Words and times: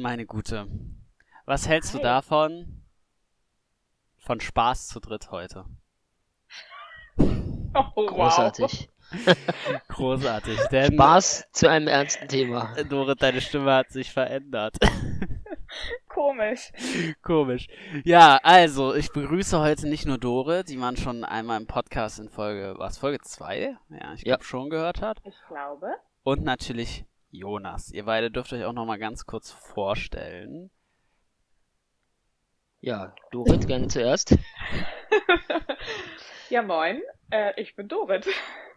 meine 0.00 0.26
Gute. 0.26 0.66
Was 1.44 1.68
hältst 1.68 1.92
Hi. 1.94 1.98
du 1.98 2.02
davon? 2.02 2.82
Von 4.18 4.40
Spaß 4.40 4.88
zu 4.88 5.00
dritt 5.00 5.30
heute. 5.30 5.64
Oh, 7.78 7.82
wow. 7.94 8.06
Großartig. 8.06 8.88
Großartig, 9.88 10.58
denn 10.68 10.94
Spaß 10.94 11.44
zu 11.52 11.68
einem 11.68 11.88
ernsten 11.88 12.26
Thema. 12.26 12.74
Dorit, 12.88 13.20
deine 13.20 13.42
Stimme 13.42 13.70
hat 13.74 13.90
sich 13.90 14.10
verändert. 14.10 14.76
Komisch. 16.08 16.72
Komisch. 17.22 17.66
Ja, 18.04 18.38
also, 18.42 18.94
ich 18.94 19.12
begrüße 19.12 19.60
heute 19.60 19.88
nicht 19.88 20.06
nur 20.06 20.16
Dorit, 20.16 20.70
die 20.70 20.78
man 20.78 20.96
schon 20.96 21.22
einmal 21.22 21.60
im 21.60 21.66
Podcast 21.66 22.18
in 22.18 22.30
Folge, 22.30 22.74
was, 22.78 22.96
Folge 22.96 23.20
2? 23.20 23.76
Ja, 23.90 24.14
ich 24.14 24.22
Ja. 24.22 24.36
glaube 24.36 24.44
schon 24.44 24.70
gehört 24.70 25.02
hat. 25.02 25.18
Ich 25.24 25.36
glaube. 25.46 25.88
Und 26.22 26.42
natürlich 26.42 27.04
Jonas. 27.36 27.90
Ihr 27.92 28.04
beide 28.04 28.30
dürft 28.30 28.52
euch 28.52 28.64
auch 28.64 28.72
nochmal 28.72 28.98
ganz 28.98 29.26
kurz 29.26 29.50
vorstellen. 29.50 30.70
Ja, 32.80 33.14
Dorit, 33.30 33.66
gerne 33.66 33.88
zuerst. 33.88 34.36
ja, 36.50 36.62
moin. 36.62 37.02
Äh, 37.30 37.60
ich 37.60 37.74
bin 37.74 37.88
Dorit. 37.88 38.26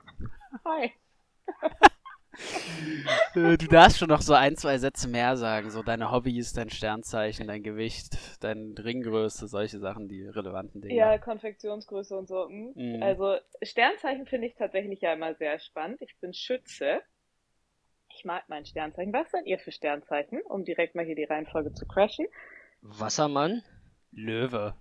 Hi. 0.65 0.91
Äh, 3.35 3.57
Du 3.57 3.67
darfst 3.67 3.99
schon 3.99 4.07
noch 4.09 4.21
so 4.21 4.33
ein, 4.33 4.55
zwei 4.55 4.77
Sätze 4.77 5.07
mehr 5.07 5.37
sagen. 5.37 5.69
So 5.69 5.83
deine 5.83 6.11
Hobbys, 6.11 6.53
dein 6.53 6.69
Sternzeichen, 6.69 7.47
dein 7.47 7.63
Gewicht, 7.63 8.17
deine 8.43 8.73
Ringgröße, 8.77 9.47
solche 9.47 9.79
Sachen, 9.79 10.07
die 10.07 10.23
relevanten 10.23 10.81
Dinge. 10.81 10.95
Ja, 10.95 11.17
Konfektionsgröße 11.17 12.15
und 12.17 12.27
so. 12.27 12.47
hm. 12.47 12.73
Mhm. 12.75 13.03
Also 13.03 13.35
Sternzeichen 13.61 14.25
finde 14.25 14.47
ich 14.47 14.55
tatsächlich 14.55 15.01
ja 15.01 15.13
immer 15.13 15.35
sehr 15.35 15.59
spannend. 15.59 16.01
Ich 16.01 16.17
bin 16.19 16.33
Schütze. 16.33 17.01
Ich 18.19 18.25
mag 18.25 18.43
mein 18.49 18.65
Sternzeichen. 18.65 19.13
Was 19.13 19.31
seid 19.31 19.45
ihr 19.45 19.57
für 19.59 19.71
Sternzeichen? 19.71 20.41
Um 20.41 20.65
direkt 20.65 20.93
mal 20.93 21.05
hier 21.05 21.15
die 21.15 21.23
Reihenfolge 21.23 21.71
zu 21.71 21.85
crashen. 21.85 22.25
Wassermann. 22.81 23.63
Löwe. 24.11 24.75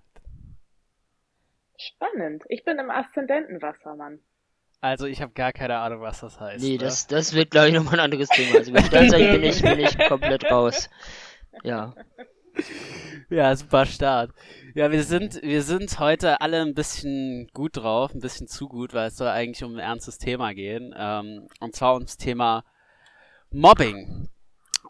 Spannend. 1.78 2.42
Ich 2.48 2.64
bin 2.64 2.80
im 2.80 2.90
Aszendenten 2.90 3.62
Wassermann. 3.62 4.18
Also 4.80 5.06
ich 5.06 5.22
habe 5.22 5.34
gar 5.34 5.52
keine 5.52 5.78
Ahnung, 5.78 6.00
was 6.00 6.18
das 6.18 6.40
heißt. 6.40 6.64
Nee, 6.64 6.72
ne? 6.72 6.78
das, 6.78 7.06
das 7.06 7.32
wird, 7.32 7.52
glaube 7.52 7.68
ich, 7.68 7.74
nochmal 7.74 7.94
ein 7.94 8.06
anderes 8.06 8.28
Thema. 8.28 8.58
Also 8.58 8.72
mit 8.72 8.86
Sternzeichen 8.86 9.30
bin 9.30 9.44
ich, 9.44 9.62
bin 9.62 9.78
ich 9.78 9.96
komplett 10.08 10.50
raus. 10.50 10.90
Ja. 11.62 11.94
Ja, 13.30 13.54
super 13.54 13.86
Start. 13.86 14.32
Ja, 14.74 14.90
wir 14.90 15.04
sind, 15.04 15.40
wir 15.42 15.62
sind 15.62 16.00
heute 16.00 16.40
alle 16.40 16.60
ein 16.60 16.74
bisschen 16.74 17.46
gut 17.54 17.76
drauf, 17.76 18.12
ein 18.14 18.20
bisschen 18.20 18.48
zu 18.48 18.68
gut, 18.68 18.94
weil 18.94 19.08
es 19.08 19.16
soll 19.16 19.28
eigentlich 19.28 19.62
um 19.62 19.74
ein 19.74 19.78
ernstes 19.78 20.18
Thema 20.18 20.54
gehen. 20.54 20.92
Ähm, 20.98 21.46
und 21.60 21.76
zwar 21.76 21.94
ums 21.94 22.16
Thema 22.16 22.64
Mobbing. 23.50 24.28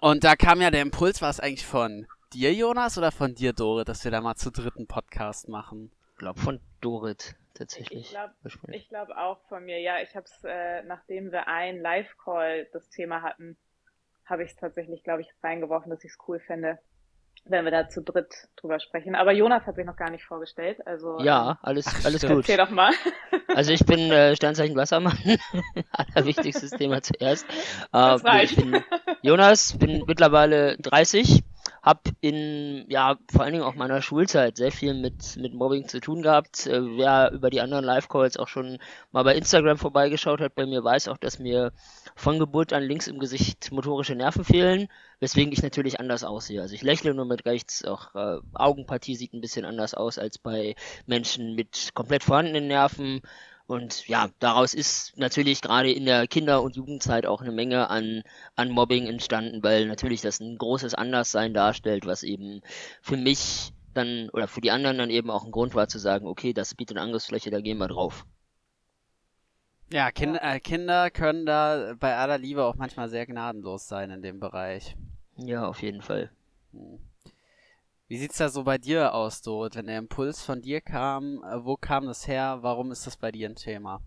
Und 0.00 0.24
da 0.24 0.34
kam 0.34 0.60
ja 0.60 0.70
der 0.70 0.82
Impuls, 0.82 1.22
war 1.22 1.30
es 1.30 1.38
eigentlich 1.40 1.64
von 1.66 2.06
dir, 2.32 2.52
Jonas, 2.52 2.98
oder 2.98 3.12
von 3.12 3.34
dir, 3.34 3.52
Dore, 3.52 3.84
dass 3.84 4.02
wir 4.04 4.10
da 4.10 4.20
mal 4.20 4.34
zu 4.34 4.50
dritten 4.50 4.86
Podcast 4.86 5.48
machen? 5.48 5.92
Glaub 6.16 6.38
von 6.40 6.60
Dorit, 6.80 7.36
Ich 7.52 7.54
tatsächlich. 7.54 8.10
glaube 8.10 8.34
ich 8.72 8.88
glaub 8.88 9.10
auch 9.10 9.38
von 9.48 9.64
mir. 9.64 9.80
Ja, 9.80 10.00
ich 10.00 10.14
habe 10.16 10.26
es, 10.26 10.42
äh, 10.44 10.82
nachdem 10.82 11.30
wir 11.30 11.46
ein 11.46 11.80
Live-Call 11.80 12.66
das 12.72 12.88
Thema 12.90 13.22
hatten, 13.22 13.56
habe 14.26 14.42
ich 14.42 14.50
es 14.50 14.56
tatsächlich, 14.56 15.04
glaube 15.04 15.22
ich, 15.22 15.28
reingeworfen, 15.42 15.90
dass 15.90 16.02
ich 16.04 16.10
es 16.10 16.18
cool 16.26 16.40
fände, 16.40 16.78
wenn 17.50 17.64
wir 17.64 17.70
da 17.70 17.88
zu 17.88 18.02
dritt 18.02 18.32
drüber 18.56 18.80
sprechen. 18.80 19.14
Aber 19.14 19.32
Jonas 19.32 19.66
hat 19.66 19.76
sich 19.76 19.84
noch 19.84 19.96
gar 19.96 20.10
nicht 20.10 20.24
vorgestellt. 20.24 20.86
Also 20.86 21.18
Ja, 21.20 21.58
alles, 21.62 21.86
Ach, 21.88 22.04
alles 22.04 22.22
ähm, 22.22 22.30
gut. 22.30 22.38
erzähl 22.40 22.56
doch 22.56 22.70
mal. 22.70 22.92
Also 23.54 23.72
ich 23.72 23.84
bin 23.86 24.12
äh, 24.12 24.36
Sternzeichen 24.36 24.76
Wassermann. 24.76 25.16
Allerwichtigstes 25.92 26.70
Thema 26.72 27.02
zuerst. 27.02 27.46
Äh, 27.94 28.44
ich 28.44 28.54
bin 28.54 28.84
Jonas, 29.22 29.76
bin 29.78 30.04
mittlerweile 30.06 30.76
30, 30.78 31.42
hab 31.82 32.08
in 32.20 32.84
ja 32.88 33.16
vor 33.30 33.42
allen 33.42 33.52
Dingen 33.52 33.64
auch 33.64 33.74
meiner 33.74 34.02
Schulzeit 34.02 34.56
sehr 34.56 34.72
viel 34.72 34.94
mit 34.94 35.36
mit 35.36 35.54
Mobbing 35.54 35.88
zu 35.88 36.00
tun 36.00 36.22
gehabt. 36.22 36.66
Äh, 36.66 36.96
wer 36.96 37.32
über 37.32 37.50
die 37.50 37.60
anderen 37.60 37.84
Live-Calls 37.84 38.36
auch 38.36 38.48
schon 38.48 38.78
mal 39.12 39.24
bei 39.24 39.34
Instagram 39.34 39.78
vorbeigeschaut 39.78 40.40
hat, 40.40 40.54
bei 40.54 40.66
mir 40.66 40.82
weiß 40.84 41.08
auch, 41.08 41.18
dass 41.18 41.38
mir 41.38 41.72
von 42.14 42.38
Geburt 42.38 42.72
an 42.72 42.82
links 42.82 43.06
im 43.06 43.18
Gesicht 43.18 43.70
motorische 43.72 44.14
Nerven 44.14 44.44
fehlen, 44.44 44.88
weswegen 45.20 45.52
ich 45.52 45.62
natürlich 45.62 46.00
anders 46.00 46.24
aussehe. 46.24 46.60
Also 46.60 46.74
ich 46.74 46.82
lächle 46.82 47.14
nur 47.14 47.26
mit 47.26 47.44
rechts, 47.46 47.84
auch 47.84 48.14
äh, 48.14 48.38
Augenpartie 48.54 49.14
sieht 49.14 49.32
ein 49.34 49.40
bisschen 49.40 49.64
anders 49.64 49.94
aus 49.94 50.18
als 50.18 50.38
bei 50.38 50.74
Menschen 51.06 51.54
mit 51.54 51.90
komplett 51.94 52.24
vorhandenen 52.24 52.66
Nerven. 52.68 53.22
Und 53.68 54.08
ja, 54.08 54.30
daraus 54.38 54.72
ist 54.72 55.16
natürlich 55.18 55.60
gerade 55.60 55.92
in 55.92 56.06
der 56.06 56.26
Kinder- 56.26 56.62
und 56.62 56.76
Jugendzeit 56.76 57.26
auch 57.26 57.42
eine 57.42 57.52
Menge 57.52 57.90
an, 57.90 58.22
an 58.56 58.70
Mobbing 58.70 59.06
entstanden, 59.06 59.62
weil 59.62 59.86
natürlich 59.86 60.22
das 60.22 60.40
ein 60.40 60.56
großes 60.56 60.94
Anderssein 60.94 61.52
darstellt, 61.52 62.06
was 62.06 62.22
eben 62.22 62.62
für 63.02 63.18
mich 63.18 63.72
dann 63.92 64.30
oder 64.30 64.48
für 64.48 64.62
die 64.62 64.70
anderen 64.70 64.96
dann 64.96 65.10
eben 65.10 65.30
auch 65.30 65.44
ein 65.44 65.50
Grund 65.52 65.74
war 65.74 65.86
zu 65.86 65.98
sagen, 65.98 66.26
okay, 66.26 66.54
das 66.54 66.74
bietet 66.74 66.96
eine 66.96 67.04
Angriffsfläche, 67.04 67.50
da 67.50 67.60
gehen 67.60 67.78
wir 67.78 67.88
drauf. 67.88 68.24
Ja, 69.90 70.10
kind, 70.12 70.38
Äh, 70.40 70.60
Kinder 70.60 71.10
können 71.10 71.44
da 71.44 71.94
bei 71.98 72.16
aller 72.16 72.38
Liebe 72.38 72.64
auch 72.64 72.76
manchmal 72.76 73.10
sehr 73.10 73.26
gnadenlos 73.26 73.86
sein 73.86 74.10
in 74.10 74.22
dem 74.22 74.40
Bereich. 74.40 74.96
Ja, 75.36 75.66
auf 75.66 75.82
jeden 75.82 76.02
Fall. 76.02 76.30
Hm. 76.72 77.07
Wie 78.08 78.18
sieht's 78.18 78.38
da 78.38 78.48
so 78.48 78.64
bei 78.64 78.76
dir 78.76 79.14
aus, 79.14 79.40
Dorit? 79.40 79.76
Wenn 79.76 79.86
der 79.86 79.98
Impuls 79.98 80.42
von 80.42 80.60
dir 80.60 80.80
kam, 80.80 81.44
äh, 81.44 81.64
wo 81.64 81.76
kam 81.76 82.06
das 82.06 82.26
her? 82.26 82.58
Warum 82.60 82.90
ist 82.90 83.06
das 83.06 83.16
bei 83.16 83.30
dir 83.32 83.48
ein 83.48 83.54
Thema? 83.54 84.02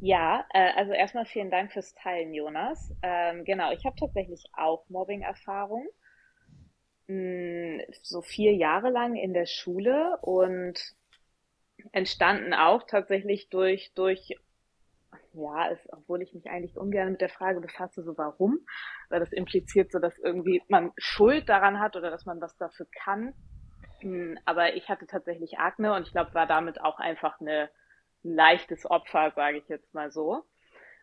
Ja, 0.00 0.44
äh, 0.52 0.72
also 0.76 0.92
erstmal 0.92 1.26
vielen 1.26 1.50
Dank 1.50 1.72
fürs 1.72 1.94
Teilen, 1.94 2.34
Jonas. 2.34 2.92
Ähm, 3.02 3.44
genau, 3.44 3.70
ich 3.72 3.84
habe 3.84 3.96
tatsächlich 3.98 4.44
auch 4.52 4.84
Mobbing-Erfahrung. 4.88 5.86
Mm, 7.08 7.80
So 8.02 8.22
vier 8.22 8.54
Jahre 8.54 8.88
lang 8.90 9.14
in 9.16 9.34
der 9.34 9.44
Schule 9.46 10.16
und 10.22 10.94
entstanden 11.92 12.52
auch 12.54 12.82
tatsächlich 12.86 13.48
durch, 13.50 13.92
durch, 13.94 14.34
ja, 15.32 15.70
es, 15.70 15.78
obwohl 15.92 16.22
ich 16.22 16.34
mich 16.34 16.48
eigentlich 16.50 16.76
ungern 16.76 17.12
mit 17.12 17.20
der 17.20 17.28
Frage 17.28 17.60
befasse, 17.60 18.02
so 18.02 18.16
warum, 18.18 18.58
weil 19.08 19.20
das 19.20 19.32
impliziert 19.32 19.92
so, 19.92 19.98
dass 19.98 20.18
irgendwie 20.18 20.62
man 20.68 20.92
Schuld 20.96 21.48
daran 21.48 21.80
hat 21.80 21.96
oder 21.96 22.10
dass 22.10 22.26
man 22.26 22.40
was 22.40 22.56
dafür 22.56 22.86
kann. 23.04 23.34
Mm, 24.02 24.34
Aber 24.44 24.74
ich 24.74 24.88
hatte 24.88 25.06
tatsächlich 25.06 25.58
Akne 25.58 25.94
und 25.94 26.06
ich 26.06 26.12
glaube, 26.12 26.34
war 26.34 26.46
damit 26.46 26.80
auch 26.80 26.98
einfach 26.98 27.40
eine, 27.40 27.70
ein 28.24 28.34
leichtes 28.34 28.90
Opfer, 28.90 29.32
sage 29.34 29.58
ich 29.58 29.68
jetzt 29.68 29.94
mal 29.94 30.10
so. 30.10 30.44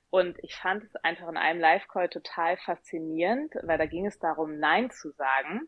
Und 0.10 0.38
ich 0.42 0.56
fand 0.56 0.84
es 0.84 0.96
einfach 0.98 1.28
in 1.28 1.38
einem 1.38 1.60
Live-Call 1.60 2.10
total 2.10 2.58
faszinierend, 2.58 3.54
weil 3.64 3.78
da 3.78 3.86
ging 3.86 4.06
es 4.06 4.20
darum, 4.20 4.58
Nein 4.58 4.90
zu 4.90 5.12
sagen. 5.12 5.68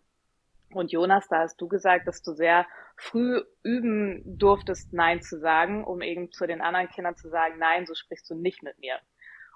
Und 0.72 0.92
Jonas, 0.92 1.28
da 1.28 1.40
hast 1.40 1.60
du 1.60 1.68
gesagt, 1.68 2.08
dass 2.08 2.22
du 2.22 2.34
sehr 2.34 2.68
früh 2.96 3.42
üben 3.64 4.22
durftest, 4.26 4.94
Nein 4.94 5.22
zu 5.22 5.40
sagen, 5.40 5.84
um 5.84 6.02
eben 6.02 6.32
zu 6.32 6.46
den 6.46 6.62
anderen 6.62 6.90
Kindern 6.90 7.16
zu 7.16 7.30
sagen, 7.30 7.56
nein, 7.58 7.86
so 7.86 7.96
sprichst 7.96 8.30
du 8.30 8.36
nicht 8.36 8.62
mit 8.62 8.78
mir. 8.80 9.00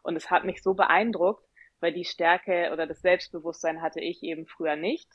Und 0.02 0.16
es 0.16 0.32
hat 0.32 0.44
mich 0.44 0.64
so 0.64 0.74
beeindruckt, 0.74 1.46
weil 1.80 1.94
die 1.94 2.06
Stärke 2.06 2.72
oder 2.74 2.88
das 2.88 3.02
Selbstbewusstsein 3.02 3.82
hatte 3.82 4.00
ich 4.00 4.24
eben 4.24 4.48
früher 4.48 4.76
nicht 4.76 5.10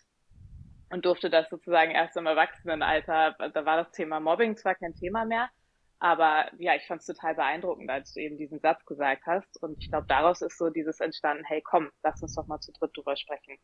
und 0.91 1.05
durfte 1.05 1.31
das 1.31 1.49
sozusagen 1.51 1.91
erst 1.91 2.17
im 2.17 2.27
Erwachsenenalter, 2.27 3.37
da 3.53 3.65
war 3.65 3.77
das 3.77 3.91
Thema 3.93 4.21
Mobbing 4.21 4.57
zwar 4.57 4.75
kein 4.75 4.95
Thema 4.95 5.25
mehr, 5.25 5.51
aber 5.99 6.51
ja, 6.59 6.75
ich 6.77 6.87
fand 6.87 7.01
es 7.01 7.07
total 7.07 7.35
beeindruckend, 7.35 7.91
als 7.91 8.13
du 8.15 8.21
eben 8.21 8.39
diesen 8.39 8.61
Satz 8.61 8.85
gesagt 8.87 9.27
hast. 9.27 9.61
Und 9.63 9.83
ich 9.83 9.91
glaube, 9.91 10.07
daraus 10.07 10.43
ist 10.43 10.57
so 10.57 10.71
dieses 10.71 11.01
entstanden, 11.01 11.45
hey 11.45 11.61
komm, 11.61 11.91
lass 12.03 12.23
uns 12.23 12.35
doch 12.37 12.47
mal 12.47 12.61
zu 12.61 12.73
dritt 12.73 12.97
drüber 12.97 13.17
sprechen. 13.17 13.59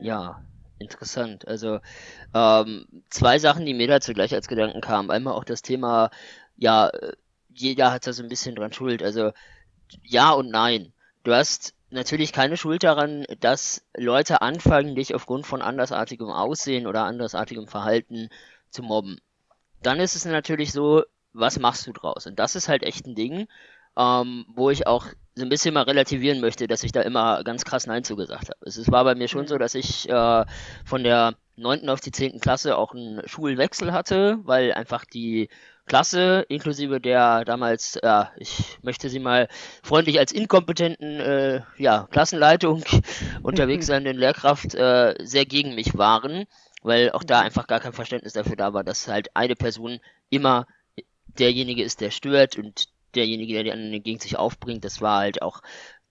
Ja, 0.00 0.42
interessant. 0.78 1.46
Also 1.46 1.80
ähm, 2.34 2.86
zwei 3.10 3.38
Sachen, 3.38 3.66
die 3.66 3.74
mir 3.74 3.88
dazu 3.88 4.12
gleich 4.12 4.34
als 4.34 4.48
Gedanken 4.48 4.80
kamen. 4.80 5.10
Einmal 5.10 5.34
auch 5.34 5.44
das 5.44 5.62
Thema, 5.62 6.10
ja, 6.56 6.90
jeder 7.52 7.92
hat 7.92 8.06
da 8.06 8.12
so 8.12 8.22
ein 8.22 8.28
bisschen 8.28 8.54
dran 8.54 8.72
schuld. 8.72 9.02
Also 9.02 9.32
ja 10.02 10.32
und 10.32 10.50
nein. 10.50 10.92
Du 11.22 11.32
hast 11.32 11.74
natürlich 11.90 12.32
keine 12.32 12.56
Schuld 12.56 12.82
daran, 12.82 13.24
dass 13.40 13.84
Leute 13.96 14.42
anfangen, 14.42 14.94
dich 14.94 15.14
aufgrund 15.14 15.46
von 15.46 15.62
andersartigem 15.62 16.28
Aussehen 16.28 16.86
oder 16.86 17.04
andersartigem 17.04 17.68
Verhalten 17.68 18.28
zu 18.70 18.82
mobben. 18.82 19.18
Dann 19.82 20.00
ist 20.00 20.16
es 20.16 20.24
natürlich 20.24 20.72
so, 20.72 21.04
was 21.32 21.58
machst 21.58 21.86
du 21.86 21.92
draus? 21.92 22.26
Und 22.26 22.38
das 22.38 22.56
ist 22.56 22.68
halt 22.68 22.82
echt 22.82 23.06
ein 23.06 23.14
Ding, 23.14 23.48
ähm, 23.96 24.46
wo 24.54 24.70
ich 24.70 24.86
auch 24.86 25.06
so 25.36 25.42
ein 25.42 25.48
bisschen 25.48 25.74
mal 25.74 25.82
relativieren 25.82 26.40
möchte, 26.40 26.66
dass 26.66 26.84
ich 26.84 26.92
da 26.92 27.02
immer 27.02 27.42
ganz 27.42 27.64
krass 27.64 27.86
Nein 27.86 28.04
zugesagt 28.04 28.50
habe. 28.50 28.58
Es 28.64 28.90
war 28.90 29.04
bei 29.04 29.14
mir 29.14 29.28
schon 29.28 29.46
so, 29.46 29.58
dass 29.58 29.74
ich 29.74 30.08
äh, 30.08 30.44
von 30.84 31.02
der 31.02 31.34
neunten 31.56 31.88
auf 31.88 32.00
die 32.00 32.12
zehnten 32.12 32.40
Klasse 32.40 32.76
auch 32.76 32.94
einen 32.94 33.26
Schulwechsel 33.28 33.92
hatte, 33.92 34.38
weil 34.44 34.72
einfach 34.72 35.04
die 35.04 35.48
Klasse 35.86 36.46
inklusive 36.48 37.00
der 37.00 37.44
damals, 37.44 37.98
ja, 38.02 38.32
ich 38.36 38.78
möchte 38.82 39.08
sie 39.08 39.18
mal 39.18 39.48
freundlich 39.82 40.18
als 40.18 40.32
inkompetenten 40.32 41.20
äh, 41.20 41.60
ja, 41.76 42.08
Klassenleitung 42.10 42.84
unterwegs 43.42 43.86
seienden 43.86 44.16
Lehrkraft 44.16 44.74
äh, 44.74 45.14
sehr 45.22 45.44
gegen 45.44 45.74
mich 45.74 45.96
waren, 45.98 46.46
weil 46.82 47.10
auch 47.10 47.24
da 47.24 47.40
einfach 47.40 47.66
gar 47.66 47.80
kein 47.80 47.92
Verständnis 47.92 48.32
dafür 48.32 48.56
da 48.56 48.72
war, 48.72 48.82
dass 48.82 49.08
halt 49.08 49.34
eine 49.36 49.56
Person 49.56 50.00
immer 50.30 50.66
derjenige 51.26 51.82
ist, 51.82 52.00
der 52.00 52.10
stört 52.10 52.56
und 52.56 52.88
derjenige, 53.16 53.54
der 53.54 53.64
die 53.64 53.72
anderen 53.72 54.02
gegen 54.02 54.20
sich 54.20 54.36
aufbringt. 54.38 54.84
Das 54.84 55.00
war 55.00 55.20
halt 55.20 55.42
auch 55.42 55.62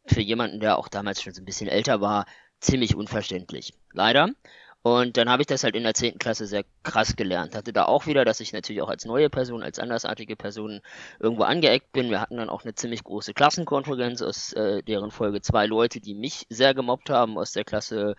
für 0.05 0.21
jemanden, 0.21 0.59
der 0.59 0.77
auch 0.77 0.87
damals 0.87 1.21
schon 1.21 1.33
so 1.33 1.41
ein 1.41 1.45
bisschen 1.45 1.69
älter 1.69 2.01
war, 2.01 2.25
ziemlich 2.59 2.95
unverständlich. 2.95 3.73
Leider. 3.91 4.29
Und 4.85 5.15
dann 5.15 5.29
habe 5.29 5.41
ich 5.41 5.47
das 5.47 5.63
halt 5.63 5.75
in 5.77 5.83
der 5.83 5.93
10. 5.93 6.19
Klasse 6.19 6.45
sehr 6.45 6.65
krass 6.83 7.15
gelernt. 7.15 7.55
Hatte 7.55 7.71
da 7.71 7.85
auch 7.85 8.05
wieder, 8.05 8.25
dass 8.25 8.41
ich 8.41 8.51
natürlich 8.51 8.81
auch 8.81 8.89
als 8.89 9.05
neue 9.05 9.29
Person, 9.29 9.63
als 9.63 9.79
andersartige 9.79 10.35
Person 10.35 10.81
irgendwo 11.19 11.43
angeeckt 11.43 11.93
bin. 11.93 12.09
Wir 12.09 12.19
hatten 12.19 12.35
dann 12.35 12.49
auch 12.49 12.63
eine 12.63 12.75
ziemlich 12.75 13.05
große 13.05 13.33
Klassenkonferenz, 13.33 14.21
aus 14.21 14.51
äh, 14.53 14.83
deren 14.83 15.09
Folge 15.09 15.39
zwei 15.39 15.67
Leute, 15.67 16.01
die 16.01 16.13
mich 16.13 16.45
sehr 16.49 16.73
gemobbt 16.73 17.09
haben, 17.09 17.37
aus 17.37 17.53
der 17.53 17.63
Klasse 17.63 18.15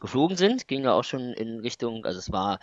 geflogen 0.00 0.38
sind. 0.38 0.68
Ging 0.68 0.84
da 0.84 0.94
auch 0.94 1.04
schon 1.04 1.34
in 1.34 1.60
Richtung, 1.60 2.06
also 2.06 2.18
es 2.18 2.32
war 2.32 2.60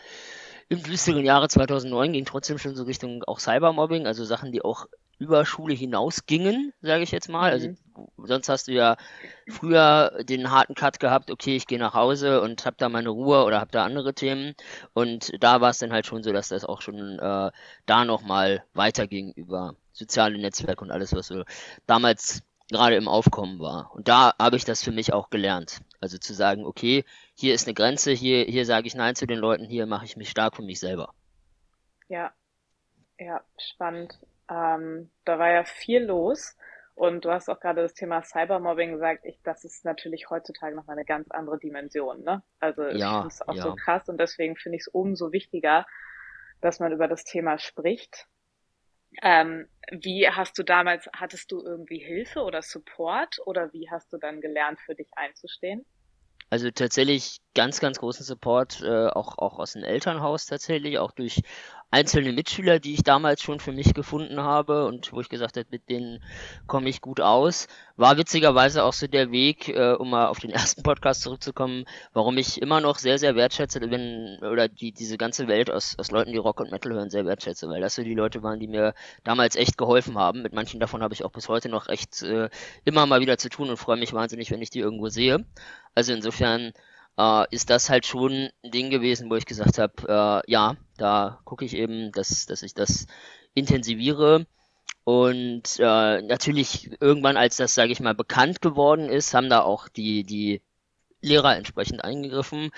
im 0.70 0.82
düsteren 0.82 1.24
Jahre 1.24 1.48
2009, 1.48 2.14
ging 2.14 2.26
trotzdem 2.26 2.58
schon 2.58 2.76
so 2.76 2.84
Richtung 2.84 3.24
auch 3.26 3.40
Cybermobbing, 3.40 4.08
also 4.08 4.26
Sachen, 4.26 4.52
die 4.52 4.64
auch 4.64 4.88
über 5.24 5.46
Schule 5.46 5.74
hinaus 5.74 6.26
gingen, 6.26 6.74
sage 6.82 7.04
ich 7.04 7.12
jetzt 7.12 7.30
mal. 7.30 7.52
Also 7.52 7.70
mhm. 7.70 7.78
sonst 8.18 8.50
hast 8.50 8.68
du 8.68 8.74
ja 8.74 8.98
früher 9.48 10.24
den 10.24 10.52
harten 10.52 10.76
Cut 10.76 11.00
gehabt, 11.00 11.32
okay, 11.32 11.56
ich 11.56 11.66
gehe 11.66 11.80
nach 11.80 11.94
Hause 11.94 12.42
und 12.42 12.66
hab 12.66 12.78
da 12.78 12.90
meine 12.90 13.10
Ruhe 13.10 13.46
oder 13.46 13.62
hab 13.62 13.72
da 13.72 13.86
andere 13.86 14.14
Themen. 14.14 14.54
Und 14.94 15.32
da 15.42 15.62
war 15.62 15.70
es 15.70 15.78
dann 15.78 15.94
halt 15.94 16.06
schon 16.06 16.24
so, 16.24 16.34
dass 16.34 16.50
das 16.50 16.66
auch 16.66 16.82
schon 16.82 17.20
äh, 17.20 17.52
da 17.86 18.06
nochmal 18.06 18.64
weiterging 18.74 19.32
über 19.34 19.76
soziale 19.94 20.38
Netzwerke 20.38 20.84
und 20.84 20.92
alles, 20.92 21.14
was 21.14 21.28
so 21.28 21.44
damals 21.88 22.44
gerade 22.70 22.96
im 22.96 23.08
Aufkommen 23.08 23.60
war. 23.60 23.92
Und 23.94 24.08
da 24.08 24.34
habe 24.40 24.58
ich 24.58 24.66
das 24.66 24.84
für 24.84 24.92
mich 24.92 25.14
auch 25.14 25.30
gelernt. 25.30 25.82
Also 26.02 26.18
zu 26.18 26.34
sagen, 26.34 26.66
okay, 26.66 27.06
hier 27.36 27.54
ist 27.54 27.68
eine 27.68 27.74
Grenze, 27.74 28.12
hier, 28.12 28.44
hier 28.46 28.66
sage 28.66 28.88
ich 28.88 28.96
Nein 28.96 29.16
zu 29.16 29.26
den 29.26 29.40
Leuten, 29.40 29.66
hier 29.66 29.86
mache 29.86 30.06
ich 30.06 30.18
mich 30.18 30.30
stark 30.30 30.56
für 30.56 30.64
mich 30.64 30.80
selber. 30.80 31.14
Ja, 32.10 32.34
ja, 33.20 33.42
spannend. 33.58 34.18
Ähm, 34.50 35.12
da 35.26 35.40
war 35.40 35.52
ja 35.52 35.64
viel 35.64 36.04
los. 36.04 36.58
Und 36.96 37.26
du 37.26 37.32
hast 37.32 37.50
auch 37.50 37.60
gerade 37.60 37.82
das 37.82 37.96
Thema 37.96 38.22
Cybermobbing 38.22 38.92
gesagt. 38.94 39.26
Ich, 39.26 39.42
das 39.44 39.64
ist 39.64 39.84
natürlich 39.84 40.30
heutzutage 40.30 40.76
noch 40.76 40.86
mal 40.86 40.94
eine 40.94 41.06
ganz 41.06 41.32
andere 41.32 41.58
Dimension. 41.58 42.24
Ne? 42.24 42.44
Also 42.60 42.84
ja, 42.84 43.22
finde 43.22 43.28
es 43.28 43.42
auch 43.42 43.56
ja. 43.56 43.64
so 43.64 43.76
krass 43.76 44.08
und 44.10 44.20
deswegen 44.20 44.56
finde 44.56 44.76
ich 44.76 44.84
es 44.84 44.88
umso 44.88 45.32
wichtiger, 45.32 45.88
dass 46.62 46.80
man 46.80 46.92
über 46.92 47.08
das 47.08 47.24
Thema 47.24 47.58
spricht. 47.58 48.28
Ähm, 49.22 49.68
wie 49.92 50.28
hast 50.30 50.58
du 50.58 50.64
damals, 50.64 51.10
hattest 51.16 51.52
du 51.52 51.64
irgendwie 51.64 52.00
Hilfe 52.00 52.42
oder 52.42 52.62
Support 52.62 53.40
oder 53.46 53.74
wie 53.74 53.90
hast 53.90 54.14
du 54.14 54.18
dann 54.18 54.40
gelernt, 54.40 54.80
für 54.80 54.96
dich 54.96 55.10
einzustehen? 55.16 55.86
Also 56.50 56.70
tatsächlich 56.70 57.40
ganz, 57.56 57.80
ganz 57.80 57.98
großen 57.98 58.24
Support, 58.24 58.82
äh, 58.84 59.08
auch, 59.08 59.40
auch 59.40 59.58
aus 59.58 59.74
dem 59.74 59.84
Elternhaus 59.84 60.46
tatsächlich, 60.46 61.00
auch 61.00 61.12
durch 61.12 61.42
einzelne 61.94 62.34
Mitschüler, 62.34 62.80
die 62.80 62.96
ich 62.96 63.04
damals 63.04 63.44
schon 63.44 63.60
für 63.60 63.72
mich 63.72 63.94
gefunden 63.94 64.40
habe 64.42 64.88
und 64.88 65.14
wo 65.14 65.22
ich 65.22 65.30
gesagt 65.30 65.58
habe, 65.58 65.68
mit 65.70 65.90
denen 65.90 66.24
komme 66.66 66.90
ich 66.90 67.02
gut 67.02 67.22
aus. 67.22 67.68
War 67.98 68.18
witzigerweise 68.18 68.84
auch 68.84 68.94
so 68.94 69.06
der 69.06 69.32
Weg, 69.32 69.70
äh, 69.70 69.94
um 69.94 70.10
mal 70.10 70.26
auf 70.26 70.40
den 70.40 70.50
ersten 70.50 70.82
Podcast 70.82 71.22
zurückzukommen, 71.22 71.86
warum 72.12 72.36
ich 72.40 72.60
immer 72.60 72.82
noch 72.82 72.98
sehr, 72.98 73.20
sehr 73.20 73.36
wertschätze, 73.36 73.80
wenn, 73.80 74.40
oder 74.42 74.68
die, 74.68 74.92
diese 74.92 75.20
ganze 75.20 75.48
Welt 75.48 75.70
aus, 75.70 75.96
aus 76.00 76.10
Leuten, 76.10 76.32
die 76.32 76.40
Rock 76.40 76.62
und 76.62 76.72
Metal 76.72 76.94
hören, 76.94 77.12
sehr 77.12 77.26
wertschätze, 77.26 77.70
weil 77.70 77.82
das 77.82 77.94
so 77.94 78.04
die 78.04 78.16
Leute 78.16 78.42
waren, 78.42 78.60
die 78.60 78.68
mir 78.68 78.96
damals 79.24 79.56
echt 79.56 79.78
geholfen 79.78 80.18
haben. 80.18 80.42
Mit 80.42 80.54
manchen 80.54 80.80
davon 80.80 81.04
habe 81.04 81.14
ich 81.14 81.24
auch 81.24 81.32
bis 81.32 81.48
heute 81.48 81.70
noch 81.70 81.88
echt 81.88 82.24
äh, 82.24 82.50
immer 82.86 83.06
mal 83.06 83.22
wieder 83.22 83.38
zu 83.38 83.50
tun 83.50 83.70
und 83.70 83.78
freue 83.78 83.98
mich 83.98 84.14
wahnsinnig, 84.14 84.50
wenn 84.50 84.64
ich 84.64 84.72
die 84.72 84.80
irgendwo 84.80 85.10
sehe. 85.10 85.46
Also 85.94 86.12
insofern, 86.12 86.74
äh, 87.18 87.46
ist 87.52 87.70
das 87.70 87.90
halt 87.90 88.06
schon 88.06 88.50
ein 88.64 88.72
Ding 88.72 88.90
gewesen, 88.90 89.30
wo 89.30 89.36
ich 89.36 89.46
gesagt 89.46 89.78
habe, 89.78 89.94
äh, 90.48 90.52
ja, 90.52 90.76
da 91.04 91.40
gucke 91.44 91.66
ich 91.66 91.76
eben, 91.76 92.12
dass, 92.12 92.46
dass 92.46 92.64
ich 92.64 92.74
das 92.74 93.08
intensiviere. 93.54 94.46
Und 95.04 95.80
äh, 95.80 96.22
natürlich 96.22 96.92
irgendwann, 97.02 97.36
als 97.36 97.58
das, 97.58 97.76
sage 97.76 97.92
ich 97.92 98.00
mal, 98.00 98.16
bekannt 98.16 98.62
geworden 98.62 99.10
ist, 99.10 99.34
haben 99.34 99.50
da 99.50 99.62
auch 99.62 99.90
die, 99.90 100.24
die 100.24 100.62
Lehrer 101.22 101.58
entsprechend 101.58 102.04
eingegriffen. 102.04 102.72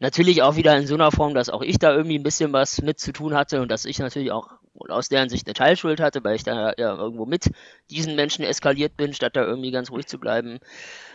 Natürlich 0.00 0.42
auch 0.42 0.56
wieder 0.56 0.76
in 0.76 0.86
so 0.86 0.94
einer 0.94 1.12
Form, 1.12 1.34
dass 1.34 1.50
auch 1.50 1.62
ich 1.62 1.78
da 1.78 1.94
irgendwie 1.94 2.18
ein 2.18 2.24
bisschen 2.24 2.52
was 2.52 2.82
mit 2.82 2.98
zu 2.98 3.12
tun 3.12 3.34
hatte 3.34 3.60
und 3.60 3.70
dass 3.70 3.84
ich 3.84 3.98
natürlich 3.98 4.32
auch 4.32 4.50
aus 4.88 5.08
deren 5.08 5.28
Sicht 5.28 5.46
eine 5.46 5.54
Teilschuld 5.54 6.00
hatte, 6.00 6.22
weil 6.22 6.36
ich 6.36 6.44
da 6.44 6.72
ja 6.76 6.96
irgendwo 6.96 7.26
mit 7.26 7.50
diesen 7.90 8.14
Menschen 8.14 8.44
eskaliert 8.44 8.96
bin, 8.96 9.12
statt 9.12 9.34
da 9.34 9.44
irgendwie 9.44 9.72
ganz 9.72 9.90
ruhig 9.90 10.06
zu 10.06 10.18
bleiben. 10.18 10.60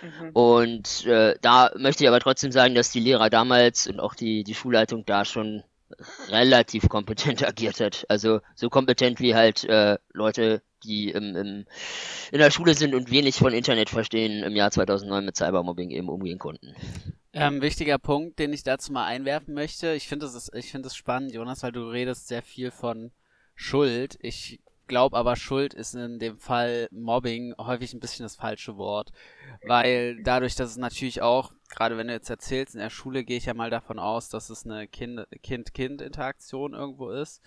Mhm. 0.01 0.29
Und 0.33 1.05
äh, 1.05 1.35
da 1.41 1.71
möchte 1.77 2.03
ich 2.03 2.09
aber 2.09 2.19
trotzdem 2.19 2.51
sagen, 2.51 2.75
dass 2.75 2.91
die 2.91 2.99
Lehrer 2.99 3.29
damals 3.29 3.87
und 3.87 3.99
auch 3.99 4.15
die, 4.15 4.43
die 4.43 4.55
Schulleitung 4.55 5.05
da 5.05 5.23
schon 5.23 5.63
relativ 6.29 6.89
kompetent 6.89 7.43
agiert 7.47 7.79
hat. 7.79 8.05
Also 8.09 8.41
so 8.55 8.69
kompetent 8.69 9.19
wie 9.19 9.35
halt 9.35 9.63
äh, 9.65 9.97
Leute, 10.11 10.61
die 10.83 11.09
im, 11.09 11.35
im, 11.35 11.65
in 12.31 12.39
der 12.39 12.51
Schule 12.51 12.73
sind 12.73 12.93
und 12.93 13.11
wenig 13.11 13.35
von 13.35 13.53
Internet 13.53 13.89
verstehen, 13.89 14.43
im 14.43 14.55
Jahr 14.55 14.71
2009 14.71 15.25
mit 15.25 15.37
Cybermobbing 15.37 15.91
eben 15.91 16.09
umgehen 16.09 16.39
konnten. 16.39 16.75
Ähm, 17.31 17.61
wichtiger 17.61 17.97
Punkt, 17.97 18.37
den 18.39 18.53
ich 18.53 18.63
dazu 18.63 18.91
mal 18.91 19.05
einwerfen 19.05 19.53
möchte. 19.53 19.93
Ich 19.93 20.07
finde 20.07 20.25
es, 20.27 20.51
ich 20.53 20.71
finde 20.71 20.87
es 20.87 20.95
spannend, 20.95 21.33
Jonas, 21.33 21.63
weil 21.63 21.71
du 21.71 21.89
redest 21.89 22.27
sehr 22.27 22.43
viel 22.43 22.69
von 22.69 23.11
Schuld. 23.55 24.17
Ich 24.21 24.59
glaube 24.87 25.17
aber, 25.17 25.35
Schuld 25.35 25.73
ist 25.73 25.95
in 25.95 26.19
dem 26.19 26.37
Fall 26.37 26.87
Mobbing 26.91 27.55
häufig 27.57 27.93
ein 27.93 27.99
bisschen 27.99 28.23
das 28.23 28.35
falsche 28.35 28.77
Wort. 28.77 29.11
Weil 29.65 30.21
dadurch, 30.23 30.55
dass 30.55 30.69
es 30.71 30.77
natürlich 30.77 31.21
auch, 31.21 31.51
gerade 31.69 31.97
wenn 31.97 32.07
du 32.07 32.13
jetzt 32.13 32.29
erzählst, 32.29 32.75
in 32.75 32.81
der 32.81 32.89
Schule 32.89 33.23
gehe 33.23 33.37
ich 33.37 33.45
ja 33.45 33.53
mal 33.53 33.69
davon 33.69 33.99
aus, 33.99 34.29
dass 34.29 34.49
es 34.49 34.65
eine 34.65 34.87
Kind-Kind-Interaktion 34.87 36.73
irgendwo 36.73 37.09
ist. 37.09 37.41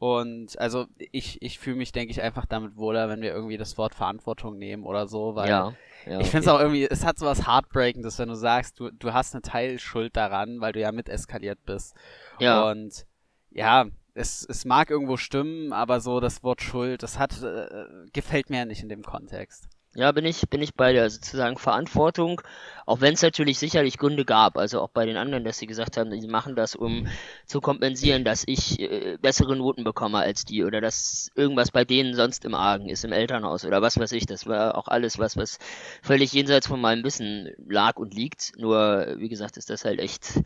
Und 0.00 0.58
also 0.58 0.86
ich, 0.96 1.42
ich 1.42 1.58
fühle 1.58 1.76
mich, 1.76 1.92
denke 1.92 2.10
ich, 2.10 2.22
einfach 2.22 2.46
damit 2.46 2.76
wohler, 2.76 3.10
wenn 3.10 3.20
wir 3.20 3.34
irgendwie 3.34 3.58
das 3.58 3.76
Wort 3.76 3.94
Verantwortung 3.94 4.56
nehmen 4.56 4.84
oder 4.84 5.06
so, 5.06 5.34
weil 5.34 5.50
ja, 5.50 5.74
ja, 6.06 6.20
ich 6.20 6.28
finde 6.30 6.46
es 6.46 6.48
auch 6.48 6.58
irgendwie, 6.58 6.86
es 6.86 7.04
hat 7.04 7.18
so 7.18 7.26
was 7.26 7.46
Heartbreakendes, 7.46 8.18
wenn 8.18 8.30
du 8.30 8.34
sagst, 8.34 8.80
du, 8.80 8.90
du 8.90 9.12
hast 9.12 9.34
eine 9.34 9.42
Teilschuld 9.42 10.16
daran, 10.16 10.62
weil 10.62 10.72
du 10.72 10.80
ja 10.80 10.90
mit 10.90 11.10
eskaliert 11.10 11.58
bist. 11.66 11.94
Ja. 12.38 12.70
Und 12.70 13.04
ja, 13.50 13.88
es, 14.14 14.44
es 14.48 14.64
mag 14.64 14.90
irgendwo 14.90 15.16
stimmen, 15.16 15.72
aber 15.72 16.00
so 16.00 16.20
das 16.20 16.42
Wort 16.42 16.62
Schuld, 16.62 17.02
das 17.02 17.18
hat, 17.18 17.42
äh, 17.42 17.86
gefällt 18.12 18.50
mir 18.50 18.64
nicht 18.64 18.82
in 18.82 18.88
dem 18.88 19.02
Kontext. 19.02 19.68
Ja, 19.96 20.12
bin 20.12 20.24
ich, 20.24 20.48
bin 20.48 20.62
ich 20.62 20.74
bei 20.74 20.92
der 20.92 21.10
sozusagen 21.10 21.58
Verantwortung, 21.58 22.40
auch 22.86 23.00
wenn 23.00 23.14
es 23.14 23.22
natürlich 23.22 23.58
sicherlich 23.58 23.98
Gründe 23.98 24.24
gab, 24.24 24.56
also 24.56 24.80
auch 24.80 24.90
bei 24.90 25.04
den 25.04 25.16
anderen, 25.16 25.42
dass 25.42 25.58
sie 25.58 25.66
gesagt 25.66 25.96
haben, 25.96 26.12
sie 26.12 26.28
machen 26.28 26.54
das, 26.54 26.76
um 26.76 27.08
zu 27.44 27.60
kompensieren, 27.60 28.24
dass 28.24 28.44
ich 28.46 28.78
äh, 28.78 29.18
bessere 29.20 29.56
Noten 29.56 29.82
bekomme 29.82 30.18
als 30.18 30.44
die 30.44 30.62
oder 30.62 30.80
dass 30.80 31.32
irgendwas 31.34 31.72
bei 31.72 31.84
denen 31.84 32.14
sonst 32.14 32.44
im 32.44 32.54
Argen 32.54 32.88
ist, 32.88 33.04
im 33.04 33.10
Elternhaus 33.10 33.64
oder 33.64 33.82
was 33.82 33.98
weiß 33.98 34.12
ich. 34.12 34.26
Das 34.26 34.46
war 34.46 34.78
auch 34.78 34.86
alles 34.86 35.18
was, 35.18 35.36
was 35.36 35.58
völlig 36.02 36.32
jenseits 36.32 36.68
von 36.68 36.80
meinem 36.80 37.02
Wissen 37.02 37.48
lag 37.66 37.96
und 37.96 38.14
liegt. 38.14 38.52
Nur, 38.58 39.16
wie 39.18 39.28
gesagt, 39.28 39.56
ist 39.56 39.70
das 39.70 39.84
halt 39.84 39.98
echt, 39.98 40.40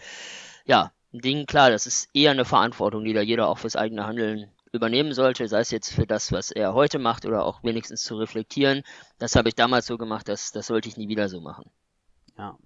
ja, 0.65 0.91
Ding, 1.21 1.47
klar, 1.47 1.71
das 1.71 1.87
ist 1.87 2.09
eher 2.13 2.33
eine 2.33 2.45
Verantwortung, 2.45 3.05
die 3.05 3.13
da 3.13 3.21
jeder 3.21 3.49
auch 3.49 3.59
fürs 3.59 3.77
eigene 3.77 4.07
Handeln 4.07 4.51
übernehmen 4.73 5.13
sollte, 5.13 5.47
sei 5.47 5.61
es 5.61 5.71
jetzt 5.71 5.93
für 5.93 6.07
das, 6.07 6.33
was 6.33 6.51
er 6.51 6.75
heute 6.75 6.99
macht 6.99 7.25
oder 7.27 7.45
auch 7.45 7.63
wenigstens 7.63 8.03
zu 8.03 8.17
reflektieren. 8.17 8.83
Das 9.19 9.37
habe 9.37 9.49
ich 9.49 9.55
damals 9.55 9.87
so 9.87 9.97
gemacht, 9.97 10.29
das, 10.29 10.51
das 10.51 10.67
sollte 10.67 10.89
ich 10.89 10.97
nie 10.97 11.09
wieder 11.09 11.29
so 11.29 11.41
machen. 11.41 11.71
Ja. 12.37 12.59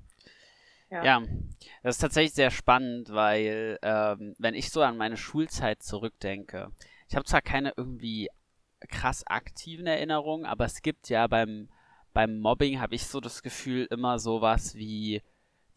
Ja. 0.90 1.04
ja, 1.04 1.22
das 1.82 1.96
ist 1.96 2.00
tatsächlich 2.00 2.32
sehr 2.32 2.50
spannend, 2.50 3.10
weil 3.10 3.78
ähm, 3.82 4.34
wenn 4.38 4.54
ich 4.54 4.70
so 4.70 4.80
an 4.80 4.96
meine 4.96 5.18
Schulzeit 5.18 5.82
zurückdenke, 5.82 6.70
ich 7.10 7.14
habe 7.14 7.26
zwar 7.26 7.42
keine 7.42 7.74
irgendwie 7.76 8.30
krass 8.88 9.26
aktiven 9.26 9.86
Erinnerungen, 9.86 10.46
aber 10.46 10.64
es 10.64 10.80
gibt 10.80 11.10
ja 11.10 11.26
beim, 11.26 11.68
beim 12.14 12.38
Mobbing, 12.38 12.80
habe 12.80 12.94
ich 12.94 13.06
so 13.06 13.20
das 13.20 13.42
Gefühl, 13.42 13.86
immer 13.90 14.18
sowas 14.18 14.74
wie 14.76 15.22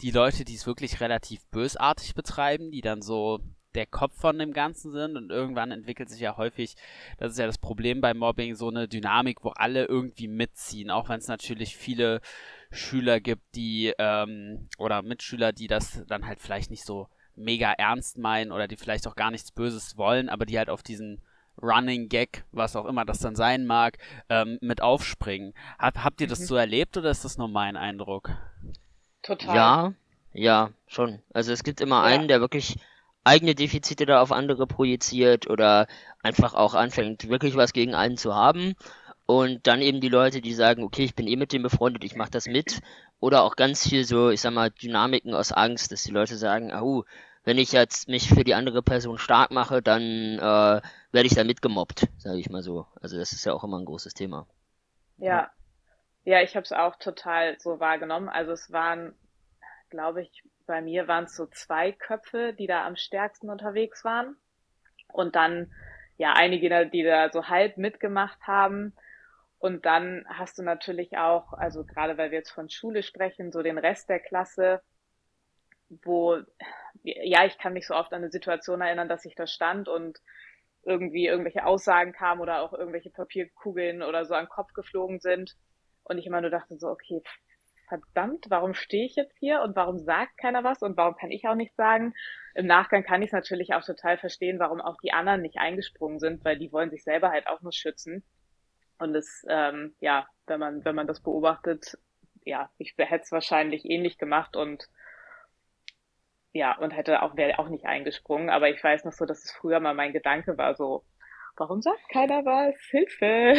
die 0.01 0.11
Leute, 0.11 0.45
die 0.45 0.55
es 0.55 0.67
wirklich 0.67 0.99
relativ 0.99 1.45
bösartig 1.47 2.15
betreiben, 2.15 2.71
die 2.71 2.81
dann 2.81 3.01
so 3.01 3.39
der 3.75 3.85
Kopf 3.85 4.19
von 4.19 4.37
dem 4.37 4.51
Ganzen 4.51 4.91
sind 4.91 5.15
und 5.15 5.31
irgendwann 5.31 5.71
entwickelt 5.71 6.09
sich 6.09 6.19
ja 6.19 6.35
häufig, 6.37 6.75
das 7.17 7.33
ist 7.33 7.39
ja 7.39 7.45
das 7.45 7.57
Problem 7.57 8.01
bei 8.01 8.13
Mobbing, 8.13 8.55
so 8.55 8.69
eine 8.69 8.87
Dynamik, 8.87 9.43
wo 9.43 9.49
alle 9.49 9.85
irgendwie 9.85 10.27
mitziehen, 10.27 10.91
auch 10.91 11.07
wenn 11.07 11.19
es 11.19 11.27
natürlich 11.27 11.77
viele 11.77 12.21
Schüler 12.71 13.19
gibt, 13.19 13.43
die 13.55 13.93
ähm, 13.97 14.67
oder 14.77 15.01
Mitschüler, 15.01 15.53
die 15.53 15.67
das 15.67 16.03
dann 16.07 16.25
halt 16.25 16.39
vielleicht 16.39 16.71
nicht 16.71 16.85
so 16.85 17.07
mega 17.35 17.71
ernst 17.71 18.17
meinen 18.17 18.51
oder 18.51 18.67
die 18.67 18.77
vielleicht 18.77 19.07
auch 19.07 19.15
gar 19.15 19.31
nichts 19.31 19.51
Böses 19.51 19.97
wollen, 19.97 20.29
aber 20.29 20.45
die 20.45 20.57
halt 20.57 20.69
auf 20.69 20.83
diesen 20.83 21.21
Running 21.61 22.09
Gag, 22.09 22.43
was 22.51 22.75
auch 22.75 22.85
immer 22.85 23.05
das 23.05 23.19
dann 23.19 23.35
sein 23.35 23.65
mag, 23.65 23.97
ähm, 24.29 24.57
mit 24.61 24.81
aufspringen. 24.81 25.53
Hab, 25.77 26.03
habt 26.03 26.21
ihr 26.21 26.27
das 26.27 26.39
mhm. 26.39 26.45
so 26.45 26.55
erlebt 26.55 26.97
oder 26.97 27.11
ist 27.11 27.23
das 27.23 27.37
nur 27.37 27.47
mein 27.47 27.77
Eindruck? 27.77 28.31
Total. 29.21 29.55
Ja, 29.55 29.93
ja, 30.33 30.69
schon. 30.87 31.19
Also 31.33 31.51
es 31.51 31.63
gibt 31.63 31.81
immer 31.81 31.97
ja. 31.97 32.03
einen, 32.03 32.27
der 32.27 32.41
wirklich 32.41 32.77
eigene 33.23 33.55
Defizite 33.55 34.05
da 34.05 34.21
auf 34.21 34.31
andere 34.31 34.65
projiziert 34.67 35.49
oder 35.49 35.87
einfach 36.23 36.53
auch 36.53 36.73
anfängt, 36.73 37.29
wirklich 37.29 37.55
was 37.55 37.73
gegen 37.73 37.93
einen 37.93 38.17
zu 38.17 38.35
haben. 38.35 38.75
Und 39.25 39.67
dann 39.67 39.81
eben 39.81 40.01
die 40.01 40.09
Leute, 40.09 40.41
die 40.41 40.53
sagen, 40.53 40.83
okay, 40.83 41.03
ich 41.03 41.15
bin 41.15 41.27
eh 41.27 41.35
mit 41.35 41.53
dem 41.53 41.63
befreundet, 41.63 42.03
ich 42.03 42.15
mache 42.15 42.31
das 42.31 42.47
mit. 42.47 42.81
Oder 43.19 43.43
auch 43.43 43.55
ganz 43.55 43.87
viel 43.87 44.03
so, 44.03 44.29
ich 44.29 44.41
sag 44.41 44.53
mal, 44.53 44.71
Dynamiken 44.71 45.33
aus 45.33 45.51
Angst, 45.51 45.91
dass 45.91 46.03
die 46.03 46.11
Leute 46.11 46.35
sagen, 46.35 46.73
oh, 46.73 47.05
wenn 47.43 47.57
ich 47.57 47.71
jetzt 47.71 48.07
mich 48.07 48.29
für 48.29 48.43
die 48.43 48.55
andere 48.55 48.81
Person 48.81 49.17
stark 49.17 49.51
mache, 49.51 49.81
dann 49.81 50.01
äh, 50.01 50.81
werde 51.11 51.27
ich 51.27 51.35
da 51.35 51.43
mitgemobbt, 51.43 52.07
sage 52.17 52.39
ich 52.39 52.49
mal 52.49 52.61
so. 52.61 52.87
Also 52.99 53.17
das 53.17 53.31
ist 53.31 53.45
ja 53.45 53.53
auch 53.53 53.63
immer 53.63 53.79
ein 53.79 53.85
großes 53.85 54.13
Thema. 54.13 54.47
Ja, 55.17 55.49
ja, 56.23 56.41
ich 56.41 56.55
habe 56.55 56.63
es 56.63 56.71
auch 56.71 56.97
total 56.97 57.59
so 57.59 57.79
wahrgenommen. 57.79 58.29
Also 58.29 58.51
es 58.51 58.71
waren 58.71 59.15
glaube 59.91 60.23
ich, 60.23 60.43
bei 60.65 60.81
mir 60.81 61.07
waren 61.07 61.25
es 61.25 61.35
so 61.35 61.45
zwei 61.45 61.91
Köpfe, 61.91 62.53
die 62.53 62.65
da 62.65 62.87
am 62.87 62.95
stärksten 62.95 63.51
unterwegs 63.51 64.03
waren. 64.03 64.35
Und 65.13 65.35
dann, 65.35 65.71
ja, 66.17 66.33
einige, 66.33 66.87
die 66.87 67.03
da 67.03 67.29
so 67.29 67.47
halb 67.47 67.77
mitgemacht 67.77 68.41
haben. 68.47 68.95
Und 69.59 69.85
dann 69.85 70.25
hast 70.27 70.57
du 70.57 70.63
natürlich 70.63 71.17
auch, 71.17 71.53
also 71.53 71.85
gerade 71.85 72.17
weil 72.17 72.31
wir 72.31 72.39
jetzt 72.39 72.51
von 72.51 72.69
Schule 72.69 73.03
sprechen, 73.03 73.51
so 73.51 73.61
den 73.61 73.77
Rest 73.77 74.09
der 74.09 74.19
Klasse, 74.19 74.81
wo, 75.89 76.37
ja, 77.03 77.45
ich 77.45 77.59
kann 77.59 77.73
mich 77.73 77.85
so 77.85 77.93
oft 77.93 78.11
an 78.13 78.23
eine 78.23 78.31
Situation 78.31 78.81
erinnern, 78.81 79.09
dass 79.09 79.25
ich 79.25 79.35
da 79.35 79.45
stand 79.45 79.87
und 79.87 80.19
irgendwie 80.83 81.27
irgendwelche 81.27 81.65
Aussagen 81.65 82.13
kamen 82.13 82.41
oder 82.41 82.61
auch 82.61 82.73
irgendwelche 82.73 83.11
Papierkugeln 83.11 84.01
oder 84.01 84.25
so 84.25 84.33
an 84.33 84.45
den 84.45 84.49
Kopf 84.49 84.73
geflogen 84.73 85.19
sind. 85.19 85.55
Und 86.03 86.17
ich 86.17 86.25
immer 86.25 86.41
nur 86.41 86.49
dachte 86.49 86.77
so, 86.77 86.87
okay, 86.87 87.21
verdammt, 87.91 88.45
warum 88.49 88.73
stehe 88.73 89.05
ich 89.05 89.15
jetzt 89.15 89.37
hier 89.37 89.61
und 89.61 89.75
warum 89.75 89.99
sagt 89.99 90.37
keiner 90.37 90.63
was 90.63 90.81
und 90.81 90.95
warum 90.95 91.15
kann 91.15 91.29
ich 91.29 91.45
auch 91.47 91.55
nichts 91.55 91.75
sagen? 91.75 92.13
Im 92.55 92.65
Nachgang 92.65 93.03
kann 93.03 93.21
ich 93.21 93.27
es 93.27 93.33
natürlich 93.33 93.73
auch 93.73 93.83
total 93.83 94.17
verstehen, 94.17 94.59
warum 94.59 94.79
auch 94.79 94.95
die 95.03 95.11
anderen 95.11 95.41
nicht 95.41 95.57
eingesprungen 95.57 96.19
sind, 96.19 96.45
weil 96.45 96.57
die 96.57 96.71
wollen 96.71 96.89
sich 96.89 97.03
selber 97.03 97.31
halt 97.31 97.47
auch 97.47 97.61
nur 97.61 97.73
schützen. 97.73 98.23
Und 98.97 99.13
es, 99.15 99.45
ähm, 99.49 99.95
ja, 99.99 100.27
wenn 100.47 100.59
man, 100.59 100.85
wenn 100.85 100.95
man 100.95 101.07
das 101.07 101.21
beobachtet, 101.21 101.97
ja, 102.45 102.69
ich 102.77 102.93
hätte 102.97 103.23
es 103.23 103.31
wahrscheinlich 103.31 103.83
ähnlich 103.83 104.17
gemacht 104.17 104.55
und 104.55 104.87
ja, 106.53 106.77
und 106.77 106.91
hätte 106.91 107.21
auch, 107.21 107.35
wäre 107.35 107.59
auch 107.59 107.69
nicht 107.69 107.85
eingesprungen. 107.85 108.49
Aber 108.49 108.69
ich 108.69 108.81
weiß 108.83 109.05
noch 109.05 109.13
so, 109.13 109.25
dass 109.25 109.43
es 109.43 109.51
früher 109.51 109.79
mal 109.79 109.93
mein 109.93 110.13
Gedanke 110.13 110.57
war, 110.57 110.75
so, 110.75 111.03
warum 111.57 111.81
sagt 111.81 112.09
keiner 112.09 112.45
was? 112.45 112.75
Hilfe! 112.89 113.55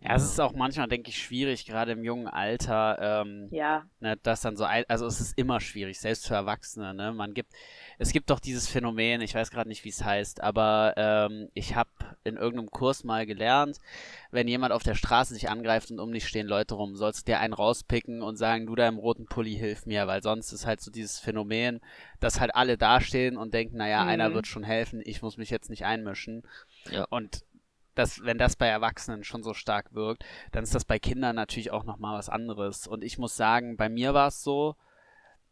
Ja, 0.00 0.14
es 0.14 0.24
ist 0.24 0.38
auch 0.40 0.52
manchmal, 0.52 0.88
denke 0.88 1.08
ich, 1.08 1.18
schwierig, 1.18 1.64
gerade 1.64 1.92
im 1.92 2.04
jungen 2.04 2.28
Alter, 2.28 3.22
ähm, 3.22 3.48
ja. 3.50 3.86
ne, 3.98 4.18
das 4.22 4.42
dann 4.42 4.54
so, 4.54 4.64
ein, 4.64 4.84
also 4.88 5.06
es 5.06 5.22
ist 5.22 5.38
immer 5.38 5.58
schwierig, 5.58 5.98
selbst 5.98 6.28
für 6.28 6.34
Erwachsene, 6.34 6.92
ne, 6.92 7.12
man 7.12 7.32
gibt, 7.32 7.52
es 7.98 8.12
gibt 8.12 8.28
doch 8.28 8.38
dieses 8.38 8.68
Phänomen, 8.68 9.22
ich 9.22 9.34
weiß 9.34 9.50
gerade 9.50 9.70
nicht, 9.70 9.84
wie 9.84 9.88
es 9.88 10.04
heißt, 10.04 10.42
aber 10.42 10.92
ähm, 10.98 11.48
ich 11.54 11.76
habe 11.76 11.88
in 12.24 12.36
irgendeinem 12.36 12.70
Kurs 12.70 13.04
mal 13.04 13.24
gelernt, 13.24 13.78
wenn 14.30 14.48
jemand 14.48 14.74
auf 14.74 14.82
der 14.82 14.94
Straße 14.94 15.32
sich 15.32 15.48
angreift 15.48 15.90
und 15.90 15.98
um 15.98 16.12
dich 16.12 16.28
stehen 16.28 16.46
Leute 16.46 16.74
rum, 16.74 16.94
sollst 16.94 17.26
du 17.26 17.32
dir 17.32 17.40
einen 17.40 17.54
rauspicken 17.54 18.20
und 18.20 18.36
sagen, 18.36 18.66
du 18.66 18.74
da 18.74 18.86
im 18.86 18.98
roten 18.98 19.24
Pulli, 19.24 19.54
hilf 19.54 19.86
mir, 19.86 20.06
weil 20.06 20.22
sonst 20.22 20.52
ist 20.52 20.66
halt 20.66 20.82
so 20.82 20.90
dieses 20.90 21.18
Phänomen, 21.18 21.80
dass 22.20 22.38
halt 22.38 22.54
alle 22.54 22.76
dastehen 22.76 23.38
und 23.38 23.54
denken, 23.54 23.78
naja, 23.78 24.02
mhm. 24.02 24.10
einer 24.10 24.34
wird 24.34 24.46
schon 24.46 24.62
helfen, 24.62 25.00
ich 25.02 25.22
muss 25.22 25.38
mich 25.38 25.48
jetzt 25.48 25.70
nicht 25.70 25.86
einmischen. 25.86 26.42
Ja. 26.90 27.06
Und 27.08 27.45
dass, 27.96 28.22
wenn 28.22 28.38
das 28.38 28.54
bei 28.54 28.68
Erwachsenen 28.68 29.24
schon 29.24 29.42
so 29.42 29.54
stark 29.54 29.92
wirkt, 29.94 30.24
dann 30.52 30.62
ist 30.62 30.74
das 30.74 30.84
bei 30.84 30.98
Kindern 30.98 31.34
natürlich 31.34 31.72
auch 31.72 31.84
nochmal 31.84 32.16
was 32.16 32.28
anderes. 32.28 32.86
Und 32.86 33.02
ich 33.02 33.18
muss 33.18 33.36
sagen, 33.36 33.76
bei 33.76 33.88
mir 33.88 34.14
war 34.14 34.28
es 34.28 34.42
so, 34.42 34.76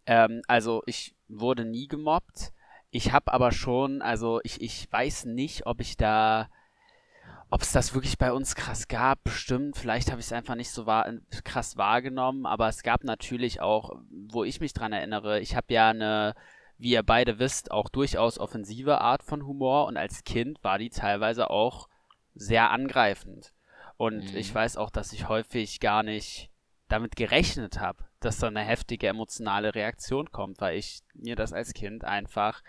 ähm, 0.06 0.42
also 0.46 0.82
ich 0.86 1.16
wurde 1.28 1.64
nie 1.64 1.88
gemobbt. 1.88 2.52
Ich 2.90 3.12
habe 3.12 3.32
aber 3.32 3.50
schon, 3.50 4.02
also 4.02 4.40
ich, 4.44 4.60
ich 4.60 4.86
weiß 4.92 5.24
nicht, 5.24 5.66
ob 5.66 5.80
ich 5.80 5.96
da, 5.96 6.48
ob 7.50 7.62
es 7.62 7.72
das 7.72 7.94
wirklich 7.94 8.18
bei 8.18 8.32
uns 8.32 8.54
krass 8.54 8.88
gab. 8.88 9.24
Bestimmt, 9.24 9.76
vielleicht 9.76 10.10
habe 10.10 10.20
ich 10.20 10.26
es 10.26 10.32
einfach 10.32 10.54
nicht 10.54 10.70
so 10.70 10.86
wahr, 10.86 11.10
krass 11.44 11.76
wahrgenommen, 11.76 12.46
aber 12.46 12.68
es 12.68 12.82
gab 12.82 13.04
natürlich 13.04 13.60
auch, 13.60 13.90
wo 14.10 14.44
ich 14.44 14.60
mich 14.60 14.74
dran 14.74 14.92
erinnere, 14.92 15.40
ich 15.40 15.56
habe 15.56 15.72
ja 15.72 15.88
eine, 15.90 16.34
wie 16.76 16.90
ihr 16.90 17.02
beide 17.02 17.38
wisst, 17.38 17.70
auch 17.70 17.88
durchaus 17.88 18.38
offensive 18.38 19.00
Art 19.00 19.22
von 19.22 19.46
Humor 19.46 19.86
und 19.86 19.96
als 19.96 20.24
Kind 20.24 20.62
war 20.62 20.78
die 20.78 20.90
teilweise 20.90 21.50
auch 21.50 21.88
sehr 22.34 22.70
angreifend. 22.70 23.52
Und 23.96 24.32
mhm. 24.32 24.36
ich 24.36 24.54
weiß 24.54 24.76
auch, 24.76 24.90
dass 24.90 25.12
ich 25.12 25.28
häufig 25.28 25.80
gar 25.80 26.02
nicht 26.02 26.50
damit 26.88 27.16
gerechnet 27.16 27.80
habe, 27.80 28.04
dass 28.20 28.38
da 28.38 28.48
eine 28.48 28.60
heftige 28.60 29.08
emotionale 29.08 29.74
Reaktion 29.74 30.30
kommt, 30.30 30.60
weil 30.60 30.76
ich 30.76 31.00
mir 31.14 31.36
das 31.36 31.52
als 31.52 31.72
Kind 31.72 32.04
einfach 32.04 32.62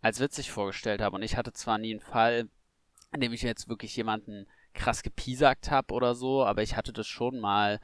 als 0.00 0.20
witzig 0.20 0.50
vorgestellt 0.50 1.00
habe. 1.00 1.16
Und 1.16 1.22
ich 1.22 1.36
hatte 1.36 1.52
zwar 1.52 1.78
nie 1.78 1.90
einen 1.90 2.00
Fall, 2.00 2.48
in 3.12 3.20
dem 3.20 3.32
ich 3.32 3.42
jetzt 3.42 3.68
wirklich 3.68 3.94
jemanden 3.96 4.46
krass 4.72 5.02
gepiesackt 5.02 5.70
habe 5.70 5.92
oder 5.92 6.14
so, 6.14 6.44
aber 6.44 6.62
ich 6.62 6.76
hatte 6.76 6.92
das 6.92 7.06
schon 7.06 7.40
mal, 7.40 7.80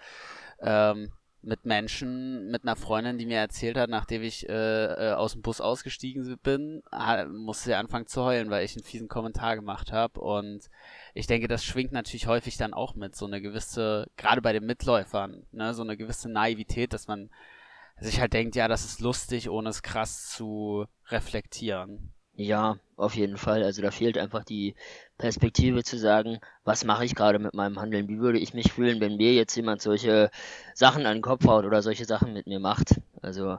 ähm, 0.60 1.12
mit 1.46 1.64
Menschen, 1.64 2.50
mit 2.50 2.64
einer 2.64 2.74
Freundin, 2.74 3.18
die 3.18 3.26
mir 3.26 3.38
erzählt 3.38 3.76
hat, 3.76 3.88
nachdem 3.88 4.22
ich 4.22 4.48
äh, 4.48 4.52
äh, 4.52 5.12
aus 5.12 5.32
dem 5.32 5.42
Bus 5.42 5.60
ausgestiegen 5.60 6.36
bin, 6.42 6.82
musste 7.30 7.66
sie 7.66 7.74
anfangen 7.74 8.08
zu 8.08 8.24
heulen, 8.24 8.50
weil 8.50 8.64
ich 8.64 8.74
einen 8.74 8.84
fiesen 8.84 9.06
Kommentar 9.06 9.54
gemacht 9.54 9.92
habe. 9.92 10.20
Und 10.20 10.68
ich 11.16 11.26
denke, 11.26 11.48
das 11.48 11.64
schwingt 11.64 11.92
natürlich 11.92 12.26
häufig 12.26 12.58
dann 12.58 12.74
auch 12.74 12.94
mit, 12.94 13.16
so 13.16 13.24
eine 13.24 13.40
gewisse, 13.40 14.06
gerade 14.18 14.42
bei 14.42 14.52
den 14.52 14.66
Mitläufern, 14.66 15.46
ne, 15.50 15.72
so 15.72 15.82
eine 15.82 15.96
gewisse 15.96 16.28
Naivität, 16.28 16.92
dass 16.92 17.08
man 17.08 17.30
sich 17.98 18.20
halt 18.20 18.34
denkt, 18.34 18.54
ja, 18.54 18.68
das 18.68 18.84
ist 18.84 19.00
lustig, 19.00 19.48
ohne 19.48 19.70
es 19.70 19.82
krass 19.82 20.28
zu 20.28 20.84
reflektieren. 21.08 22.12
Ja, 22.34 22.76
auf 22.96 23.14
jeden 23.14 23.38
Fall. 23.38 23.62
Also 23.62 23.80
da 23.80 23.90
fehlt 23.90 24.18
einfach 24.18 24.44
die 24.44 24.74
Perspektive 25.16 25.82
zu 25.84 25.96
sagen, 25.96 26.38
was 26.64 26.84
mache 26.84 27.06
ich 27.06 27.14
gerade 27.14 27.38
mit 27.38 27.54
meinem 27.54 27.80
Handeln? 27.80 28.08
Wie 28.08 28.18
würde 28.18 28.38
ich 28.38 28.52
mich 28.52 28.74
fühlen, 28.74 29.00
wenn 29.00 29.16
mir 29.16 29.32
jetzt 29.32 29.56
jemand 29.56 29.80
solche 29.80 30.30
Sachen 30.74 31.06
an 31.06 31.16
den 31.16 31.22
Kopf 31.22 31.46
haut 31.46 31.64
oder 31.64 31.80
solche 31.80 32.04
Sachen 32.04 32.34
mit 32.34 32.46
mir 32.46 32.60
macht? 32.60 33.00
Also 33.22 33.56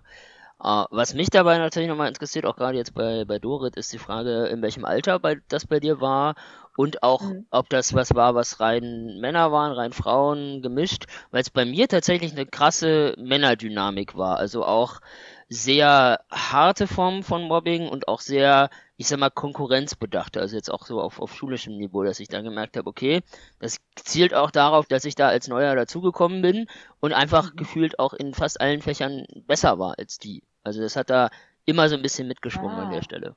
äh, 0.63 0.85
was 0.91 1.15
mich 1.15 1.31
dabei 1.31 1.57
natürlich 1.57 1.89
nochmal 1.89 2.07
interessiert, 2.07 2.45
auch 2.45 2.55
gerade 2.55 2.77
jetzt 2.77 2.93
bei, 2.93 3.25
bei 3.25 3.39
Dorit, 3.39 3.75
ist 3.75 3.93
die 3.93 3.97
Frage, 3.97 4.45
in 4.45 4.61
welchem 4.61 4.85
Alter 4.85 5.17
bei, 5.17 5.37
das 5.49 5.65
bei 5.65 5.79
dir 5.79 5.99
war 5.99 6.35
und 6.77 7.01
auch, 7.01 7.23
mhm. 7.23 7.47
ob 7.49 7.69
das 7.69 7.95
was 7.95 8.13
war, 8.13 8.35
was 8.35 8.59
rein 8.59 9.17
Männer 9.19 9.51
waren, 9.51 9.71
rein 9.71 9.93
Frauen 9.93 10.61
gemischt, 10.61 11.05
weil 11.31 11.41
es 11.41 11.49
bei 11.49 11.65
mir 11.65 11.87
tatsächlich 11.87 12.33
eine 12.33 12.45
krasse 12.45 13.15
Männerdynamik 13.17 14.15
war. 14.15 14.37
Also 14.37 14.63
auch 14.63 15.01
sehr 15.49 16.19
harte 16.29 16.85
Formen 16.85 17.23
von 17.23 17.41
Mobbing 17.47 17.89
und 17.89 18.07
auch 18.07 18.19
sehr, 18.19 18.69
ich 18.95 19.07
sag 19.07 19.17
mal, 19.17 19.31
konkurrenzbedachte, 19.31 20.39
also 20.39 20.55
jetzt 20.55 20.69
auch 20.71 20.85
so 20.85 21.01
auf, 21.01 21.19
auf 21.19 21.33
schulischem 21.33 21.75
Niveau, 21.77 22.03
dass 22.03 22.19
ich 22.19 22.27
dann 22.27 22.43
gemerkt 22.43 22.77
habe, 22.77 22.87
okay, 22.87 23.21
das 23.59 23.79
zielt 23.95 24.35
auch 24.35 24.51
darauf, 24.51 24.85
dass 24.85 25.03
ich 25.03 25.15
da 25.15 25.29
als 25.29 25.47
Neuer 25.47 25.75
dazugekommen 25.75 26.43
bin 26.43 26.67
und 26.99 27.11
einfach 27.11 27.53
mhm. 27.53 27.57
gefühlt 27.57 27.97
auch 27.97 28.13
in 28.13 28.35
fast 28.35 28.61
allen 28.61 28.83
Fächern 28.83 29.25
besser 29.47 29.79
war 29.79 29.97
als 29.97 30.19
die. 30.19 30.43
Also 30.63 30.81
das 30.81 30.95
hat 30.95 31.09
da 31.09 31.31
immer 31.65 31.89
so 31.89 31.95
ein 31.95 32.03
bisschen 32.03 32.27
mitgeschwungen 32.27 32.77
ah. 32.77 32.83
an 32.83 32.91
der 32.91 33.01
Stelle. 33.01 33.35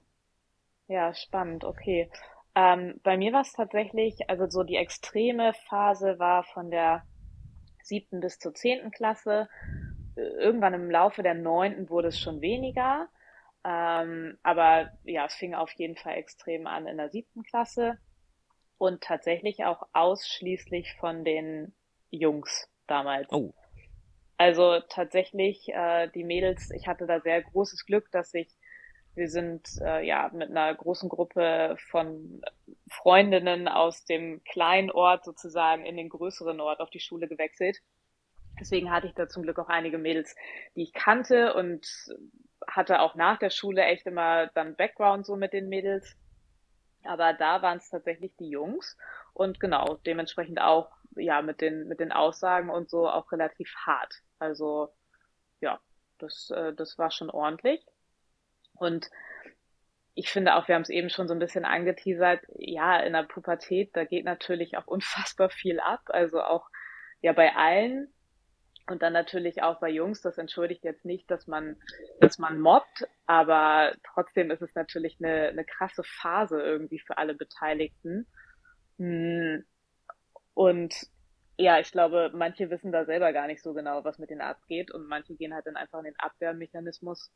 Ja, 0.89 1.15
spannend, 1.15 1.65
okay. 1.65 2.11
Ähm, 2.55 3.01
bei 3.03 3.17
mir 3.17 3.33
war 3.33 3.43
es 3.43 3.53
tatsächlich, 3.53 4.29
also 4.29 4.49
so 4.49 4.63
die 4.65 4.77
extreme 4.77 5.53
Phase 5.69 6.19
war 6.19 6.45
von 6.45 6.71
der 6.71 7.05
siebten 7.83 8.21
bis 8.21 8.39
zur 8.39 8.55
zehnten 8.55 8.91
Klasse 8.91 9.49
irgendwann 10.17 10.75
im 10.75 10.91
Laufe 10.91 11.23
der 11.23 11.35
neunten 11.35 11.89
wurde 11.89 12.09
es 12.09 12.19
schon 12.19 12.41
weniger. 12.41 13.09
Ähm, 13.65 14.39
aber 14.43 14.91
ja, 15.05 15.27
es 15.27 15.35
fing 15.35 15.55
auf 15.55 15.73
jeden 15.73 15.97
Fall 15.97 16.17
extrem 16.17 16.67
an 16.67 16.87
in 16.87 16.97
der 16.97 17.11
siebten 17.11 17.43
Klasse 17.43 17.99
und 18.79 19.03
tatsächlich 19.03 19.65
auch 19.65 19.87
ausschließlich 19.93 20.95
von 20.95 21.25
den 21.25 21.75
Jungs 22.11 22.69
damals. 22.87 23.31
Oh. 23.33 23.53
Also 24.39 24.81
tatsächlich 24.89 25.69
äh, 25.69 26.09
die 26.09 26.25
Mädels, 26.25 26.71
ich 26.71 26.89
hatte 26.89 27.07
da 27.07 27.21
sehr 27.21 27.43
großes 27.43 27.85
Glück, 27.85 28.11
dass 28.11 28.33
ich, 28.33 28.57
wir 29.15 29.29
sind 29.29 29.69
äh, 29.81 30.07
ja 30.07 30.31
mit 30.33 30.51
einer 30.51 30.75
großen 30.75 31.09
Gruppe 31.09 31.77
von 31.91 32.43
Freundinnen 32.91 33.69
aus 33.69 34.05
dem 34.05 34.43
kleinen 34.45 34.91
Ort 34.91 35.25
sozusagen 35.25 35.85
in 35.85 35.97
den 35.97 36.09
größeren 36.09 36.61
Ort 36.61 36.81
auf 36.81 36.91
die 36.91 37.01
Schule 37.01 37.29
gewechselt. 37.29 37.79
Deswegen 38.59 38.91
hatte 38.91 39.07
ich 39.07 39.15
da 39.15 39.29
zum 39.29 39.43
Glück 39.43 39.59
auch 39.59 39.69
einige 39.69 39.99
Mädels, 39.99 40.35
die 40.77 40.83
ich 40.83 40.93
kannte 40.93 41.55
und 41.55 41.87
hatte 42.67 43.01
auch 43.01 43.15
nach 43.15 43.39
der 43.39 43.51
Schule 43.51 43.83
echt 43.83 44.07
immer 44.07 44.49
dann 44.49 44.77
Background 44.77 45.27
so 45.27 45.37
mit 45.37 45.53
den 45.53 45.69
Mädels. 45.69 46.17
Aber 47.05 47.33
da 47.33 47.63
waren 47.63 47.79
es 47.79 47.89
tatsächlich 47.89 48.37
die 48.37 48.51
Jungs 48.51 48.97
und 49.33 49.59
genau, 49.59 49.99
dementsprechend 50.05 50.61
auch, 50.61 50.91
ja, 51.17 51.41
mit 51.41 51.61
den, 51.61 51.89
mit 51.89 51.99
den 51.99 52.13
Aussagen 52.13 52.69
und 52.69 52.91
so 52.91 53.09
auch 53.09 53.33
relativ 53.33 53.75
hart. 53.87 54.23
Also, 54.39 54.93
ja, 55.61 55.81
das, 56.19 56.51
äh, 56.51 56.75
das 56.75 56.99
war 56.99 57.11
schon 57.11 57.31
ordentlich. 57.31 57.85
Und 58.81 59.11
ich 60.15 60.31
finde 60.31 60.55
auch, 60.55 60.67
wir 60.67 60.75
haben 60.75 60.83
es 60.83 60.89
eben 60.89 61.11
schon 61.11 61.29
so 61.29 61.35
ein 61.35 61.39
bisschen 61.39 61.65
angeteasert, 61.65 62.41
ja, 62.57 62.99
in 63.01 63.13
der 63.13 63.25
Pubertät, 63.25 63.91
da 63.95 64.05
geht 64.05 64.25
natürlich 64.25 64.77
auch 64.77 64.87
unfassbar 64.89 65.51
viel 65.51 65.79
ab. 65.81 66.01
Also 66.07 66.41
auch, 66.43 66.69
ja, 67.21 67.33
bei 67.33 67.55
allen 67.55 68.13
und 68.87 69.03
dann 69.03 69.13
natürlich 69.13 69.63
auch 69.63 69.79
bei 69.79 69.89
Jungs, 69.91 70.23
das 70.23 70.39
entschuldigt 70.39 70.83
jetzt 70.83 71.05
nicht, 71.05 71.31
dass 71.31 71.47
man, 71.47 71.77
dass 72.21 72.39
man 72.39 72.59
mobbt, 72.59 73.07
aber 73.27 73.95
trotzdem 74.03 74.51
ist 74.51 74.63
es 74.63 74.75
natürlich 74.75 75.19
eine, 75.21 75.49
eine 75.49 75.65
krasse 75.65 76.03
Phase 76.03 76.61
irgendwie 76.61 76.99
für 76.99 77.17
alle 77.19 77.35
Beteiligten. 77.35 78.27
Hm. 78.99 79.65
Und 80.55 80.95
ja, 81.57 81.79
ich 81.79 81.93
glaube, 81.93 82.33
manche 82.35 82.71
wissen 82.71 82.91
da 82.91 83.05
selber 83.05 83.33
gar 83.33 83.47
nicht 83.47 83.63
so 83.63 83.75
genau, 83.75 84.03
was 84.03 84.19
mit 84.19 84.31
denen 84.31 84.41
abgeht 84.41 84.91
und 84.91 85.07
manche 85.07 85.37
gehen 85.37 85.55
halt 85.55 85.67
dann 85.67 85.77
einfach 85.77 85.99
in 85.99 86.07
den 86.07 86.19
Abwehrmechanismus 86.19 87.31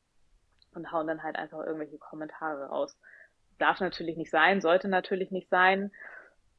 und 0.74 0.92
hauen 0.92 1.06
dann 1.06 1.22
halt 1.22 1.36
einfach 1.36 1.58
irgendwelche 1.64 1.98
Kommentare 1.98 2.66
raus. 2.66 2.96
Darf 3.58 3.80
natürlich 3.80 4.16
nicht 4.16 4.30
sein, 4.30 4.60
sollte 4.60 4.88
natürlich 4.88 5.30
nicht 5.30 5.48
sein, 5.48 5.92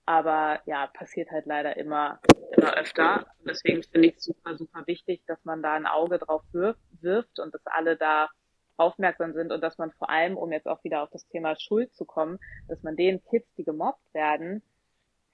aber 0.06 0.62
ja, 0.66 0.88
passiert 0.88 1.32
halt 1.32 1.46
leider 1.46 1.78
immer 1.78 2.20
immer 2.56 2.78
öfter. 2.78 3.26
deswegen 3.46 3.84
finde 3.84 4.10
ich 4.10 4.16
es 4.18 4.24
super, 4.24 4.58
super 4.58 4.84
wichtig, 4.86 5.22
dass 5.28 5.44
man 5.46 5.62
da 5.62 5.74
ein 5.74 5.86
Auge 5.86 6.20
drauf 6.20 6.44
wirft 6.52 7.40
und 7.40 7.54
dass 7.54 7.66
alle 7.66 7.98
da 7.98 8.30
aufmerksam 8.78 9.34
sind 9.34 9.52
und 9.52 9.62
dass 9.62 9.78
man 9.78 9.92
vor 9.92 10.10
allem, 10.10 10.38
um 10.38 10.52
jetzt 10.52 10.68
auch 10.68 10.84
wieder 10.84 11.02
auf 11.02 11.10
das 11.10 11.26
Thema 11.28 11.56
Schuld 11.58 11.94
zu 11.94 12.06
kommen, 12.06 12.40
dass 12.68 12.84
man 12.84 12.96
den 12.96 13.24
Kids, 13.26 13.48
die 13.56 13.64
gemobbt 13.64 14.14
werden, 14.14 14.62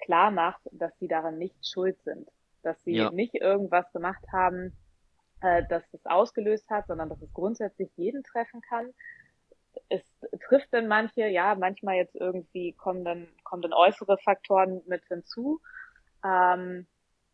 klar 0.04 0.32
macht, 0.32 0.62
dass 0.72 0.98
sie 1.00 1.08
daran 1.08 1.38
nicht 1.38 1.56
schuld 1.68 2.02
sind. 2.04 2.30
Dass 2.64 2.82
sie 2.84 2.96
ja. 2.96 3.12
nicht 3.12 3.36
irgendwas 3.36 3.92
gemacht 3.92 4.24
haben, 4.32 4.78
äh, 5.41 5.63
dass 5.67 5.83
das 5.91 6.05
ausgelöst 6.05 6.69
hat, 6.69 6.88
sondern 6.88 7.10
dass 7.10 7.21
es 7.21 7.33
grundsätzlich 7.33 7.89
jeden 7.98 8.24
treffen 8.24 8.62
kann. 8.62 8.93
Es 9.89 10.01
trifft 10.48 10.67
dann 10.71 10.88
manche, 10.88 11.27
ja, 11.27 11.55
manchmal 11.55 11.95
jetzt 11.95 12.15
irgendwie 12.15 12.74
kommen 12.74 13.05
dann, 13.05 13.27
kommen 13.43 13.62
dann 13.62 13.74
äußere 13.74 14.17
Faktoren 14.17 14.81
mit 14.86 15.03
hinzu. 15.05 15.62
Ähm, 16.24 16.88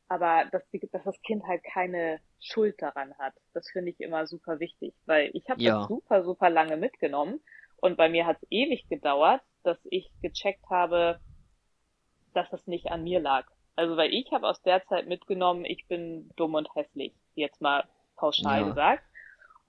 aber 0.09 0.45
dass, 0.51 0.67
die, 0.69 0.79
dass 0.91 1.03
das 1.03 1.21
Kind 1.21 1.45
halt 1.45 1.63
keine 1.63 2.19
Schuld 2.39 2.81
daran 2.81 3.13
hat. 3.17 3.33
Das 3.53 3.69
finde 3.69 3.91
ich 3.91 3.99
immer 3.99 4.25
super 4.25 4.59
wichtig, 4.59 4.93
weil 5.05 5.31
ich 5.33 5.49
habe 5.49 5.61
ja. 5.61 5.79
das 5.79 5.87
super, 5.87 6.23
super 6.23 6.49
lange 6.49 6.77
mitgenommen 6.77 7.41
und 7.77 7.97
bei 7.97 8.09
mir 8.09 8.25
hat 8.25 8.37
es 8.41 8.47
ewig 8.49 8.87
gedauert, 8.89 9.41
dass 9.63 9.77
ich 9.85 10.09
gecheckt 10.21 10.69
habe, 10.69 11.19
dass 12.33 12.51
es 12.53 12.67
nicht 12.67 12.87
an 12.87 13.03
mir 13.03 13.19
lag. 13.19 13.47
Also 13.75 13.97
weil 13.97 14.13
ich 14.13 14.31
habe 14.31 14.47
aus 14.47 14.61
der 14.61 14.83
Zeit 14.85 15.07
mitgenommen, 15.07 15.65
ich 15.65 15.87
bin 15.87 16.31
dumm 16.35 16.55
und 16.55 16.73
hässlich, 16.75 17.13
jetzt 17.35 17.61
mal 17.61 17.83
pauschal 18.17 18.62
ja. 18.62 18.67
gesagt. 18.67 19.03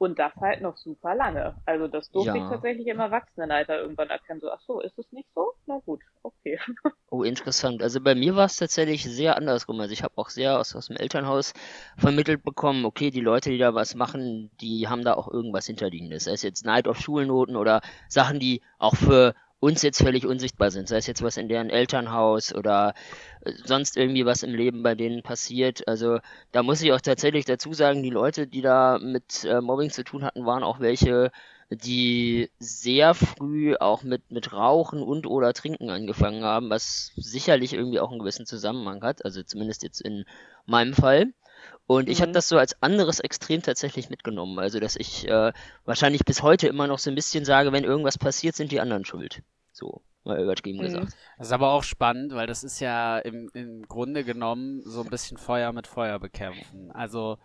Und 0.00 0.20
das 0.20 0.32
halt 0.36 0.60
noch 0.60 0.76
super 0.76 1.16
lange. 1.16 1.56
Also 1.66 1.88
das 1.88 2.08
durfte 2.12 2.36
ja. 2.38 2.44
ich 2.44 2.48
tatsächlich 2.48 2.86
im 2.86 3.00
Erwachsenenalter 3.00 3.80
irgendwann 3.80 4.10
erkennen. 4.10 4.40
So, 4.40 4.48
ach 4.48 4.60
so, 4.60 4.80
ist 4.80 4.96
es 4.96 5.10
nicht 5.10 5.28
so? 5.34 5.54
Na 5.66 5.80
gut, 5.84 6.00
okay. 6.22 6.58
Oh, 7.10 7.24
interessant. 7.24 7.82
Also 7.82 8.00
bei 8.00 8.14
mir 8.14 8.36
war 8.36 8.44
es 8.44 8.56
tatsächlich 8.56 9.02
sehr 9.02 9.36
andersrum. 9.36 9.80
Also 9.80 9.92
ich 9.92 10.04
habe 10.04 10.12
auch 10.16 10.28
sehr 10.28 10.60
aus, 10.60 10.76
aus 10.76 10.86
dem 10.86 10.96
Elternhaus 10.96 11.52
vermittelt 11.96 12.44
bekommen, 12.44 12.84
okay, 12.84 13.10
die 13.10 13.22
Leute, 13.22 13.50
die 13.50 13.58
da 13.58 13.74
was 13.74 13.94
machen, 13.94 14.50
die 14.60 14.88
haben 14.88 15.02
da 15.04 15.14
auch 15.14 15.26
irgendwas 15.26 15.66
hinterliegendes. 15.66 16.24
Sei 16.24 16.32
es 16.32 16.42
jetzt 16.42 16.64
Neid 16.64 16.86
auf 16.86 17.00
Schulnoten 17.00 17.56
oder 17.56 17.80
Sachen, 18.08 18.38
die 18.38 18.60
auch 18.78 18.94
für 18.94 19.34
uns 19.60 19.82
jetzt 19.82 20.02
völlig 20.02 20.26
unsichtbar 20.26 20.70
sind. 20.70 20.88
Sei 20.88 20.98
es 20.98 21.06
jetzt 21.06 21.22
was 21.22 21.36
in 21.36 21.48
deren 21.48 21.70
Elternhaus 21.70 22.54
oder 22.54 22.94
äh, 23.42 23.52
sonst 23.64 23.96
irgendwie 23.96 24.24
was 24.24 24.42
im 24.42 24.54
Leben 24.54 24.82
bei 24.82 24.94
denen 24.94 25.22
passiert. 25.22 25.86
Also 25.88 26.20
da 26.52 26.62
muss 26.62 26.82
ich 26.82 26.92
auch 26.92 27.00
tatsächlich 27.00 27.44
dazu 27.44 27.72
sagen, 27.72 28.02
die 28.02 28.10
Leute, 28.10 28.46
die 28.46 28.62
da 28.62 28.98
mit 28.98 29.44
äh, 29.44 29.60
Mobbing 29.60 29.90
zu 29.90 30.04
tun 30.04 30.24
hatten, 30.24 30.46
waren 30.46 30.62
auch 30.62 30.80
welche, 30.80 31.32
die 31.70 32.50
sehr 32.60 33.14
früh 33.14 33.74
auch 33.76 34.02
mit, 34.02 34.30
mit 34.30 34.52
Rauchen 34.52 35.02
und 35.02 35.26
oder 35.26 35.52
Trinken 35.52 35.90
angefangen 35.90 36.44
haben, 36.44 36.70
was 36.70 37.12
sicherlich 37.16 37.74
irgendwie 37.74 38.00
auch 38.00 38.10
einen 38.10 38.20
gewissen 38.20 38.46
Zusammenhang 38.46 39.02
hat. 39.02 39.24
Also 39.24 39.42
zumindest 39.42 39.82
jetzt 39.82 40.00
in 40.00 40.24
meinem 40.66 40.94
Fall. 40.94 41.32
Und 41.88 42.10
ich 42.10 42.20
habe 42.20 42.28
mhm. 42.28 42.34
das 42.34 42.48
so 42.48 42.58
als 42.58 42.82
anderes 42.82 43.18
Extrem 43.18 43.62
tatsächlich 43.62 44.10
mitgenommen. 44.10 44.58
Also, 44.58 44.78
dass 44.78 44.94
ich 44.94 45.26
äh, 45.26 45.54
wahrscheinlich 45.86 46.26
bis 46.26 46.42
heute 46.42 46.68
immer 46.68 46.86
noch 46.86 46.98
so 46.98 47.10
ein 47.10 47.14
bisschen 47.14 47.46
sage, 47.46 47.72
wenn 47.72 47.82
irgendwas 47.82 48.18
passiert, 48.18 48.54
sind 48.54 48.72
die 48.72 48.80
anderen 48.80 49.06
schuld. 49.06 49.42
So, 49.72 50.02
mal 50.22 50.38
übertrieben 50.38 50.80
mhm. 50.80 50.82
gesagt. 50.82 51.16
Das 51.38 51.46
ist 51.46 51.52
aber 51.52 51.72
auch 51.72 51.82
spannend, 51.82 52.34
weil 52.34 52.46
das 52.46 52.62
ist 52.62 52.80
ja 52.80 53.18
im, 53.18 53.50
im 53.54 53.88
Grunde 53.88 54.22
genommen 54.22 54.82
so 54.84 55.00
ein 55.00 55.08
bisschen 55.08 55.38
Feuer 55.38 55.72
mit 55.72 55.86
Feuer 55.86 56.18
bekämpfen. 56.18 56.92
Also, 56.92 57.38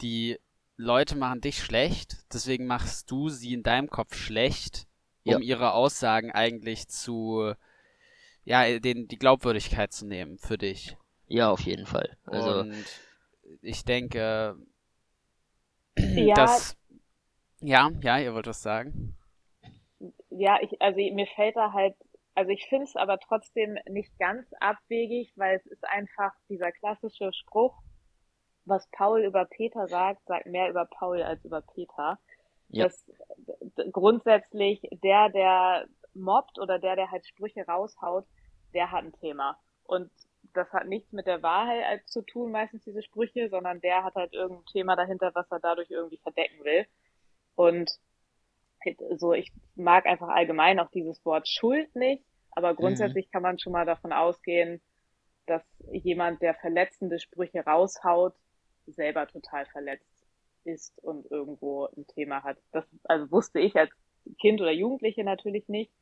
die 0.00 0.38
Leute 0.76 1.16
machen 1.16 1.40
dich 1.40 1.58
schlecht, 1.58 2.18
deswegen 2.32 2.66
machst 2.66 3.10
du 3.10 3.30
sie 3.30 3.52
in 3.52 3.64
deinem 3.64 3.90
Kopf 3.90 4.14
schlecht, 4.14 4.86
um 5.24 5.32
ja. 5.32 5.38
ihre 5.40 5.72
Aussagen 5.72 6.30
eigentlich 6.30 6.86
zu, 6.86 7.52
ja, 8.44 8.78
den, 8.78 9.08
die 9.08 9.18
Glaubwürdigkeit 9.18 9.92
zu 9.92 10.06
nehmen 10.06 10.38
für 10.38 10.56
dich. 10.56 10.96
Ja, 11.26 11.50
auf 11.50 11.62
jeden 11.62 11.86
Fall. 11.86 12.16
Also. 12.26 12.60
Und 12.60 12.84
ich 13.62 13.84
denke, 13.84 14.56
ja, 15.96 16.34
dass. 16.34 16.76
Ja, 17.60 17.90
ja, 18.02 18.18
ihr 18.18 18.34
wollt 18.34 18.48
was 18.48 18.60
sagen. 18.60 19.16
Ja, 20.30 20.58
ich, 20.60 20.82
also 20.82 20.98
mir 20.98 21.26
fällt 21.28 21.54
da 21.54 21.72
halt, 21.72 21.94
also 22.34 22.50
ich 22.50 22.66
finde 22.66 22.84
es 22.84 22.96
aber 22.96 23.18
trotzdem 23.20 23.78
nicht 23.88 24.18
ganz 24.18 24.46
abwegig, 24.58 25.32
weil 25.36 25.56
es 25.56 25.66
ist 25.66 25.84
einfach 25.84 26.32
dieser 26.48 26.72
klassische 26.72 27.32
Spruch, 27.32 27.80
was 28.64 28.88
Paul 28.90 29.22
über 29.22 29.44
Peter 29.44 29.86
sagt, 29.86 30.26
sagt 30.26 30.46
mehr 30.46 30.68
über 30.70 30.86
Paul 30.86 31.22
als 31.22 31.44
über 31.44 31.62
Peter. 31.62 32.18
Ja. 32.68 32.84
Dass 32.84 33.04
grundsätzlich 33.92 34.80
der, 35.02 35.28
der 35.28 35.86
mobbt 36.14 36.58
oder 36.58 36.78
der, 36.78 36.96
der 36.96 37.10
halt 37.10 37.26
Sprüche 37.26 37.64
raushaut, 37.66 38.26
der 38.74 38.90
hat 38.90 39.04
ein 39.04 39.12
Thema. 39.12 39.58
Und 39.84 40.10
das 40.54 40.72
hat 40.72 40.86
nichts 40.86 41.12
mit 41.12 41.26
der 41.26 41.42
Wahrheit 41.42 42.06
zu 42.08 42.22
tun, 42.22 42.50
meistens 42.52 42.84
diese 42.84 43.02
Sprüche, 43.02 43.48
sondern 43.48 43.80
der 43.80 44.04
hat 44.04 44.14
halt 44.14 44.32
irgendein 44.32 44.66
Thema 44.66 44.96
dahinter, 44.96 45.30
was 45.34 45.50
er 45.50 45.60
dadurch 45.60 45.90
irgendwie 45.90 46.18
verdecken 46.18 46.64
will. 46.64 46.86
Und 47.54 47.90
so, 49.16 49.32
ich 49.32 49.52
mag 49.76 50.06
einfach 50.06 50.28
allgemein 50.28 50.80
auch 50.80 50.90
dieses 50.90 51.24
Wort 51.24 51.48
Schuld 51.48 51.94
nicht, 51.94 52.24
aber 52.50 52.72
mhm. 52.72 52.76
grundsätzlich 52.76 53.26
mhm. 53.26 53.30
kann 53.30 53.42
man 53.42 53.58
schon 53.58 53.72
mal 53.72 53.86
davon 53.86 54.12
ausgehen, 54.12 54.80
dass 55.46 55.62
jemand, 55.90 56.42
der 56.42 56.54
verletzende 56.54 57.18
Sprüche 57.18 57.64
raushaut, 57.64 58.34
selber 58.86 59.26
total 59.26 59.66
verletzt 59.66 60.06
ist 60.64 60.98
und 61.02 61.30
irgendwo 61.30 61.86
ein 61.86 62.06
Thema 62.08 62.42
hat. 62.42 62.58
Das 62.72 62.84
also 63.04 63.30
wusste 63.30 63.60
ich 63.60 63.76
als 63.76 63.90
Kind 64.40 64.60
oder 64.60 64.72
Jugendliche 64.72 65.24
natürlich 65.24 65.68
nicht. 65.68 65.92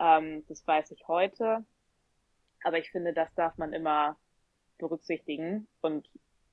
Ähm, 0.00 0.44
das 0.48 0.66
weiß 0.66 0.90
ich 0.92 1.06
heute. 1.08 1.64
Aber 2.64 2.78
ich 2.78 2.90
finde, 2.90 3.12
das 3.12 3.32
darf 3.34 3.56
man 3.58 3.72
immer 3.72 4.16
berücksichtigen. 4.78 5.68
Und 5.80 6.08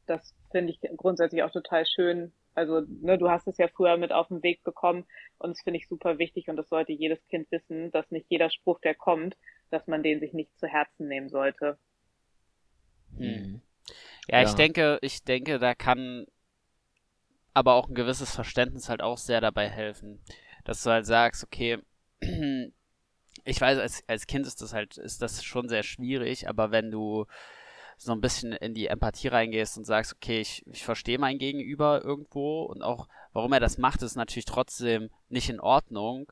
das 0.05 0.35
finde 0.51 0.71
ich 0.71 0.79
grundsätzlich 0.97 1.43
auch 1.43 1.51
total 1.51 1.85
schön. 1.85 2.31
Also, 2.53 2.81
ne, 2.87 3.17
du 3.17 3.29
hast 3.29 3.47
es 3.47 3.57
ja 3.57 3.67
früher 3.67 3.97
mit 3.97 4.11
auf 4.11 4.29
den 4.29 4.41
Weg 4.41 4.63
bekommen 4.63 5.05
und 5.39 5.49
das 5.49 5.61
finde 5.61 5.77
ich 5.77 5.89
super 5.89 6.19
wichtig 6.19 6.47
und 6.47 6.55
das 6.55 6.69
sollte 6.69 6.93
jedes 6.93 7.25
Kind 7.27 7.51
wissen, 7.51 7.91
dass 7.91 8.11
nicht 8.11 8.27
jeder 8.29 8.49
Spruch, 8.49 8.79
der 8.79 8.95
kommt, 8.95 9.35
dass 9.71 9.87
man 9.87 10.03
den 10.03 10.21
sich 10.21 10.31
nicht 10.31 10.57
zu 10.57 10.67
Herzen 10.67 11.09
nehmen 11.09 11.27
sollte. 11.27 11.77
Hm. 13.17 13.61
Ja, 14.29 14.41
ja, 14.41 14.47
ich 14.47 14.53
denke, 14.53 14.99
ich 15.01 15.23
denke, 15.23 15.59
da 15.59 15.75
kann 15.75 16.25
aber 17.53 17.75
auch 17.75 17.89
ein 17.89 17.95
gewisses 17.95 18.33
Verständnis 18.33 18.89
halt 18.89 19.01
auch 19.01 19.17
sehr 19.17 19.41
dabei 19.41 19.69
helfen, 19.69 20.21
dass 20.63 20.81
du 20.83 20.91
halt 20.91 21.05
sagst, 21.05 21.43
okay, 21.43 21.79
ich 23.45 23.61
weiß, 23.61 23.79
als, 23.79 24.03
als 24.07 24.27
Kind 24.27 24.45
ist 24.47 24.61
das 24.61 24.73
halt, 24.73 24.97
ist 24.97 25.21
das 25.21 25.43
schon 25.43 25.69
sehr 25.69 25.83
schwierig, 25.83 26.49
aber 26.49 26.71
wenn 26.71 26.91
du 26.91 27.25
so 27.97 28.11
ein 28.11 28.19
bisschen 28.19 28.51
in 28.51 28.73
die 28.73 28.87
Empathie 28.87 29.29
reingehst 29.29 29.77
und 29.77 29.85
sagst, 29.85 30.13
okay, 30.13 30.41
ich, 30.41 30.65
ich 30.67 30.83
verstehe 30.83 31.19
mein 31.19 31.37
Gegenüber 31.37 32.03
irgendwo 32.03 32.63
und 32.63 32.81
auch, 32.81 33.07
warum 33.31 33.53
er 33.53 33.59
das 33.59 33.77
macht, 33.77 34.01
ist 34.01 34.15
natürlich 34.15 34.45
trotzdem 34.45 35.09
nicht 35.29 35.49
in 35.49 35.61
Ordnung. 35.61 36.29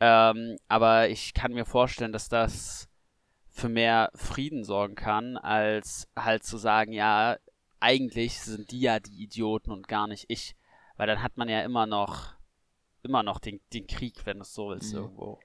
Ähm, 0.00 0.58
aber 0.68 1.08
ich 1.08 1.32
kann 1.32 1.52
mir 1.52 1.64
vorstellen, 1.64 2.12
dass 2.12 2.28
das 2.28 2.88
für 3.48 3.68
mehr 3.68 4.10
Frieden 4.14 4.64
sorgen 4.64 4.96
kann, 4.96 5.36
als 5.36 6.08
halt 6.14 6.44
zu 6.44 6.58
sagen, 6.58 6.92
ja, 6.92 7.38
eigentlich 7.80 8.40
sind 8.40 8.70
die 8.70 8.80
ja 8.80 9.00
die 9.00 9.22
Idioten 9.22 9.70
und 9.70 9.88
gar 9.88 10.08
nicht 10.08 10.26
ich. 10.28 10.56
Weil 10.96 11.06
dann 11.06 11.22
hat 11.22 11.36
man 11.36 11.48
ja 11.48 11.62
immer 11.62 11.86
noch, 11.86 12.34
immer 13.02 13.22
noch 13.22 13.38
den, 13.38 13.60
den 13.72 13.86
Krieg, 13.86 14.26
wenn 14.26 14.38
du 14.38 14.42
es 14.42 14.52
so 14.52 14.68
willst, 14.70 14.92
mhm. 14.92 15.00
irgendwo. 15.00 15.40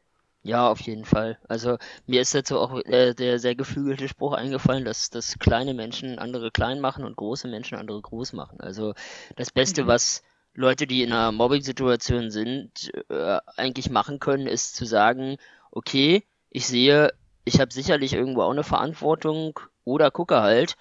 Ja, 0.46 0.70
auf 0.70 0.82
jeden 0.82 1.06
Fall. 1.06 1.40
Also 1.48 1.78
mir 2.06 2.22
ist 2.22 2.36
dazu 2.36 2.60
auch 2.60 2.78
äh, 2.84 3.14
der 3.14 3.40
sehr 3.40 3.56
geflügelte 3.56 4.10
Spruch 4.10 4.34
eingefallen, 4.34 4.84
dass, 4.84 5.10
dass 5.10 5.40
kleine 5.40 5.74
Menschen 5.74 6.20
andere 6.20 6.52
klein 6.52 6.82
machen 6.82 7.06
und 7.06 7.16
große 7.16 7.48
Menschen 7.48 7.78
andere 7.78 8.02
groß 8.02 8.34
machen. 8.34 8.60
Also 8.60 8.94
das 9.38 9.52
Beste, 9.52 9.84
mhm. 9.84 9.88
was 9.88 10.22
Leute, 10.54 10.86
die 10.86 11.02
in 11.02 11.14
einer 11.14 11.32
Mobbing-Situation 11.32 12.30
sind, 12.30 12.92
äh, 13.10 13.40
eigentlich 13.56 13.90
machen 13.90 14.20
können, 14.20 14.46
ist 14.46 14.76
zu 14.76 14.86
sagen, 14.86 15.38
okay, 15.72 16.24
ich 16.50 16.68
sehe, 16.68 17.14
ich 17.46 17.62
habe 17.62 17.74
sicherlich 17.74 18.14
irgendwo 18.14 18.42
auch 18.42 18.52
eine 18.52 18.66
Verantwortung 18.66 19.58
oder 19.86 20.12
gucke 20.12 20.42
halt, 20.42 20.76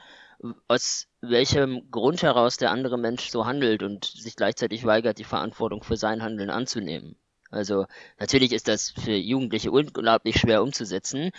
aus 0.67 1.07
welchem 1.21 1.89
Grund 1.93 2.23
heraus 2.23 2.57
der 2.57 2.73
andere 2.73 2.99
Mensch 2.99 3.31
so 3.31 3.47
handelt 3.47 3.85
und 3.85 4.05
sich 4.07 4.35
gleichzeitig 4.35 4.85
weigert, 4.85 5.19
die 5.19 5.25
Verantwortung 5.25 5.85
für 5.85 5.97
sein 5.97 6.23
Handeln 6.23 6.51
anzunehmen. 6.51 7.17
Also 7.53 7.87
natürlich 8.19 8.53
ist 8.53 8.69
das 8.69 8.91
für 8.91 9.13
Jugendliche 9.13 9.71
unglaublich 9.71 10.39
schwer 10.39 10.63
umzusetzen. 10.63 11.31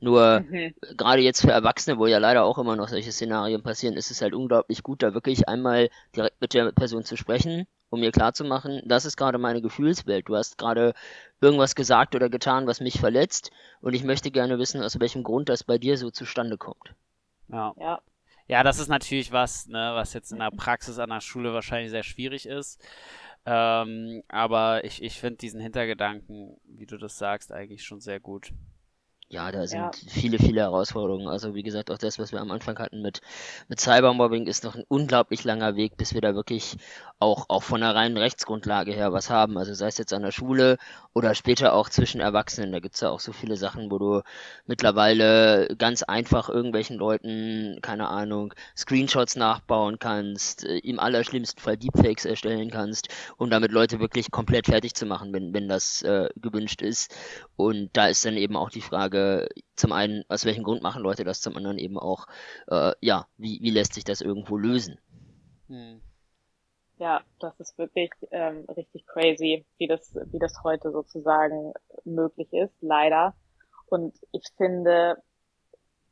Nur 0.00 0.40
mhm. 0.40 0.74
gerade 0.96 1.22
jetzt 1.22 1.42
für 1.42 1.52
Erwachsene, 1.52 1.98
wo 1.98 2.06
ja 2.06 2.18
leider 2.18 2.44
auch 2.44 2.58
immer 2.58 2.76
noch 2.76 2.88
solche 2.88 3.12
Szenarien 3.12 3.62
passieren, 3.62 3.94
ist 3.94 4.10
es 4.10 4.20
halt 4.20 4.34
unglaublich 4.34 4.82
gut, 4.82 5.02
da 5.02 5.14
wirklich 5.14 5.48
einmal 5.48 5.90
direkt 6.14 6.40
mit 6.40 6.54
der 6.54 6.72
Person 6.72 7.04
zu 7.04 7.16
sprechen, 7.16 7.66
um 7.88 8.00
mir 8.00 8.10
klarzumachen, 8.10 8.82
das 8.84 9.04
ist 9.04 9.16
gerade 9.16 9.38
meine 9.38 9.62
Gefühlswelt. 9.62 10.28
Du 10.28 10.34
hast 10.34 10.58
gerade 10.58 10.94
irgendwas 11.40 11.74
gesagt 11.74 12.16
oder 12.16 12.28
getan, 12.28 12.66
was 12.66 12.80
mich 12.80 12.98
verletzt 12.98 13.52
und 13.80 13.94
ich 13.94 14.02
möchte 14.02 14.30
gerne 14.30 14.58
wissen, 14.58 14.82
aus 14.82 14.98
welchem 14.98 15.22
Grund 15.22 15.48
das 15.48 15.62
bei 15.62 15.78
dir 15.78 15.96
so 15.96 16.10
zustande 16.10 16.58
kommt. 16.58 16.94
Ja. 17.48 17.72
Ja, 17.78 18.00
ja 18.48 18.62
das 18.64 18.80
ist 18.80 18.88
natürlich 18.88 19.30
was, 19.30 19.68
ne, 19.68 19.92
was 19.94 20.14
jetzt 20.14 20.32
in 20.32 20.40
der 20.40 20.50
Praxis 20.50 20.98
an 20.98 21.10
der 21.10 21.20
Schule 21.20 21.54
wahrscheinlich 21.54 21.90
sehr 21.90 22.02
schwierig 22.02 22.46
ist. 22.46 22.84
Ähm, 23.44 24.22
aber 24.28 24.84
ich, 24.84 25.02
ich 25.02 25.18
finde 25.18 25.38
diesen 25.38 25.60
Hintergedanken, 25.60 26.56
wie 26.64 26.86
du 26.86 26.96
das 26.96 27.18
sagst, 27.18 27.52
eigentlich 27.52 27.84
schon 27.84 28.00
sehr 28.00 28.20
gut. 28.20 28.52
Ja, 29.32 29.50
da 29.50 29.66
sind 29.66 29.80
ja. 29.80 29.90
viele, 30.08 30.38
viele 30.38 30.60
Herausforderungen. 30.60 31.26
Also 31.26 31.54
wie 31.54 31.62
gesagt, 31.62 31.90
auch 31.90 31.96
das, 31.96 32.18
was 32.18 32.32
wir 32.32 32.40
am 32.42 32.50
Anfang 32.50 32.78
hatten 32.78 33.00
mit, 33.00 33.22
mit 33.66 33.80
Cybermobbing, 33.80 34.46
ist 34.46 34.62
noch 34.62 34.74
ein 34.74 34.84
unglaublich 34.88 35.42
langer 35.42 35.74
Weg, 35.74 35.96
bis 35.96 36.12
wir 36.12 36.20
da 36.20 36.34
wirklich 36.34 36.76
auch, 37.18 37.46
auch 37.48 37.62
von 37.62 37.80
der 37.80 37.94
reinen 37.94 38.18
Rechtsgrundlage 38.18 38.92
her 38.92 39.14
was 39.14 39.30
haben. 39.30 39.56
Also 39.56 39.72
sei 39.72 39.86
es 39.86 39.96
jetzt 39.96 40.12
an 40.12 40.20
der 40.20 40.32
Schule 40.32 40.76
oder 41.14 41.34
später 41.34 41.72
auch 41.72 41.88
zwischen 41.88 42.20
Erwachsenen. 42.20 42.72
Da 42.72 42.80
gibt's 42.80 43.00
ja 43.00 43.08
auch 43.08 43.20
so 43.20 43.32
viele 43.32 43.56
Sachen, 43.56 43.90
wo 43.90 43.98
du 43.98 44.20
mittlerweile 44.66 45.74
ganz 45.78 46.02
einfach 46.02 46.50
irgendwelchen 46.50 46.98
Leuten, 46.98 47.78
keine 47.80 48.08
Ahnung, 48.08 48.52
Screenshots 48.76 49.36
nachbauen 49.36 49.98
kannst, 49.98 50.66
äh, 50.66 50.76
im 50.78 51.00
allerschlimmsten 51.00 51.62
Fall 51.62 51.78
Deepfakes 51.78 52.26
erstellen 52.26 52.70
kannst, 52.70 53.08
um 53.38 53.48
damit 53.48 53.72
Leute 53.72 53.98
wirklich 53.98 54.30
komplett 54.30 54.66
fertig 54.66 54.94
zu 54.94 55.06
machen, 55.06 55.32
wenn, 55.32 55.54
wenn 55.54 55.68
das 55.68 56.02
äh, 56.02 56.28
gewünscht 56.36 56.82
ist. 56.82 57.16
Und 57.56 57.88
da 57.94 58.08
ist 58.08 58.26
dann 58.26 58.36
eben 58.36 58.56
auch 58.56 58.68
die 58.68 58.82
Frage, 58.82 59.21
zum 59.76 59.92
einen, 59.92 60.24
aus 60.28 60.44
welchem 60.44 60.64
Grund 60.64 60.82
machen 60.82 61.02
Leute 61.02 61.24
das, 61.24 61.40
zum 61.40 61.56
anderen 61.56 61.78
eben 61.78 61.98
auch, 61.98 62.26
äh, 62.68 62.92
ja, 63.00 63.26
wie, 63.36 63.60
wie 63.62 63.70
lässt 63.70 63.94
sich 63.94 64.04
das 64.04 64.20
irgendwo 64.20 64.56
lösen? 64.56 64.98
Hm. 65.68 66.00
Ja, 66.98 67.22
das 67.40 67.58
ist 67.58 67.76
wirklich 67.78 68.10
ähm, 68.30 68.64
richtig 68.76 69.06
crazy, 69.06 69.66
wie 69.78 69.88
das, 69.88 70.14
wie 70.30 70.38
das 70.38 70.62
heute 70.62 70.92
sozusagen 70.92 71.72
möglich 72.04 72.52
ist, 72.52 72.74
leider. 72.80 73.34
Und 73.86 74.14
ich 74.30 74.44
finde, 74.56 75.16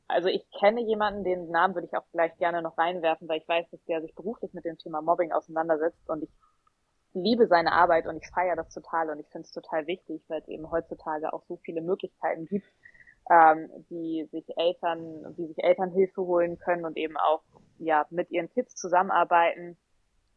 also 0.09 0.29
ich 0.29 0.45
kenne 0.59 0.83
jemanden, 0.83 1.23
den 1.23 1.51
Namen 1.51 1.75
würde 1.75 1.87
ich 1.87 1.97
auch 1.97 2.07
gleich 2.13 2.37
gerne 2.39 2.61
noch 2.61 2.77
reinwerfen, 2.77 3.29
weil 3.29 3.39
ich 3.41 3.49
weiß, 3.49 3.71
dass 3.71 3.85
der 3.85 4.03
sich 4.03 4.15
beruflich 4.15 4.53
mit 4.53 4.65
dem 4.65 4.79
Thema 4.79 5.01
Mobbing 5.01 5.33
auseinandersetzt 5.33 6.09
und 6.09 6.25
ich 6.25 6.31
liebe 7.13 7.47
seine 7.47 7.73
Arbeit 7.73 8.07
und 8.07 8.17
ich 8.17 8.29
feiere 8.29 8.57
das 8.57 8.73
total 8.73 9.11
und 9.11 9.21
ich 9.21 9.29
finde 9.29 9.47
es 9.47 9.53
total 9.53 9.87
wichtig, 9.87 10.23
weil 10.29 10.41
es 10.41 10.49
eben 10.49 10.71
heutzutage 10.71 11.33
auch 11.33 11.45
so 11.49 11.57
viele 11.65 11.83
Möglichkeiten 11.83 12.47
gibt, 12.47 12.67
ähm, 13.31 13.71
die 13.89 14.29
sich 14.33 14.45
Eltern, 14.57 15.35
wie 15.37 15.47
sich 15.47 15.63
Eltern 15.63 15.93
Hilfe 15.93 16.23
holen 16.23 16.59
können 16.59 16.85
und 16.85 16.97
eben 16.97 17.17
auch 17.17 17.43
ja 17.79 18.05
mit 18.11 18.31
ihren 18.31 18.51
Kids 18.51 18.75
zusammenarbeiten 18.75 19.79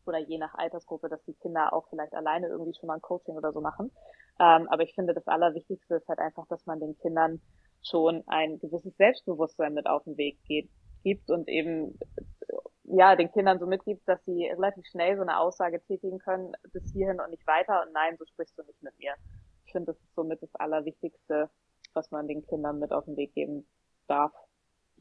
oder 0.06 0.20
je 0.20 0.38
nach 0.38 0.54
Altersgruppe, 0.56 1.10
dass 1.10 1.24
die 1.26 1.34
Kinder 1.34 1.74
auch 1.74 1.88
vielleicht 1.90 2.14
alleine 2.14 2.48
irgendwie 2.48 2.74
schon 2.78 2.88
mal 2.88 2.96
ein 2.96 3.02
Coaching 3.02 3.36
oder 3.36 3.52
so 3.52 3.62
machen. 3.62 3.92
Ähm, 4.40 4.68
aber 4.70 4.84
ich 4.84 4.94
finde, 4.94 5.14
das 5.14 5.28
Allerwichtigste 5.28 5.96
ist 5.96 6.08
halt 6.08 6.20
einfach, 6.20 6.46
dass 6.48 6.66
man 6.66 6.80
den 6.80 6.98
Kindern 7.00 7.42
schon 7.82 8.24
ein 8.28 8.60
gewisses 8.60 8.96
Selbstbewusstsein 8.98 9.74
mit 9.74 9.88
auf 9.88 10.04
den 10.04 10.18
Weg 10.18 10.38
geht, 10.46 10.70
gibt 11.04 11.30
und 11.32 11.48
eben 11.48 11.98
ja, 12.84 13.16
den 13.16 13.32
Kindern 13.32 13.60
so 13.60 13.66
mitgibt, 13.66 14.08
dass 14.08 14.24
sie 14.26 14.46
relativ 14.46 14.86
schnell 14.88 15.16
so 15.16 15.22
eine 15.22 15.40
Aussage 15.40 15.82
tätigen 15.82 16.20
können, 16.20 16.54
bis 16.72 16.92
hierhin 16.92 17.20
und 17.20 17.32
nicht 17.32 17.46
weiter 17.48 17.82
und 17.86 17.94
nein, 17.94 18.18
so 18.18 18.26
sprichst 18.26 18.58
du 18.58 18.64
nicht 18.64 18.82
mit 18.84 18.98
mir. 19.00 19.14
Ich 19.66 19.72
finde, 19.72 19.94
das 19.94 20.02
ist 20.02 20.14
somit 20.16 20.42
das 20.42 20.54
Allerwichtigste, 20.56 21.50
was 21.94 22.12
man 22.12 22.28
den 22.28 22.46
Kindern 22.46 22.80
mit 22.80 22.92
auf 22.92 23.06
den 23.06 23.18
Weg 23.18 23.34
geben 23.34 23.66
darf. 24.08 24.32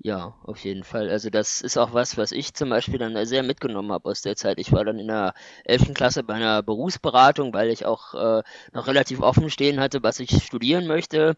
Ja, 0.05 0.35
auf 0.43 0.59
jeden 0.65 0.83
Fall. 0.85 1.11
Also 1.11 1.31
das 1.31 1.61
ist 1.61 1.77
auch 1.77 1.93
was, 1.93 2.17
was 2.17 2.33
ich 2.33 2.55
zum 2.55 2.71
Beispiel 2.71 2.99
dann 2.99 3.25
sehr 3.27 3.43
mitgenommen 3.43 3.93
habe 3.93 4.09
aus 4.09 4.23
der 4.23 4.37
Zeit. 4.37 4.59
Ich 4.59 4.73
war 4.73 4.85
dann 4.85 4.99
in 4.99 5.07
der 5.07 5.35
11. 5.65 5.95
Klasse 5.95 6.25
bei 6.25 6.35
einer 6.35 6.63
Berufsberatung, 6.63 7.53
weil 7.55 7.69
ich 7.71 7.87
auch 7.87 8.15
äh, 8.15 8.43
noch 8.73 8.87
relativ 8.89 9.21
offen 9.21 9.49
stehen 9.51 9.79
hatte, 9.79 10.03
was 10.03 10.19
ich 10.19 10.43
studieren 10.43 10.87
möchte. 10.87 11.37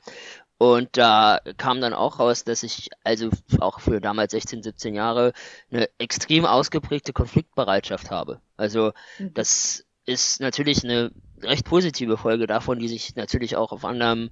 Und 0.57 0.97
da 0.97 1.41
kam 1.59 1.81
dann 1.81 1.93
auch 1.93 2.21
raus, 2.21 2.45
dass 2.45 2.63
ich 2.63 2.89
also 3.03 3.29
auch 3.61 3.81
für 3.81 4.01
damals 4.01 4.33
16, 4.33 4.63
17 4.63 4.95
Jahre 4.95 5.33
eine 5.71 5.91
extrem 5.99 6.47
ausgeprägte 6.47 7.13
Konfliktbereitschaft 7.13 8.11
habe. 8.11 8.41
Also 8.57 8.93
mhm. 9.19 9.35
das 9.35 9.85
ist 10.07 10.41
natürlich 10.41 10.85
eine 10.85 11.11
recht 11.43 11.67
positive 11.67 12.17
Folge 12.17 12.47
davon, 12.47 12.79
die 12.79 12.89
sich 12.89 13.17
natürlich 13.17 13.57
auch 13.57 13.73
auf 13.73 13.85
anderem, 13.85 14.31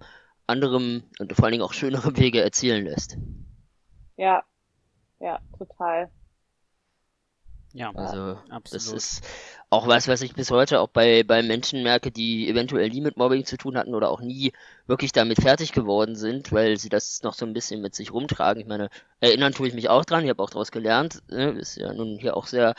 anderem 0.52 1.02
und 1.18 1.34
vor 1.34 1.44
allen 1.44 1.52
Dingen 1.52 1.64
auch 1.64 1.72
schönerem 1.72 2.16
Wege 2.18 2.42
erzielen 2.42 2.84
lässt. 2.84 3.16
Ja, 4.16 4.44
ja, 5.20 5.40
total. 5.58 6.10
Ja, 7.74 7.90
also 7.94 8.36
absolut. 8.50 8.74
das 8.74 8.86
ist 8.92 9.24
auch 9.70 9.86
was, 9.86 10.06
was 10.06 10.20
ich 10.20 10.34
bis 10.34 10.50
heute 10.50 10.80
auch 10.80 10.88
bei, 10.88 11.22
bei 11.22 11.42
Menschen 11.42 11.82
merke, 11.82 12.10
die 12.10 12.46
eventuell 12.46 12.90
nie 12.90 13.00
mit 13.00 13.16
Mobbing 13.16 13.46
zu 13.46 13.56
tun 13.56 13.78
hatten 13.78 13.94
oder 13.94 14.10
auch 14.10 14.20
nie 14.20 14.52
wirklich 14.86 15.12
damit 15.12 15.40
fertig 15.40 15.72
geworden 15.72 16.14
sind, 16.14 16.52
weil 16.52 16.76
sie 16.76 16.90
das 16.90 17.22
noch 17.22 17.32
so 17.32 17.46
ein 17.46 17.54
bisschen 17.54 17.80
mit 17.80 17.94
sich 17.94 18.12
rumtragen. 18.12 18.60
Ich 18.60 18.68
meine, 18.68 18.90
erinnern 19.20 19.54
tue 19.54 19.68
ich 19.68 19.74
mich 19.74 19.88
auch 19.88 20.04
dran, 20.04 20.24
ich 20.24 20.28
habe 20.28 20.42
auch 20.42 20.50
daraus 20.50 20.70
gelernt, 20.70 21.22
ne? 21.28 21.52
ist 21.52 21.76
ja 21.76 21.94
nun 21.94 22.18
hier 22.18 22.36
auch 22.36 22.46
sehr 22.46 22.74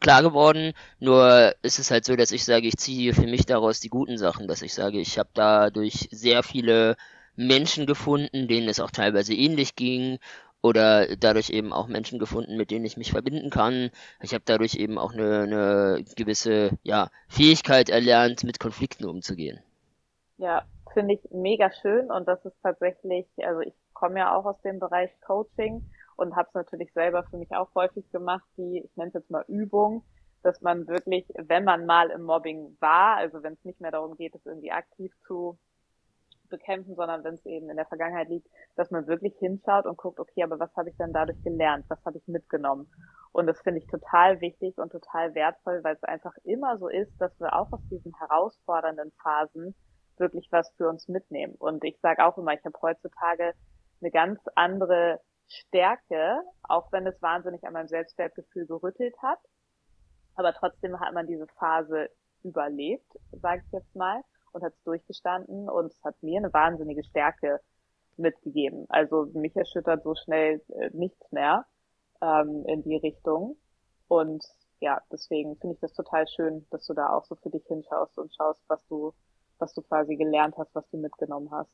klar 0.00 0.22
geworden. 0.22 0.74
Nur 0.98 1.54
ist 1.62 1.78
es 1.78 1.90
halt 1.90 2.04
so, 2.04 2.14
dass 2.14 2.30
ich 2.30 2.44
sage, 2.44 2.66
ich 2.66 2.76
ziehe 2.76 3.14
für 3.14 3.26
mich 3.26 3.46
daraus 3.46 3.80
die 3.80 3.88
guten 3.88 4.18
Sachen, 4.18 4.46
dass 4.46 4.60
ich 4.60 4.74
sage, 4.74 5.00
ich 5.00 5.18
habe 5.18 5.30
dadurch 5.32 6.08
sehr 6.10 6.42
viele 6.42 6.96
Menschen 7.36 7.86
gefunden, 7.86 8.48
denen 8.48 8.68
es 8.68 8.80
auch 8.80 8.90
teilweise 8.90 9.34
ähnlich 9.34 9.76
ging 9.76 10.18
oder 10.62 11.16
dadurch 11.16 11.50
eben 11.50 11.72
auch 11.72 11.88
Menschen 11.88 12.18
gefunden, 12.18 12.56
mit 12.56 12.70
denen 12.70 12.84
ich 12.84 12.96
mich 12.96 13.10
verbinden 13.10 13.50
kann. 13.50 13.90
Ich 14.22 14.32
habe 14.32 14.44
dadurch 14.46 14.76
eben 14.76 14.98
auch 14.98 15.12
eine, 15.12 15.40
eine 15.42 16.04
gewisse 16.16 16.70
ja, 16.82 17.10
Fähigkeit 17.28 17.90
erlernt, 17.90 18.44
mit 18.44 18.58
Konflikten 18.58 19.04
umzugehen. 19.04 19.60
Ja, 20.38 20.64
finde 20.94 21.14
ich 21.14 21.20
mega 21.30 21.70
schön 21.82 22.10
und 22.10 22.26
das 22.26 22.44
ist 22.44 22.56
tatsächlich, 22.62 23.26
also 23.38 23.60
ich 23.60 23.74
komme 23.92 24.20
ja 24.20 24.34
auch 24.34 24.46
aus 24.46 24.60
dem 24.62 24.78
Bereich 24.78 25.10
Coaching 25.20 25.84
und 26.16 26.34
habe 26.34 26.48
es 26.48 26.54
natürlich 26.54 26.92
selber 26.94 27.24
für 27.24 27.36
mich 27.36 27.54
auch 27.54 27.68
häufig 27.74 28.10
gemacht, 28.10 28.44
die, 28.56 28.78
ich 28.84 28.96
nenne 28.96 29.08
es 29.08 29.14
jetzt 29.14 29.30
mal 29.30 29.44
Übung, 29.48 30.02
dass 30.42 30.60
man 30.60 30.86
wirklich, 30.86 31.26
wenn 31.36 31.64
man 31.64 31.86
mal 31.86 32.10
im 32.10 32.22
Mobbing 32.22 32.76
war, 32.80 33.16
also 33.16 33.42
wenn 33.42 33.54
es 33.54 33.64
nicht 33.64 33.80
mehr 33.80 33.90
darum 33.90 34.16
geht, 34.16 34.34
es 34.34 34.46
irgendwie 34.46 34.72
aktiv 34.72 35.12
zu 35.26 35.58
bekämpfen, 36.56 36.94
sondern 36.94 37.24
wenn 37.24 37.34
es 37.34 37.44
eben 37.46 37.68
in 37.68 37.76
der 37.76 37.86
Vergangenheit 37.86 38.28
liegt, 38.28 38.46
dass 38.76 38.90
man 38.90 39.06
wirklich 39.06 39.34
hinschaut 39.38 39.86
und 39.86 39.96
guckt, 39.96 40.20
okay, 40.20 40.42
aber 40.44 40.58
was 40.58 40.74
habe 40.76 40.90
ich 40.90 40.96
denn 40.96 41.12
dadurch 41.12 41.40
gelernt? 41.42 41.84
Was 41.88 42.04
habe 42.04 42.18
ich 42.18 42.28
mitgenommen? 42.28 42.88
Und 43.32 43.46
das 43.46 43.60
finde 43.62 43.80
ich 43.80 43.86
total 43.88 44.40
wichtig 44.40 44.78
und 44.78 44.92
total 44.92 45.34
wertvoll, 45.34 45.82
weil 45.82 45.96
es 45.96 46.02
einfach 46.04 46.34
immer 46.44 46.78
so 46.78 46.88
ist, 46.88 47.12
dass 47.18 47.38
wir 47.40 47.52
auch 47.54 47.72
aus 47.72 47.80
diesen 47.90 48.12
herausfordernden 48.18 49.12
Phasen 49.22 49.74
wirklich 50.18 50.48
was 50.52 50.70
für 50.76 50.88
uns 50.88 51.08
mitnehmen. 51.08 51.54
Und 51.58 51.82
ich 51.82 51.98
sage 52.00 52.24
auch 52.24 52.38
immer, 52.38 52.54
ich 52.54 52.64
habe 52.64 52.78
heutzutage 52.80 53.52
eine 54.00 54.10
ganz 54.10 54.40
andere 54.54 55.20
Stärke, 55.48 56.40
auch 56.62 56.92
wenn 56.92 57.06
es 57.06 57.20
wahnsinnig 57.20 57.64
an 57.64 57.72
meinem 57.72 57.88
Selbstwertgefühl 57.88 58.66
gerüttelt 58.66 59.14
hat. 59.20 59.38
Aber 60.36 60.52
trotzdem 60.52 61.00
hat 61.00 61.14
man 61.14 61.26
diese 61.26 61.46
Phase 61.58 62.10
überlebt, 62.44 63.10
sage 63.32 63.62
ich 63.66 63.72
jetzt 63.72 63.94
mal 63.96 64.22
und 64.54 64.62
hat 64.62 64.72
es 64.72 64.82
durchgestanden 64.84 65.68
und 65.68 65.92
es 65.92 66.04
hat 66.04 66.14
mir 66.22 66.38
eine 66.38 66.52
wahnsinnige 66.52 67.04
Stärke 67.04 67.60
mitgegeben. 68.16 68.86
Also 68.88 69.26
mich 69.34 69.54
erschüttert 69.56 70.02
so 70.04 70.14
schnell 70.14 70.62
äh, 70.68 70.90
nichts 70.92 71.30
mehr 71.32 71.66
ähm, 72.22 72.64
in 72.66 72.82
die 72.82 72.96
Richtung. 72.96 73.56
Und 74.08 74.44
ja, 74.80 75.00
deswegen 75.10 75.56
finde 75.56 75.74
ich 75.74 75.80
das 75.80 75.92
total 75.92 76.26
schön, 76.28 76.66
dass 76.70 76.86
du 76.86 76.94
da 76.94 77.10
auch 77.10 77.24
so 77.24 77.34
für 77.34 77.50
dich 77.50 77.64
hinschaust 77.66 78.16
und 78.18 78.32
schaust, 78.34 78.62
was 78.68 78.86
du, 78.86 79.12
was 79.58 79.74
du 79.74 79.82
quasi 79.82 80.16
gelernt 80.16 80.56
hast, 80.56 80.74
was 80.74 80.88
du 80.90 80.98
mitgenommen 80.98 81.50
hast. 81.50 81.70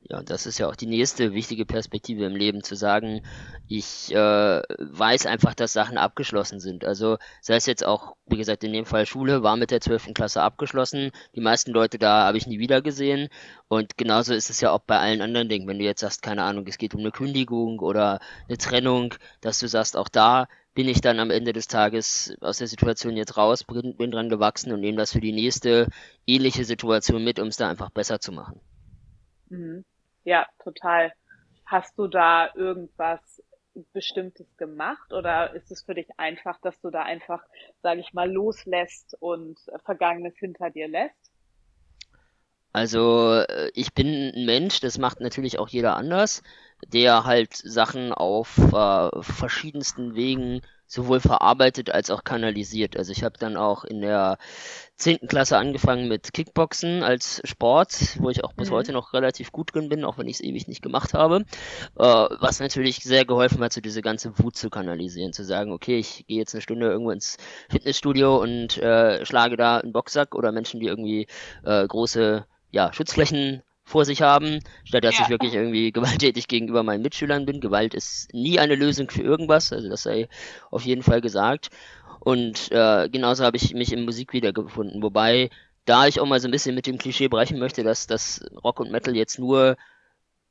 Ja, 0.00 0.22
das 0.22 0.46
ist 0.46 0.58
ja 0.58 0.68
auch 0.68 0.76
die 0.76 0.86
nächste 0.86 1.34
wichtige 1.34 1.66
Perspektive 1.66 2.24
im 2.24 2.34
Leben, 2.34 2.62
zu 2.62 2.76
sagen, 2.76 3.22
ich 3.66 4.10
äh, 4.14 4.62
weiß 4.78 5.26
einfach, 5.26 5.54
dass 5.54 5.72
Sachen 5.72 5.98
abgeschlossen 5.98 6.60
sind. 6.60 6.84
Also 6.84 7.18
sei 7.42 7.56
es 7.56 7.66
jetzt 7.66 7.84
auch, 7.84 8.16
wie 8.26 8.38
gesagt, 8.38 8.64
in 8.64 8.72
dem 8.72 8.86
Fall 8.86 9.06
Schule 9.06 9.42
war 9.42 9.56
mit 9.56 9.70
der 9.70 9.80
12. 9.80 10.14
Klasse 10.14 10.40
abgeschlossen. 10.40 11.10
Die 11.34 11.40
meisten 11.40 11.72
Leute 11.72 11.98
da 11.98 12.24
habe 12.26 12.38
ich 12.38 12.46
nie 12.46 12.58
wieder 12.58 12.80
gesehen. 12.80 13.28
Und 13.68 13.98
genauso 13.98 14.32
ist 14.34 14.50
es 14.50 14.60
ja 14.60 14.70
auch 14.70 14.80
bei 14.80 14.98
allen 14.98 15.20
anderen 15.20 15.48
Dingen. 15.48 15.68
Wenn 15.68 15.78
du 15.78 15.84
jetzt 15.84 16.00
sagst, 16.00 16.22
keine 16.22 16.42
Ahnung, 16.44 16.66
es 16.68 16.78
geht 16.78 16.94
um 16.94 17.00
eine 17.00 17.10
Kündigung 17.10 17.80
oder 17.80 18.20
eine 18.48 18.56
Trennung, 18.56 19.14
dass 19.40 19.58
du 19.58 19.68
sagst, 19.68 19.96
auch 19.96 20.08
da 20.08 20.48
bin 20.74 20.88
ich 20.88 21.00
dann 21.00 21.18
am 21.20 21.30
Ende 21.30 21.52
des 21.52 21.66
Tages 21.66 22.34
aus 22.40 22.58
der 22.58 22.68
Situation 22.68 23.16
jetzt 23.16 23.36
raus, 23.36 23.64
bin, 23.64 23.96
bin 23.96 24.10
dran 24.10 24.30
gewachsen 24.30 24.72
und 24.72 24.80
nehme 24.80 24.96
das 24.96 25.12
für 25.12 25.20
die 25.20 25.32
nächste 25.32 25.88
ähnliche 26.26 26.64
Situation 26.64 27.24
mit, 27.24 27.38
um 27.40 27.48
es 27.48 27.56
da 27.56 27.68
einfach 27.68 27.90
besser 27.90 28.20
zu 28.20 28.32
machen. 28.32 28.60
Mhm. 29.50 29.84
Ja, 30.28 30.46
total. 30.62 31.10
Hast 31.64 31.98
du 31.98 32.06
da 32.06 32.50
irgendwas 32.54 33.42
Bestimmtes 33.94 34.46
gemacht 34.58 35.10
oder 35.14 35.54
ist 35.54 35.70
es 35.70 35.84
für 35.84 35.94
dich 35.94 36.06
einfach, 36.18 36.60
dass 36.60 36.78
du 36.82 36.90
da 36.90 37.02
einfach, 37.02 37.42
sage 37.82 38.00
ich 38.00 38.12
mal, 38.12 38.30
loslässt 38.30 39.16
und 39.20 39.58
Vergangenes 39.86 40.36
hinter 40.36 40.68
dir 40.68 40.86
lässt? 40.86 41.32
Also 42.74 43.36
äh, 43.36 43.70
ich 43.72 43.94
bin 43.94 44.34
ein 44.36 44.44
Mensch, 44.44 44.80
das 44.80 44.98
macht 44.98 45.20
natürlich 45.20 45.58
auch 45.58 45.70
jeder 45.70 45.96
anders, 45.96 46.42
der 46.86 47.24
halt 47.24 47.54
Sachen 47.54 48.12
auf 48.12 48.58
äh, 48.58 49.22
verschiedensten 49.22 50.14
Wegen 50.14 50.60
sowohl 50.88 51.20
verarbeitet 51.20 51.90
als 51.90 52.10
auch 52.10 52.24
kanalisiert. 52.24 52.96
Also 52.96 53.12
ich 53.12 53.22
habe 53.22 53.38
dann 53.38 53.56
auch 53.56 53.84
in 53.84 54.00
der 54.00 54.38
zehnten 54.96 55.28
Klasse 55.28 55.58
angefangen 55.58 56.08
mit 56.08 56.32
Kickboxen 56.32 57.02
als 57.02 57.40
Sport, 57.44 58.16
wo 58.18 58.30
ich 58.30 58.42
auch 58.42 58.54
bis 58.54 58.70
mhm. 58.70 58.74
heute 58.74 58.92
noch 58.92 59.12
relativ 59.12 59.52
gut 59.52 59.74
drin 59.74 59.90
bin, 59.90 60.04
auch 60.04 60.18
wenn 60.18 60.26
ich 60.26 60.36
es 60.36 60.40
ewig 60.40 60.66
nicht 60.66 60.82
gemacht 60.82 61.14
habe. 61.14 61.44
Äh, 61.96 62.02
was 62.02 62.58
natürlich 62.58 62.96
sehr 63.04 63.26
geholfen 63.26 63.62
hat, 63.62 63.72
so 63.72 63.80
diese 63.80 64.02
ganze 64.02 64.36
Wut 64.38 64.56
zu 64.56 64.70
kanalisieren, 64.70 65.32
zu 65.32 65.44
sagen, 65.44 65.72
okay, 65.72 65.98
ich 65.98 66.26
gehe 66.26 66.38
jetzt 66.38 66.54
eine 66.54 66.62
Stunde 66.62 66.88
irgendwo 66.88 67.10
ins 67.10 67.36
Fitnessstudio 67.68 68.40
und 68.40 68.78
äh, 68.78 69.24
schlage 69.26 69.56
da 69.56 69.78
einen 69.78 69.92
Boxsack 69.92 70.34
oder 70.34 70.52
Menschen, 70.52 70.80
die 70.80 70.86
irgendwie 70.86 71.26
äh, 71.64 71.86
große 71.86 72.46
ja, 72.70 72.92
Schutzflächen 72.92 73.62
vor 73.88 74.04
sich 74.04 74.20
haben, 74.20 74.60
statt 74.84 75.02
dass 75.02 75.16
ja. 75.16 75.24
ich 75.24 75.30
wirklich 75.30 75.54
irgendwie 75.54 75.92
gewalttätig 75.98 76.46
gegenüber 76.46 76.82
meinen 76.82 77.02
Mitschülern 77.02 77.46
bin. 77.46 77.60
Gewalt 77.60 77.94
ist 77.94 78.32
nie 78.34 78.58
eine 78.58 78.74
Lösung 78.74 79.10
für 79.10 79.22
irgendwas, 79.22 79.72
also 79.72 79.88
das 79.88 80.02
sei 80.02 80.28
auf 80.70 80.84
jeden 80.84 81.02
Fall 81.02 81.22
gesagt. 81.22 81.70
Und 82.20 82.70
äh, 82.70 83.08
genauso 83.08 83.44
habe 83.44 83.56
ich 83.56 83.72
mich 83.72 83.92
in 83.92 84.04
Musik 84.04 84.34
wiedergefunden. 84.34 85.02
Wobei, 85.02 85.48
da 85.86 86.06
ich 86.06 86.20
auch 86.20 86.26
mal 86.26 86.38
so 86.38 86.48
ein 86.48 86.50
bisschen 86.50 86.74
mit 86.74 86.86
dem 86.86 86.98
Klischee 86.98 87.28
brechen 87.28 87.58
möchte, 87.58 87.82
dass 87.82 88.06
das 88.06 88.44
Rock 88.62 88.80
und 88.80 88.90
Metal 88.90 89.16
jetzt 89.16 89.38
nur 89.38 89.76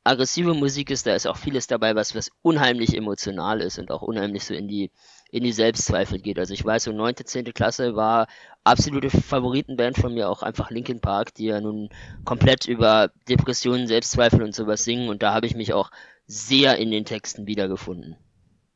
aggressive 0.08 0.54
Musik 0.54 0.89
ist, 0.89 1.06
da 1.06 1.15
ist 1.15 1.28
auch 1.28 1.38
vieles 1.38 1.67
dabei, 1.67 1.96
was, 1.96 2.15
was 2.15 2.32
unheimlich 2.41 2.96
emotional 2.96 3.62
ist 3.62 3.78
und 3.80 3.91
auch 3.91 4.02
unheimlich 4.02 4.46
so 4.46 4.54
in 4.54 4.67
die, 4.67 4.91
in 5.32 5.43
die 5.43 5.52
Selbstzweifel 5.52 6.20
geht. 6.20 6.39
Also 6.39 6.54
ich 6.54 6.63
weiß, 6.63 6.86
so 6.86 6.91
9., 6.91 7.15
10. 7.17 7.54
Klasse 7.54 7.96
war 7.96 8.28
absolute 8.63 9.10
Favoritenband 9.10 9.98
von 9.98 10.13
mir 10.13 10.30
auch 10.30 10.43
einfach 10.43 10.72
Linkin 10.72 11.02
Park, 11.02 11.34
die 11.34 11.46
ja 11.46 11.62
nun 11.62 11.89
komplett 12.26 12.67
über 12.67 13.12
Depressionen, 13.30 13.88
Selbstzweifel 13.88 14.41
und 14.41 14.56
sowas 14.56 14.84
singen 14.84 15.10
und 15.10 15.22
da 15.24 15.34
habe 15.34 15.46
ich 15.46 15.56
mich 15.56 15.74
auch 15.74 15.91
sehr 16.26 16.78
in 16.78 16.91
den 16.91 17.06
Texten 17.06 17.48
wiedergefunden. 17.48 18.17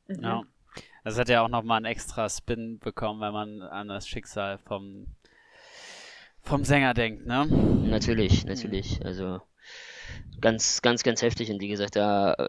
Mhm. 0.08 0.24
Ja. 0.24 0.42
Das 1.04 1.18
hat 1.18 1.30
ja 1.30 1.42
auch 1.44 1.50
nochmal 1.50 1.78
einen 1.78 1.86
extra 1.86 2.30
Spin 2.30 2.78
bekommen, 2.80 3.22
wenn 3.22 3.34
man 3.34 3.62
an 3.64 3.88
das 3.88 4.08
Schicksal 4.08 4.60
vom, 4.60 5.08
vom 6.42 6.64
Sänger 6.64 6.94
denkt, 6.94 7.26
ne? 7.26 7.48
Natürlich, 7.48 8.46
natürlich. 8.46 9.04
Also 9.04 9.42
ganz, 10.42 10.82
ganz, 10.82 11.04
ganz 11.04 11.22
heftig. 11.22 11.52
Und 11.52 11.62
wie 11.62 11.68
gesagt, 11.68 11.96
da 11.96 12.34
äh, 12.34 12.48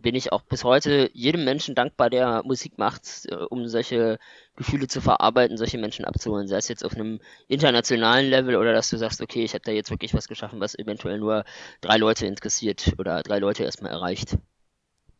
bin 0.00 0.14
ich 0.14 0.32
auch 0.32 0.42
bis 0.42 0.64
heute 0.64 1.10
jedem 1.14 1.44
Menschen 1.44 1.74
dankbar, 1.74 2.10
der 2.10 2.42
Musik 2.44 2.78
macht, 2.78 3.26
äh, 3.30 3.34
um 3.34 3.66
solche 3.66 4.18
Gefühle 4.56 4.86
zu 4.86 5.00
verarbeiten, 5.00 5.56
solche 5.56 5.78
Menschen 5.78 6.04
abzuholen. 6.04 6.46
Sei 6.46 6.58
es 6.58 6.68
jetzt 6.68 6.84
auf 6.84 6.94
einem 6.94 7.20
internationalen 7.48 8.28
Level 8.28 8.56
oder 8.56 8.72
dass 8.72 8.90
du 8.90 8.98
sagst, 8.98 9.22
okay, 9.22 9.42
ich 9.44 9.54
habe 9.54 9.64
da 9.64 9.72
jetzt 9.72 9.90
wirklich 9.90 10.14
was 10.14 10.28
geschaffen, 10.28 10.60
was 10.60 10.78
eventuell 10.78 11.18
nur 11.18 11.44
drei 11.80 11.96
Leute 11.96 12.26
interessiert 12.26 12.92
oder 12.98 13.22
drei 13.22 13.38
Leute 13.38 13.64
erstmal 13.64 13.92
erreicht. 13.92 14.38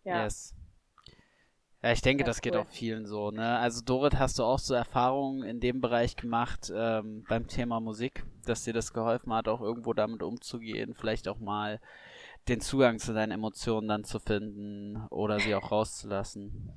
Ja. 0.05 0.25
Yes. 0.25 0.55
Ja, 1.85 1.92
ich 1.92 2.01
denke, 2.01 2.25
das, 2.25 2.37
das 2.37 2.42
geht 2.42 2.55
cool. 2.55 2.62
auch 2.62 2.68
vielen 2.68 3.05
so. 3.05 3.31
Ne? 3.31 3.59
Also 3.59 3.85
Dorit, 3.85 4.18
hast 4.18 4.38
du 4.38 4.42
auch 4.42 4.59
so 4.59 4.73
Erfahrungen 4.73 5.42
in 5.42 5.61
dem 5.61 5.83
Bereich 5.83 6.16
gemacht 6.16 6.73
ähm, 6.75 7.27
beim 7.29 7.47
Thema 7.47 7.79
Musik, 7.79 8.25
dass 8.47 8.64
dir 8.64 8.73
das 8.73 8.94
geholfen 8.94 9.35
hat, 9.35 9.49
auch 9.49 9.61
irgendwo 9.61 9.92
damit 9.92 10.23
umzugehen, 10.23 10.94
vielleicht 10.94 11.29
auch 11.29 11.40
mal 11.40 11.81
den 12.49 12.62
Zugang 12.62 12.99
zu 12.99 13.12
deinen 13.12 13.33
Emotionen 13.33 13.87
dann 13.87 14.05
zu 14.05 14.18
finden 14.18 15.07
oder 15.11 15.40
sie 15.40 15.55
auch 15.55 15.70
rauszulassen? 15.70 16.73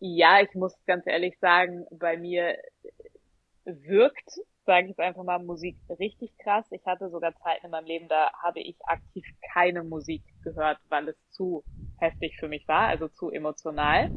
Ja, 0.00 0.40
ich 0.40 0.54
muss 0.54 0.74
ganz 0.86 1.06
ehrlich 1.06 1.38
sagen, 1.38 1.84
bei 1.90 2.16
mir 2.16 2.56
wirkt 3.66 4.30
sage 4.66 4.84
ich 4.84 4.88
jetzt 4.90 5.00
einfach 5.00 5.24
mal, 5.24 5.38
Musik 5.38 5.76
richtig 5.98 6.36
krass. 6.38 6.66
Ich 6.70 6.84
hatte 6.86 7.10
sogar 7.10 7.34
Zeiten 7.36 7.66
in 7.66 7.70
meinem 7.70 7.86
Leben, 7.86 8.08
da 8.08 8.32
habe 8.42 8.60
ich 8.60 8.76
aktiv 8.86 9.26
keine 9.52 9.82
Musik 9.84 10.22
gehört, 10.42 10.78
weil 10.88 11.08
es 11.08 11.16
zu 11.30 11.64
heftig 11.98 12.36
für 12.38 12.48
mich 12.48 12.66
war, 12.68 12.88
also 12.88 13.08
zu 13.08 13.30
emotional. 13.30 14.10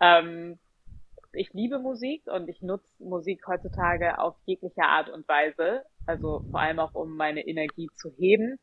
Ähm, 0.00 0.58
ich 1.32 1.52
liebe 1.52 1.78
Musik 1.78 2.26
und 2.26 2.48
ich 2.48 2.62
nutze 2.62 2.88
Musik 2.98 3.46
heutzutage 3.46 4.18
auf 4.18 4.36
jegliche 4.46 4.82
Art 4.82 5.10
und 5.10 5.28
Weise, 5.28 5.84
also 6.06 6.44
vor 6.50 6.60
allem 6.60 6.78
auch 6.78 6.94
um 6.94 7.16
meine 7.16 7.46
Energie 7.46 7.88
zu 7.94 8.10
heben. 8.16 8.58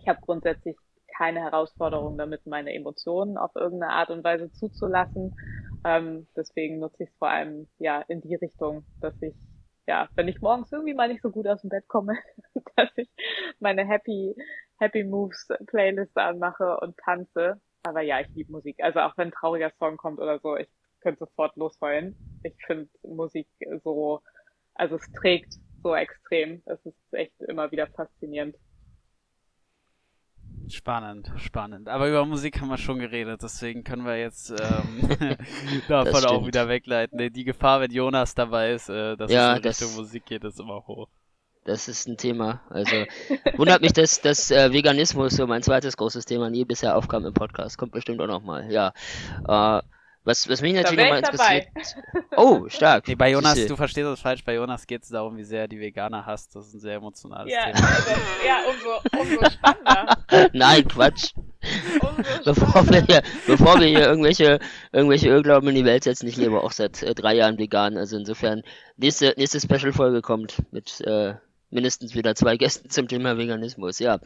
Ich 0.00 0.08
habe 0.08 0.20
grundsätzlich 0.22 0.76
keine 1.16 1.40
Herausforderung 1.40 2.18
damit, 2.18 2.46
meine 2.46 2.74
Emotionen 2.74 3.36
auf 3.36 3.52
irgendeine 3.54 3.92
Art 3.92 4.10
und 4.10 4.24
Weise 4.24 4.50
zuzulassen. 4.52 5.32
Ähm, 5.84 6.26
deswegen 6.36 6.78
nutze 6.78 7.04
ich 7.04 7.10
es 7.10 7.16
vor 7.16 7.28
allem 7.28 7.68
ja 7.78 8.00
in 8.08 8.20
die 8.20 8.34
Richtung, 8.34 8.84
dass 9.00 9.20
ich 9.22 9.34
ja, 9.86 10.08
wenn 10.14 10.28
ich 10.28 10.40
morgens 10.40 10.72
irgendwie 10.72 10.94
mal 10.94 11.08
nicht 11.08 11.22
so 11.22 11.30
gut 11.30 11.46
aus 11.46 11.60
dem 11.60 11.70
Bett 11.70 11.86
komme, 11.88 12.16
dass 12.76 12.90
ich 12.96 13.10
meine 13.60 13.86
Happy, 13.86 14.34
Happy 14.78 15.04
Moves 15.04 15.48
Playlist 15.66 16.16
anmache 16.16 16.78
und 16.80 16.96
tanze. 16.96 17.60
Aber 17.84 18.00
ja, 18.00 18.20
ich 18.20 18.28
liebe 18.34 18.50
Musik. 18.50 18.82
Also 18.82 19.00
auch 19.00 19.16
wenn 19.16 19.28
ein 19.28 19.32
trauriger 19.32 19.70
Song 19.78 19.96
kommt 19.96 20.18
oder 20.18 20.38
so, 20.40 20.56
ich 20.56 20.68
könnte 21.00 21.20
sofort 21.20 21.54
losheulen. 21.56 22.16
Ich 22.42 22.54
finde 22.66 22.88
Musik 23.02 23.46
so, 23.84 24.22
also 24.74 24.96
es 24.96 25.12
trägt 25.12 25.54
so 25.82 25.94
extrem. 25.94 26.62
Es 26.64 26.84
ist 26.86 26.96
echt 27.12 27.38
immer 27.42 27.70
wieder 27.70 27.86
faszinierend. 27.88 28.56
Spannend, 30.68 31.30
spannend. 31.36 31.90
Aber 31.90 32.08
über 32.08 32.24
Musik 32.24 32.58
haben 32.58 32.68
wir 32.68 32.78
schon 32.78 32.98
geredet, 32.98 33.42
deswegen 33.42 33.84
können 33.84 34.06
wir 34.06 34.18
jetzt 34.18 34.50
ähm, 34.50 35.36
davon 35.88 36.24
auch 36.24 36.46
wieder 36.46 36.68
wegleiten. 36.70 37.32
Die 37.34 37.44
Gefahr, 37.44 37.82
wenn 37.82 37.90
Jonas 37.90 38.34
dabei 38.34 38.72
ist, 38.72 38.88
äh, 38.88 39.14
dass 39.16 39.30
ja, 39.30 39.52
es 39.52 39.56
in 39.58 39.62
das, 39.62 39.82
Richtung 39.82 39.96
Musik 39.96 40.24
geht, 40.24 40.42
ist 40.42 40.58
immer 40.58 40.86
hoch. 40.86 41.10
Das 41.64 41.88
ist 41.88 42.06
ein 42.06 42.18
Thema. 42.18 42.60
Also 42.68 43.04
wundert 43.56 43.80
mich, 43.80 43.94
dass, 43.94 44.20
dass 44.20 44.50
äh, 44.50 44.72
Veganismus, 44.72 45.34
so 45.34 45.46
mein 45.46 45.62
zweites 45.62 45.96
großes 45.96 46.26
Thema, 46.26 46.50
nie 46.50 46.64
bisher 46.64 46.96
aufkam 46.96 47.24
im 47.24 47.32
Podcast. 47.32 47.78
Kommt 47.78 47.92
bestimmt 47.92 48.20
auch 48.20 48.26
nochmal. 48.26 48.70
Ja. 48.70 48.92
Äh, 49.48 49.82
was, 50.24 50.48
was 50.48 50.62
mich 50.62 50.72
natürlich 50.72 50.98
nochmal 50.98 51.18
interessiert. 51.18 51.68
Oh, 52.36 52.66
stark. 52.68 53.06
Nee, 53.06 53.14
bei 53.14 53.30
Jonas, 53.30 53.66
du 53.66 53.76
verstehst 53.76 54.06
das 54.06 54.20
falsch, 54.20 54.42
bei 54.42 54.54
Jonas 54.54 54.86
geht 54.86 55.02
es 55.02 55.10
darum, 55.10 55.36
wie 55.36 55.44
sehr 55.44 55.68
die 55.68 55.78
Veganer 55.78 56.24
hasst. 56.24 56.56
Das 56.56 56.66
ist 56.66 56.74
ein 56.74 56.80
sehr 56.80 56.94
emotionales 56.94 57.52
ja, 57.52 57.70
Thema. 57.70 57.88
Also, 57.88 58.10
ja, 58.46 58.56
umso, 58.66 59.30
umso 59.30 59.50
spannender. 59.50 60.50
Nein, 60.54 60.88
Quatsch. 60.88 61.34
bevor, 62.44 62.88
wir 62.90 63.02
hier, 63.02 63.22
bevor 63.46 63.78
wir 63.80 63.86
hier 63.86 64.06
irgendwelche, 64.06 64.60
irgendwelche 64.92 65.28
Irrglauben 65.28 65.68
in 65.68 65.74
die 65.74 65.84
Welt 65.84 66.04
setzen, 66.04 66.26
ich 66.26 66.36
lebe 66.36 66.62
auch 66.62 66.72
seit 66.72 67.02
äh, 67.02 67.14
drei 67.14 67.34
Jahren 67.34 67.58
vegan. 67.58 67.98
Also 67.98 68.16
insofern, 68.16 68.62
nächste, 68.96 69.34
nächste 69.36 69.60
Special-Folge 69.60 70.22
kommt 70.22 70.62
mit 70.72 71.02
äh, 71.02 71.34
mindestens 71.74 72.14
wieder 72.14 72.34
zwei 72.34 72.56
Gästen 72.58 72.90
zum 72.90 73.08
Thema 73.08 73.36
Veganismus, 73.36 73.98
ja. 73.98 74.18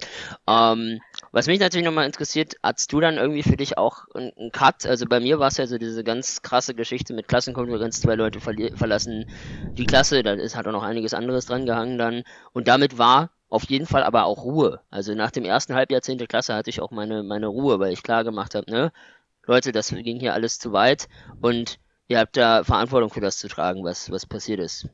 Ähm, 0.47 1.01
was 1.33 1.47
mich 1.47 1.61
natürlich 1.61 1.85
nochmal 1.85 2.07
interessiert, 2.07 2.55
hast 2.63 2.93
du 2.93 3.01
dann 3.01 3.17
irgendwie 3.17 3.43
für 3.43 3.57
dich 3.57 3.79
auch 3.79 4.05
einen 4.15 4.53
Cut? 4.53 4.87
Also 4.87 5.07
bei 5.07 5.21
mir 5.21 5.39
war 5.39 5.49
es 5.49 5.57
ja 5.57 5.67
so 5.67 5.79
diese 5.79 6.05
ganz 6.05 6.43
krasse 6.43 6.75
Geschichte 6.75 7.15
mit 7.15 7.29
Klassenkonferenz, 7.29 8.01
zwei 8.01 8.15
Leute 8.15 8.41
verlassen 8.41 9.29
die 9.73 9.87
Klasse, 9.87 10.23
da 10.23 10.33
ist, 10.33 10.57
hat 10.57 10.67
auch 10.67 10.73
noch 10.73 10.83
einiges 10.83 11.15
anderes 11.15 11.47
dran 11.47 11.67
gehangen 11.67 11.99
dann. 11.99 12.25
Und 12.53 12.69
damit 12.69 12.99
war 12.99 13.31
auf 13.49 13.65
jeden 13.65 13.87
Fall 13.87 14.03
aber 14.03 14.25
auch 14.25 14.45
Ruhe. 14.45 14.81
Also 14.91 15.15
nach 15.15 15.31
dem 15.31 15.45
ersten 15.45 15.75
Halbjahrzehnt 15.75 16.21
der 16.21 16.29
Klasse 16.29 16.55
hatte 16.55 16.71
ich 16.71 16.81
auch 16.81 16.91
meine, 16.91 17.23
meine 17.23 17.47
Ruhe, 17.47 17.79
weil 17.81 17.93
ich 17.93 18.03
klar 18.03 18.25
gemacht 18.25 18.55
habe, 18.55 18.71
ne, 18.71 18.93
Leute, 19.47 19.73
das 19.73 19.89
ging 19.89 20.21
hier 20.21 20.35
alles 20.35 20.59
zu 20.59 20.73
weit 20.73 21.09
und 21.41 21.79
ihr 22.07 22.19
habt 22.19 22.37
da 22.37 22.65
Verantwortung 22.65 23.09
für 23.09 23.21
das 23.21 23.39
zu 23.39 23.49
tragen, 23.49 23.83
was, 23.83 24.11
was 24.11 24.27
passiert 24.27 24.61
ist. 24.61 24.89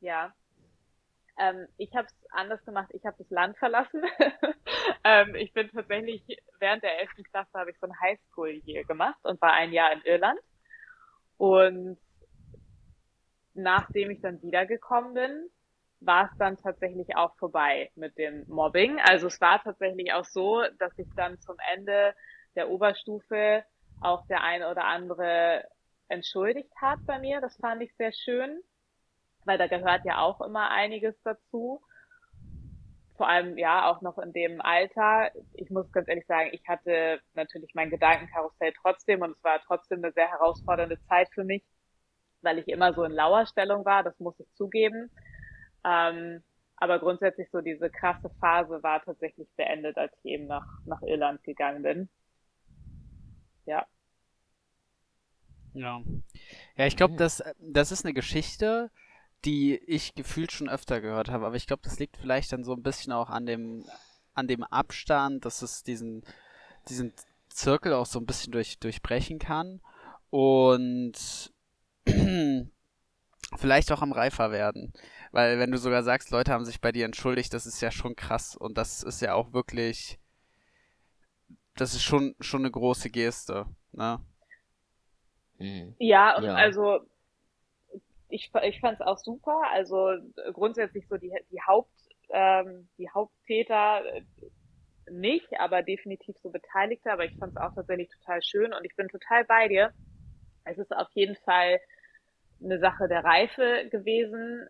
Ja, 0.00 0.32
ähm, 1.38 1.66
ich 1.76 1.94
habe 1.94 2.06
es 2.06 2.14
anders 2.30 2.64
gemacht. 2.64 2.90
Ich 2.92 3.04
habe 3.04 3.16
das 3.18 3.30
Land 3.30 3.56
verlassen. 3.58 4.02
ähm, 5.04 5.34
ich 5.34 5.52
bin 5.52 5.68
tatsächlich 5.70 6.22
während 6.60 6.82
der 6.82 7.00
11. 7.00 7.10
Klasse 7.30 7.58
habe 7.58 7.70
ich 7.70 7.78
so 7.78 7.86
ein 7.86 8.00
Highschool 8.00 8.60
hier 8.64 8.84
gemacht 8.84 9.18
und 9.22 9.40
war 9.40 9.52
ein 9.52 9.72
Jahr 9.72 9.92
in 9.92 10.02
Irland. 10.02 10.38
Und 11.36 11.98
nachdem 13.54 14.10
ich 14.10 14.20
dann 14.20 14.40
wiedergekommen 14.42 15.14
bin, 15.14 15.50
war 16.00 16.30
es 16.30 16.38
dann 16.38 16.56
tatsächlich 16.58 17.16
auch 17.16 17.34
vorbei 17.36 17.90
mit 17.96 18.16
dem 18.18 18.44
Mobbing. 18.46 19.00
Also 19.00 19.26
es 19.26 19.40
war 19.40 19.62
tatsächlich 19.62 20.12
auch 20.12 20.24
so, 20.24 20.62
dass 20.78 20.96
ich 20.98 21.08
dann 21.16 21.40
zum 21.40 21.56
Ende 21.74 22.14
der 22.54 22.68
Oberstufe 22.68 23.64
auch 24.00 24.26
der 24.26 24.42
eine 24.42 24.70
oder 24.70 24.84
andere 24.84 25.64
entschuldigt 26.08 26.70
hat 26.80 26.98
bei 27.06 27.18
mir. 27.18 27.40
Das 27.40 27.56
fand 27.56 27.82
ich 27.82 27.94
sehr 27.96 28.12
schön 28.12 28.62
weil 29.44 29.58
da 29.58 29.66
gehört 29.66 30.04
ja 30.04 30.18
auch 30.18 30.40
immer 30.40 30.70
einiges 30.70 31.14
dazu. 31.22 31.82
Vor 33.16 33.28
allem 33.28 33.56
ja 33.58 33.90
auch 33.90 34.02
noch 34.02 34.18
in 34.18 34.32
dem 34.32 34.60
Alter. 34.60 35.30
Ich 35.54 35.70
muss 35.70 35.90
ganz 35.92 36.08
ehrlich 36.08 36.26
sagen, 36.26 36.50
ich 36.52 36.66
hatte 36.66 37.20
natürlich 37.34 37.74
mein 37.74 37.90
Gedankenkarussell 37.90 38.72
trotzdem 38.80 39.22
und 39.22 39.30
es 39.36 39.44
war 39.44 39.60
trotzdem 39.66 40.02
eine 40.02 40.12
sehr 40.12 40.28
herausfordernde 40.28 40.98
Zeit 41.08 41.28
für 41.32 41.44
mich, 41.44 41.62
weil 42.42 42.58
ich 42.58 42.66
immer 42.68 42.92
so 42.92 43.04
in 43.04 43.12
Lauerstellung 43.12 43.84
war, 43.84 44.02
das 44.02 44.18
muss 44.18 44.38
ich 44.40 44.52
zugeben. 44.54 45.10
Ähm, 45.84 46.42
aber 46.76 46.98
grundsätzlich 46.98 47.48
so 47.50 47.60
diese 47.60 47.88
krasse 47.88 48.30
Phase 48.40 48.82
war 48.82 49.02
tatsächlich 49.02 49.48
beendet, 49.56 49.96
als 49.96 50.12
ich 50.18 50.32
eben 50.32 50.46
nach, 50.46 50.66
nach 50.84 51.02
Irland 51.02 51.42
gegangen 51.44 51.82
bin. 51.82 52.08
Ja. 53.64 53.86
Ja. 55.72 56.02
Ja, 56.76 56.86
ich 56.86 56.96
glaube, 56.96 57.16
das, 57.16 57.42
das 57.60 57.92
ist 57.92 58.04
eine 58.04 58.14
Geschichte, 58.14 58.90
die 59.44 59.76
ich 59.76 60.14
gefühlt 60.14 60.52
schon 60.52 60.68
öfter 60.68 61.00
gehört 61.00 61.30
habe, 61.30 61.46
aber 61.46 61.56
ich 61.56 61.66
glaube, 61.66 61.82
das 61.84 61.98
liegt 61.98 62.16
vielleicht 62.16 62.52
dann 62.52 62.64
so 62.64 62.72
ein 62.72 62.82
bisschen 62.82 63.12
auch 63.12 63.30
an 63.30 63.46
dem, 63.46 63.84
an 64.34 64.48
dem 64.48 64.64
Abstand, 64.64 65.44
dass 65.44 65.62
es 65.62 65.82
diesen, 65.82 66.24
diesen 66.88 67.12
Zirkel 67.48 67.92
auch 67.92 68.06
so 68.06 68.18
ein 68.18 68.26
bisschen 68.26 68.52
durch, 68.52 68.78
durchbrechen 68.78 69.38
kann 69.38 69.80
und 70.30 71.52
vielleicht 73.56 73.92
auch 73.92 74.02
am 74.02 74.12
reifer 74.12 74.50
werden. 74.50 74.92
Weil 75.30 75.58
wenn 75.58 75.70
du 75.70 75.78
sogar 75.78 76.02
sagst, 76.02 76.30
Leute 76.30 76.52
haben 76.52 76.64
sich 76.64 76.80
bei 76.80 76.92
dir 76.92 77.04
entschuldigt, 77.04 77.52
das 77.52 77.66
ist 77.66 77.80
ja 77.80 77.90
schon 77.90 78.16
krass 78.16 78.56
und 78.56 78.78
das 78.78 79.02
ist 79.02 79.20
ja 79.20 79.34
auch 79.34 79.52
wirklich, 79.52 80.18
das 81.76 81.94
ist 81.94 82.02
schon, 82.02 82.34
schon 82.40 82.62
eine 82.62 82.70
große 82.70 83.10
Geste, 83.10 83.66
ne? 83.92 84.20
Mhm. 85.58 85.94
Ja, 85.98 86.36
und 86.36 86.44
ja. 86.44 86.54
also 86.54 87.00
ich, 88.28 88.50
ich 88.62 88.80
fand 88.80 89.00
es 89.00 89.06
auch 89.06 89.18
super. 89.18 89.60
Also 89.72 90.12
grundsätzlich 90.52 91.06
so 91.08 91.16
die, 91.16 91.32
die 91.50 91.60
Haupt, 91.66 91.92
ähm, 92.30 92.88
die 92.98 93.08
Haupttäter 93.10 94.04
äh, 94.04 94.22
nicht, 95.10 95.48
aber 95.58 95.82
definitiv 95.82 96.36
so 96.42 96.50
Beteiligte. 96.50 97.12
Aber 97.12 97.24
ich 97.24 97.36
fand 97.36 97.52
es 97.52 97.60
auch 97.60 97.74
tatsächlich 97.74 98.08
total 98.08 98.42
schön 98.42 98.72
und 98.72 98.84
ich 98.84 98.96
bin 98.96 99.08
total 99.08 99.44
bei 99.44 99.68
dir. 99.68 99.92
Es 100.64 100.78
ist 100.78 100.94
auf 100.94 101.08
jeden 101.12 101.36
Fall 101.36 101.78
eine 102.62 102.78
Sache 102.78 103.08
der 103.08 103.24
Reife 103.24 103.88
gewesen, 103.90 104.66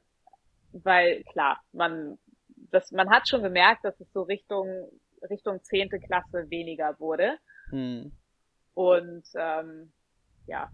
weil 0.73 1.23
klar, 1.25 1.63
man 1.73 2.19
das, 2.71 2.91
man 2.91 3.11
hat 3.11 3.29
schon 3.29 3.43
gemerkt, 3.43 3.85
dass 3.85 3.99
es 4.01 4.13
so 4.13 4.23
Richtung 4.23 4.91
Richtung 5.31 5.63
zehnte 5.63 6.01
Klasse 6.01 6.51
weniger 6.51 6.99
wurde. 6.99 7.39
Hm. 7.71 8.13
Und 8.75 9.25
ähm, 9.35 9.93
ja, 10.47 10.71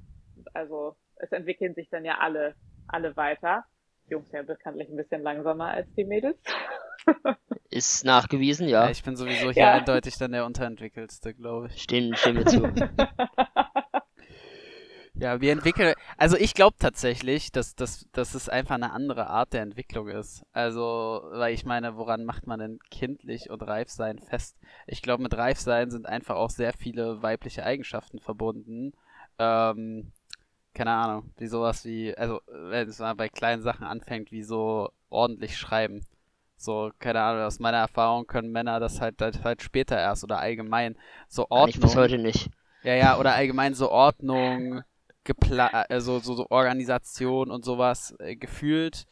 also 0.54 0.96
es 1.16 1.32
entwickeln 1.32 1.74
sich 1.74 1.88
dann 1.90 2.04
ja 2.04 2.18
alle 2.18 2.54
alle 2.92 3.16
weiter. 3.16 3.64
Jungs 4.08 4.30
ja 4.32 4.42
bekanntlich 4.42 4.88
ein 4.88 4.96
bisschen 4.96 5.22
langsamer 5.22 5.68
als 5.68 5.92
die 5.94 6.04
Mädels. 6.04 6.38
Ist 7.70 8.04
nachgewiesen, 8.04 8.68
ja. 8.68 8.84
ja 8.84 8.90
ich 8.90 9.02
bin 9.04 9.16
sowieso 9.16 9.52
hier 9.52 9.62
ja. 9.62 9.72
eindeutig 9.74 10.18
dann 10.18 10.32
der 10.32 10.44
Unterentwickelste, 10.44 11.34
glaube 11.34 11.68
ich. 11.68 11.82
Stehen, 11.82 12.16
stehen 12.16 12.36
wir 12.36 12.46
zu. 12.46 12.62
ja, 15.14 15.40
wir 15.40 15.52
entwickeln. 15.52 15.94
Also 16.16 16.36
ich 16.36 16.54
glaube 16.54 16.76
tatsächlich, 16.80 17.52
dass, 17.52 17.76
dass, 17.76 18.08
dass 18.10 18.34
es 18.34 18.48
einfach 18.48 18.74
eine 18.74 18.90
andere 18.92 19.28
Art 19.28 19.52
der 19.52 19.62
Entwicklung 19.62 20.08
ist. 20.08 20.42
Also, 20.52 21.22
weil 21.30 21.54
ich 21.54 21.64
meine, 21.64 21.96
woran 21.96 22.24
macht 22.24 22.48
man 22.48 22.58
denn 22.58 22.80
kindlich 22.90 23.50
und 23.50 23.62
Reifsein 23.62 24.18
fest? 24.18 24.58
Ich 24.88 25.00
glaube, 25.00 25.22
mit 25.22 25.36
Reifsein 25.36 25.90
sind 25.90 26.06
einfach 26.06 26.34
auch 26.34 26.50
sehr 26.50 26.72
viele 26.72 27.22
weibliche 27.22 27.64
Eigenschaften 27.64 28.18
verbunden. 28.18 28.94
Ähm, 29.38 30.12
keine 30.74 30.92
Ahnung, 30.92 31.30
wie 31.36 31.46
sowas 31.46 31.84
wie, 31.84 32.16
also 32.16 32.40
wenn 32.46 32.88
es 32.88 32.98
mal 32.98 33.14
bei 33.14 33.28
kleinen 33.28 33.62
Sachen 33.62 33.84
anfängt, 33.84 34.32
wie 34.32 34.42
so 34.42 34.90
ordentlich 35.08 35.56
schreiben. 35.56 36.04
So, 36.56 36.90
keine 36.98 37.22
Ahnung, 37.22 37.42
aus 37.44 37.58
meiner 37.58 37.78
Erfahrung 37.78 38.26
können 38.26 38.52
Männer 38.52 38.80
das 38.80 39.00
halt, 39.00 39.20
halt, 39.22 39.42
halt 39.44 39.62
später 39.62 39.98
erst 39.98 40.24
oder 40.24 40.38
allgemein 40.38 40.96
so 41.28 41.46
Ordnung. 41.48 41.68
Ich 41.70 41.80
bis 41.80 41.96
heute 41.96 42.18
nicht. 42.18 42.50
Ja, 42.82 42.94
ja, 42.94 43.18
oder 43.18 43.34
allgemein 43.34 43.74
so 43.74 43.90
Ordnung, 43.90 44.82
Gepla 45.24 45.66
also 45.88 46.18
so, 46.18 46.34
so 46.34 46.46
Organisation 46.50 47.50
und 47.50 47.64
sowas 47.64 48.14
äh, 48.18 48.36
gefühlt. 48.36 49.06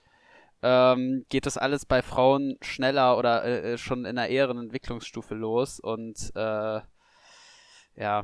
Ähm, 0.63 1.25
geht 1.29 1.47
das 1.47 1.57
alles 1.57 1.87
bei 1.87 2.03
Frauen 2.03 2.57
schneller 2.61 3.17
oder 3.17 3.45
äh, 3.45 3.73
äh 3.73 3.79
schon 3.79 4.05
in 4.05 4.17
der 4.17 4.29
eheren 4.29 4.59
Entwicklungsstufe 4.59 5.35
los 5.35 5.79
und 5.79 6.33
äh, 6.35 6.81
ja, 7.99 8.23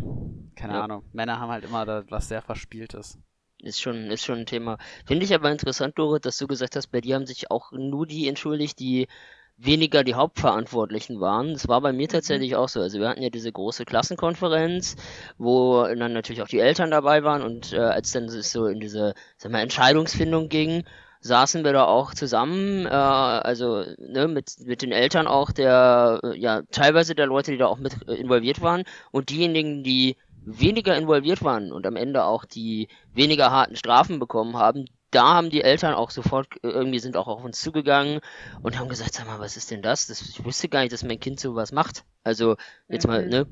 keine 0.54 0.74
ja. 0.74 0.84
Ahnung. 0.84 1.04
Männer 1.12 1.40
haben 1.40 1.50
halt 1.50 1.64
immer 1.64 1.84
da 1.84 2.04
was 2.08 2.28
sehr 2.28 2.42
Verspieltes. 2.42 3.18
Ist 3.58 3.80
schon, 3.80 4.10
ist 4.10 4.24
schon 4.24 4.40
ein 4.40 4.46
Thema. 4.46 4.78
Finde 5.06 5.24
ich 5.24 5.34
aber 5.34 5.50
interessant, 5.50 5.98
Dorit, 5.98 6.26
dass 6.26 6.38
du 6.38 6.46
gesagt 6.46 6.76
hast, 6.76 6.88
bei 6.88 7.00
dir 7.00 7.14
haben 7.14 7.26
sich 7.26 7.50
auch 7.50 7.72
nur 7.72 8.06
die 8.06 8.28
entschuldigt, 8.28 8.78
die 8.78 9.08
weniger 9.56 10.02
die 10.04 10.14
Hauptverantwortlichen 10.14 11.20
waren. 11.20 11.52
Das 11.52 11.68
war 11.68 11.80
bei 11.80 11.92
mir 11.92 12.08
mhm. 12.08 12.12
tatsächlich 12.12 12.56
auch 12.56 12.68
so. 12.68 12.80
Also 12.80 12.98
wir 12.98 13.08
hatten 13.08 13.22
ja 13.22 13.30
diese 13.30 13.52
große 13.52 13.84
Klassenkonferenz, 13.84 14.96
wo 15.38 15.84
dann 15.84 16.12
natürlich 16.12 16.42
auch 16.42 16.48
die 16.48 16.58
Eltern 16.58 16.90
dabei 16.90 17.22
waren 17.24 17.42
und 17.42 17.72
äh, 17.72 17.78
als 17.78 18.12
dann 18.12 18.24
es 18.24 18.50
so 18.50 18.66
in 18.66 18.80
diese 18.80 19.14
sag 19.36 19.52
mal, 19.52 19.60
Entscheidungsfindung 19.60 20.48
ging, 20.48 20.84
saßen 21.24 21.64
wir 21.64 21.72
da 21.72 21.86
auch 21.86 22.12
zusammen, 22.12 22.84
äh, 22.84 22.90
also 22.90 23.82
ne, 23.98 24.28
mit, 24.28 24.56
mit 24.66 24.82
den 24.82 24.92
Eltern 24.92 25.26
auch 25.26 25.50
der, 25.52 26.20
ja, 26.36 26.62
teilweise 26.70 27.14
der 27.14 27.26
Leute, 27.26 27.50
die 27.50 27.56
da 27.56 27.66
auch 27.66 27.78
mit 27.78 27.96
äh, 28.06 28.14
involviert 28.14 28.60
waren 28.60 28.84
und 29.10 29.30
diejenigen, 29.30 29.82
die 29.82 30.16
weniger 30.44 30.94
involviert 30.94 31.42
waren 31.42 31.72
und 31.72 31.86
am 31.86 31.96
Ende 31.96 32.24
auch 32.24 32.44
die 32.44 32.88
weniger 33.14 33.50
harten 33.50 33.74
Strafen 33.74 34.18
bekommen 34.18 34.58
haben, 34.58 34.84
da 35.10 35.32
haben 35.34 35.48
die 35.48 35.62
Eltern 35.62 35.94
auch 35.94 36.10
sofort 36.10 36.48
äh, 36.62 36.68
irgendwie 36.68 36.98
sind 36.98 37.16
auch 37.16 37.26
auf 37.26 37.42
uns 37.42 37.58
zugegangen 37.58 38.20
und 38.62 38.78
haben 38.78 38.90
gesagt, 38.90 39.14
sag 39.14 39.26
mal, 39.26 39.40
was 39.40 39.56
ist 39.56 39.70
denn 39.70 39.80
das? 39.80 40.06
das 40.08 40.20
ich 40.20 40.44
wusste 40.44 40.68
gar 40.68 40.80
nicht, 40.80 40.92
dass 40.92 41.04
mein 41.04 41.20
Kind 41.20 41.40
sowas 41.40 41.72
macht. 41.72 42.04
Also 42.22 42.56
jetzt 42.88 43.06
mhm. 43.06 43.12
mal, 43.12 43.26
ne, 43.26 43.46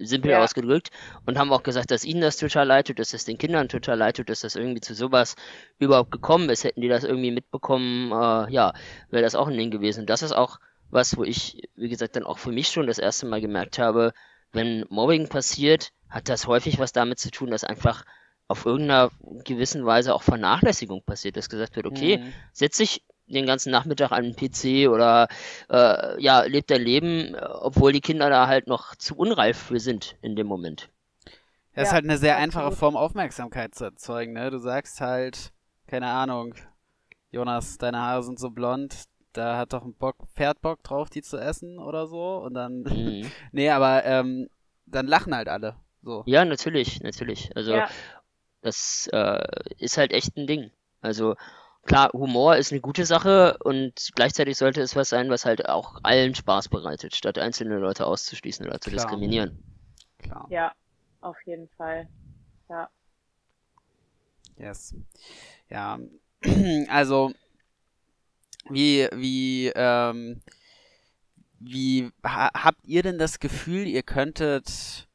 simpel 0.00 0.30
ja. 0.30 0.42
ausgedrückt 0.42 0.90
und 1.26 1.38
haben 1.38 1.52
auch 1.52 1.62
gesagt, 1.62 1.90
dass 1.90 2.04
ihnen 2.04 2.20
das 2.20 2.36
total 2.36 2.66
leid 2.66 2.86
tut, 2.86 2.98
dass 2.98 3.10
das 3.10 3.24
den 3.24 3.38
Kindern 3.38 3.68
total 3.68 3.98
leid 3.98 4.16
tut, 4.16 4.28
dass 4.28 4.40
das 4.40 4.56
irgendwie 4.56 4.80
zu 4.80 4.94
sowas 4.94 5.36
überhaupt 5.78 6.10
gekommen 6.10 6.48
ist. 6.50 6.64
Hätten 6.64 6.80
die 6.80 6.88
das 6.88 7.04
irgendwie 7.04 7.30
mitbekommen, 7.30 8.12
äh, 8.12 8.52
ja, 8.52 8.72
wäre 9.10 9.22
das 9.22 9.34
auch 9.34 9.48
ein 9.48 9.56
Ding 9.56 9.70
gewesen. 9.70 10.00
Und 10.00 10.10
das 10.10 10.22
ist 10.22 10.32
auch 10.32 10.58
was, 10.90 11.16
wo 11.16 11.24
ich, 11.24 11.68
wie 11.74 11.88
gesagt, 11.88 12.16
dann 12.16 12.24
auch 12.24 12.38
für 12.38 12.52
mich 12.52 12.68
schon 12.68 12.86
das 12.86 12.98
erste 12.98 13.26
Mal 13.26 13.40
gemerkt 13.40 13.78
habe, 13.78 14.12
wenn 14.52 14.84
Mobbing 14.88 15.28
passiert, 15.28 15.90
hat 16.08 16.28
das 16.28 16.46
häufig 16.46 16.78
was 16.78 16.92
damit 16.92 17.18
zu 17.18 17.30
tun, 17.30 17.50
dass 17.50 17.64
einfach 17.64 18.04
auf 18.46 18.66
irgendeiner 18.66 19.10
gewissen 19.44 19.84
Weise 19.84 20.14
auch 20.14 20.22
Vernachlässigung 20.22 21.02
passiert, 21.02 21.36
dass 21.36 21.48
gesagt 21.48 21.76
wird, 21.76 21.86
okay, 21.86 22.18
mhm. 22.18 22.32
setz 22.52 22.76
dich 22.76 23.02
den 23.26 23.46
ganzen 23.46 23.70
Nachmittag 23.70 24.12
an 24.12 24.24
den 24.24 24.36
PC 24.36 24.90
oder 24.90 25.28
äh, 25.70 26.22
ja, 26.22 26.42
lebt 26.42 26.70
dein 26.70 26.82
Leben, 26.82 27.34
obwohl 27.36 27.92
die 27.92 28.00
Kinder 28.00 28.28
da 28.28 28.46
halt 28.46 28.66
noch 28.66 28.94
zu 28.96 29.16
unreif 29.16 29.58
für 29.58 29.80
sind 29.80 30.16
in 30.20 30.36
dem 30.36 30.46
Moment. 30.46 30.90
Das 31.74 31.76
ja, 31.76 31.82
ist 31.82 31.92
halt 31.92 32.04
eine 32.04 32.18
sehr 32.18 32.36
einfache 32.36 32.72
Form, 32.72 32.96
Aufmerksamkeit 32.96 33.74
zu 33.74 33.84
erzeugen, 33.84 34.34
ne? 34.34 34.50
Du 34.50 34.58
sagst 34.58 35.00
halt, 35.00 35.52
keine 35.86 36.06
Ahnung, 36.06 36.54
Jonas, 37.30 37.78
deine 37.78 37.98
Haare 37.98 38.22
sind 38.22 38.38
so 38.38 38.50
blond, 38.50 39.06
da 39.34 39.58
hat 39.58 39.72
doch 39.72 39.84
ein 39.84 39.94
Bock, 39.94 40.16
Pferd 40.34 40.60
Bock 40.60 40.82
drauf, 40.82 41.10
die 41.10 41.22
zu 41.22 41.36
essen 41.36 41.78
oder 41.78 42.06
so. 42.06 42.36
Und 42.38 42.54
dann. 42.54 42.84
Mhm. 42.94 43.30
nee, 43.52 43.70
aber 43.70 44.04
ähm, 44.04 44.48
dann 44.86 45.06
lachen 45.06 45.34
halt 45.34 45.48
alle. 45.48 45.76
So. 46.02 46.22
Ja, 46.26 46.44
natürlich, 46.44 47.00
natürlich. 47.00 47.50
Also 47.56 47.74
ja. 47.74 47.88
das 48.62 49.08
äh, 49.12 49.42
ist 49.78 49.98
halt 49.98 50.12
echt 50.12 50.36
ein 50.36 50.46
Ding. 50.46 50.70
Also 51.00 51.34
klar, 51.84 52.10
Humor 52.12 52.56
ist 52.56 52.72
eine 52.72 52.80
gute 52.80 53.04
Sache 53.04 53.58
und 53.62 54.10
gleichzeitig 54.14 54.56
sollte 54.56 54.80
es 54.80 54.96
was 54.96 55.08
sein, 55.08 55.30
was 55.30 55.44
halt 55.44 55.68
auch 55.68 56.00
allen 56.02 56.34
Spaß 56.34 56.68
bereitet, 56.68 57.14
statt 57.14 57.38
einzelne 57.38 57.78
Leute 57.78 58.06
auszuschließen 58.06 58.66
oder 58.66 58.80
zu 58.80 58.90
klar. 58.90 59.04
diskriminieren. 59.04 59.62
Klar. 60.18 60.46
Ja, 60.50 60.72
auf 61.20 61.36
jeden 61.44 61.68
Fall. 61.76 62.08
Ja. 62.68 62.88
Yes. 64.56 64.94
Ja, 65.68 65.98
also 66.88 67.32
wie, 68.70 69.08
wie, 69.12 69.70
ähm, 69.74 70.40
wie 71.58 72.10
ha 72.24 72.50
habt 72.54 72.84
ihr 72.84 73.02
denn 73.02 73.18
das 73.18 73.40
Gefühl, 73.40 73.86
ihr 73.86 74.02
könntet, 74.02 75.08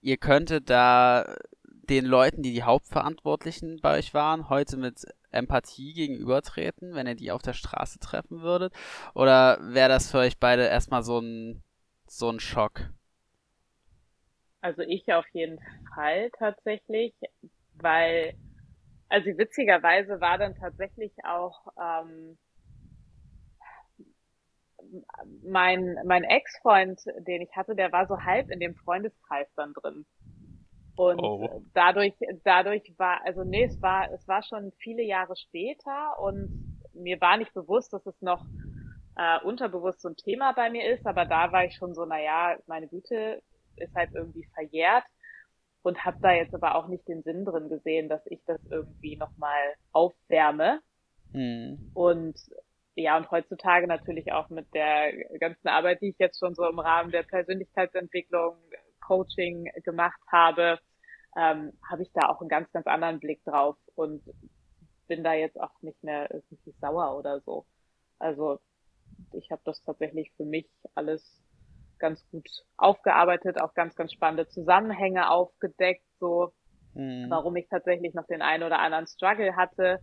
ihr 0.00 0.16
könntet 0.16 0.70
da 0.70 1.36
den 1.64 2.04
Leuten, 2.04 2.42
die 2.42 2.52
die 2.52 2.62
Hauptverantwortlichen 2.62 3.80
bei 3.80 3.98
euch 3.98 4.12
waren, 4.12 4.48
heute 4.48 4.76
mit 4.76 5.06
Empathie 5.30 5.92
gegenübertreten, 5.92 6.94
wenn 6.94 7.06
ihr 7.06 7.14
die 7.14 7.30
auf 7.30 7.42
der 7.42 7.52
Straße 7.52 7.98
treffen 7.98 8.40
würdet? 8.42 8.72
Oder 9.14 9.58
wäre 9.60 9.88
das 9.88 10.10
für 10.10 10.18
euch 10.18 10.38
beide 10.38 10.66
erstmal 10.66 11.02
so 11.02 11.18
ein, 11.20 11.62
so 12.06 12.30
ein 12.30 12.40
Schock? 12.40 12.90
Also 14.60 14.82
ich 14.82 15.12
auf 15.12 15.26
jeden 15.32 15.60
Fall 15.94 16.30
tatsächlich, 16.38 17.14
weil, 17.74 18.34
also 19.08 19.26
witzigerweise 19.38 20.20
war 20.20 20.38
dann 20.38 20.56
tatsächlich 20.56 21.12
auch 21.24 21.68
ähm, 21.80 22.36
mein, 25.42 25.96
mein 26.04 26.24
Ex-Freund, 26.24 27.00
den 27.20 27.42
ich 27.42 27.54
hatte, 27.54 27.74
der 27.74 27.92
war 27.92 28.06
so 28.06 28.20
halb 28.22 28.50
in 28.50 28.60
dem 28.60 28.74
Freundeskreis 28.74 29.48
dann 29.54 29.74
drin. 29.74 30.06
Und 30.98 31.20
oh. 31.20 31.62
dadurch, 31.74 32.14
dadurch 32.42 32.82
war, 32.96 33.20
also 33.24 33.44
nee, 33.44 33.62
es 33.62 33.80
war, 33.80 34.10
es 34.12 34.26
war 34.26 34.42
schon 34.42 34.72
viele 34.78 35.04
Jahre 35.04 35.36
später 35.36 36.18
und 36.18 36.76
mir 36.92 37.20
war 37.20 37.36
nicht 37.36 37.54
bewusst, 37.54 37.92
dass 37.92 38.04
es 38.04 38.20
noch 38.20 38.44
äh, 39.16 39.38
unterbewusst 39.44 40.00
so 40.00 40.08
ein 40.08 40.16
Thema 40.16 40.52
bei 40.54 40.70
mir 40.70 40.92
ist, 40.92 41.06
aber 41.06 41.24
da 41.24 41.52
war 41.52 41.64
ich 41.64 41.76
schon 41.76 41.94
so, 41.94 42.04
na 42.04 42.20
ja, 42.20 42.56
meine 42.66 42.88
Güte 42.88 43.40
ist 43.76 43.94
halt 43.94 44.10
irgendwie 44.12 44.44
verjährt 44.54 45.04
und 45.82 46.04
habe 46.04 46.18
da 46.20 46.32
jetzt 46.32 46.52
aber 46.52 46.74
auch 46.74 46.88
nicht 46.88 47.06
den 47.06 47.22
Sinn 47.22 47.44
drin 47.44 47.68
gesehen, 47.68 48.08
dass 48.08 48.26
ich 48.26 48.40
das 48.44 48.60
irgendwie 48.68 49.16
nochmal 49.16 49.74
aufwärme. 49.92 50.80
Hm. 51.30 51.92
Und 51.94 52.34
ja, 52.96 53.16
und 53.16 53.30
heutzutage 53.30 53.86
natürlich 53.86 54.32
auch 54.32 54.50
mit 54.50 54.66
der 54.74 55.12
ganzen 55.38 55.68
Arbeit, 55.68 56.00
die 56.00 56.08
ich 56.08 56.18
jetzt 56.18 56.40
schon 56.40 56.56
so 56.56 56.68
im 56.68 56.80
Rahmen 56.80 57.12
der 57.12 57.22
Persönlichkeitsentwicklung, 57.22 58.56
Coaching 59.00 59.70
gemacht 59.84 60.20
habe, 60.30 60.80
ähm, 61.36 61.72
habe 61.88 62.02
ich 62.02 62.12
da 62.12 62.28
auch 62.28 62.40
einen 62.40 62.48
ganz, 62.48 62.70
ganz 62.72 62.86
anderen 62.86 63.20
Blick 63.20 63.44
drauf 63.44 63.76
und 63.94 64.22
bin 65.06 65.24
da 65.24 65.32
jetzt 65.34 65.60
auch 65.60 65.70
nicht 65.82 66.02
mehr 66.02 66.32
irgendwie 66.32 66.74
sauer 66.80 67.16
oder 67.16 67.40
so. 67.40 67.66
Also 68.18 68.60
ich 69.32 69.50
habe 69.50 69.62
das 69.64 69.82
tatsächlich 69.82 70.32
für 70.36 70.44
mich 70.44 70.68
alles 70.94 71.42
ganz 71.98 72.24
gut 72.30 72.48
aufgearbeitet, 72.76 73.60
auch 73.60 73.74
ganz, 73.74 73.94
ganz 73.96 74.12
spannende 74.12 74.48
Zusammenhänge 74.48 75.30
aufgedeckt, 75.30 76.04
so 76.20 76.52
mhm. 76.94 77.26
warum 77.28 77.56
ich 77.56 77.68
tatsächlich 77.68 78.14
noch 78.14 78.26
den 78.26 78.42
einen 78.42 78.62
oder 78.62 78.78
anderen 78.78 79.06
Struggle 79.06 79.56
hatte. 79.56 80.00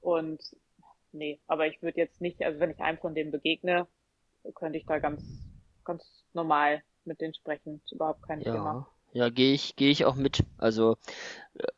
Und 0.00 0.42
nee, 1.12 1.40
aber 1.46 1.66
ich 1.66 1.82
würde 1.82 2.00
jetzt 2.00 2.20
nicht, 2.20 2.42
also 2.42 2.60
wenn 2.60 2.70
ich 2.70 2.80
einem 2.80 2.98
von 2.98 3.14
denen 3.14 3.30
begegne, 3.30 3.86
könnte 4.54 4.78
ich 4.78 4.86
da 4.86 4.98
ganz, 4.98 5.22
ganz 5.84 6.24
normal 6.32 6.82
mit 7.04 7.20
denen 7.20 7.34
sprechen. 7.34 7.80
Ist 7.84 7.92
überhaupt 7.92 8.22
kein 8.22 8.40
ja. 8.40 8.52
Thema. 8.52 8.88
Ja, 9.14 9.30
gehe 9.30 9.54
ich, 9.54 9.76
gehe 9.76 9.90
ich 9.90 10.04
auch 10.04 10.16
mit. 10.16 10.40
Also 10.58 10.96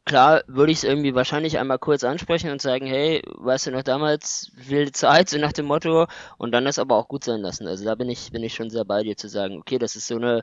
klar 0.06 0.42
würde 0.46 0.72
ich 0.72 0.78
es 0.78 0.84
irgendwie 0.84 1.14
wahrscheinlich 1.14 1.58
einmal 1.58 1.78
kurz 1.78 2.02
ansprechen 2.02 2.50
und 2.50 2.62
sagen, 2.62 2.86
hey, 2.86 3.22
weißt 3.26 3.66
du 3.66 3.70
noch 3.72 3.82
damals, 3.82 4.50
wilde 4.56 4.92
Zeit, 4.92 5.28
so 5.28 5.38
nach 5.38 5.52
dem 5.52 5.66
Motto, 5.66 6.06
und 6.38 6.52
dann 6.52 6.64
das 6.64 6.78
aber 6.78 6.96
auch 6.96 7.08
gut 7.08 7.24
sein 7.24 7.42
lassen. 7.42 7.66
Also 7.66 7.84
da 7.84 7.94
bin 7.94 8.08
ich, 8.08 8.32
bin 8.32 8.42
ich 8.42 8.54
schon 8.54 8.70
sehr 8.70 8.86
bei 8.86 9.02
dir 9.02 9.16
zu 9.16 9.28
sagen, 9.28 9.58
okay, 9.58 9.78
das 9.78 9.96
ist 9.96 10.06
so 10.06 10.16
eine 10.16 10.42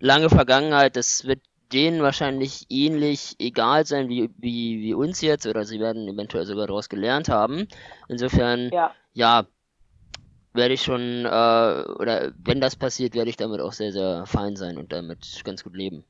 lange 0.00 0.28
Vergangenheit, 0.28 0.96
das 0.96 1.24
wird 1.24 1.40
denen 1.72 2.02
wahrscheinlich 2.02 2.66
ähnlich 2.68 3.36
egal 3.38 3.86
sein 3.86 4.10
wie, 4.10 4.30
wie, 4.36 4.82
wie 4.82 4.92
uns 4.92 5.22
jetzt, 5.22 5.46
oder 5.46 5.64
sie 5.64 5.80
werden 5.80 6.06
eventuell 6.06 6.44
sogar 6.44 6.66
daraus 6.66 6.90
gelernt 6.90 7.30
haben. 7.30 7.66
Insofern, 8.08 8.70
ja, 8.70 8.92
ja 9.14 9.46
werde 10.52 10.74
ich 10.74 10.82
schon, 10.82 11.24
äh, 11.24 11.84
oder 11.98 12.32
wenn 12.44 12.60
das 12.60 12.76
passiert, 12.76 13.14
werde 13.14 13.30
ich 13.30 13.38
damit 13.38 13.60
auch 13.60 13.72
sehr, 13.72 13.92
sehr 13.92 14.26
fein 14.26 14.56
sein 14.56 14.76
und 14.76 14.92
damit 14.92 15.40
ganz 15.42 15.64
gut 15.64 15.74
leben. 15.74 16.04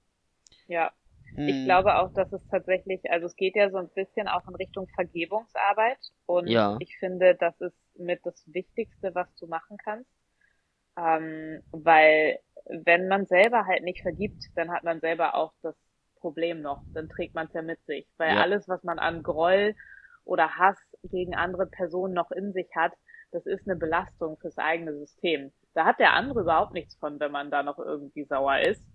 Ja, 0.66 0.92
ich 1.36 1.56
hm. 1.56 1.64
glaube 1.64 1.96
auch, 1.96 2.12
dass 2.12 2.32
es 2.32 2.46
tatsächlich, 2.48 3.00
also 3.10 3.26
es 3.26 3.34
geht 3.34 3.56
ja 3.56 3.68
so 3.70 3.78
ein 3.78 3.88
bisschen 3.88 4.28
auch 4.28 4.46
in 4.46 4.54
Richtung 4.54 4.86
Vergebungsarbeit 4.94 5.98
und 6.26 6.46
ja. 6.46 6.76
ich 6.78 6.96
finde, 6.98 7.34
das 7.34 7.60
ist 7.60 7.76
mit 7.98 8.20
das 8.24 8.42
Wichtigste, 8.46 9.14
was 9.14 9.34
du 9.36 9.48
machen 9.48 9.76
kannst, 9.82 10.10
ähm, 10.96 11.60
weil 11.72 12.38
wenn 12.66 13.08
man 13.08 13.26
selber 13.26 13.66
halt 13.66 13.82
nicht 13.82 14.02
vergibt, 14.02 14.44
dann 14.54 14.70
hat 14.70 14.84
man 14.84 15.00
selber 15.00 15.34
auch 15.34 15.52
das 15.62 15.74
Problem 16.20 16.62
noch, 16.62 16.82
dann 16.94 17.08
trägt 17.08 17.34
man 17.34 17.48
es 17.48 17.52
ja 17.52 17.62
mit 17.62 17.84
sich, 17.84 18.06
weil 18.16 18.36
ja. 18.36 18.40
alles, 18.40 18.68
was 18.68 18.84
man 18.84 19.00
an 19.00 19.22
Groll 19.24 19.74
oder 20.24 20.56
Hass 20.56 20.78
gegen 21.02 21.34
andere 21.34 21.66
Personen 21.66 22.14
noch 22.14 22.30
in 22.30 22.52
sich 22.52 22.68
hat, 22.76 22.92
das 23.32 23.44
ist 23.46 23.66
eine 23.66 23.76
Belastung 23.76 24.38
fürs 24.38 24.56
eigene 24.56 24.94
System. 24.94 25.52
Da 25.74 25.84
hat 25.84 25.98
der 25.98 26.12
andere 26.12 26.42
überhaupt 26.42 26.72
nichts 26.72 26.94
von, 26.94 27.18
wenn 27.18 27.32
man 27.32 27.50
da 27.50 27.64
noch 27.64 27.78
irgendwie 27.78 28.24
sauer 28.24 28.60
ist. 28.60 28.86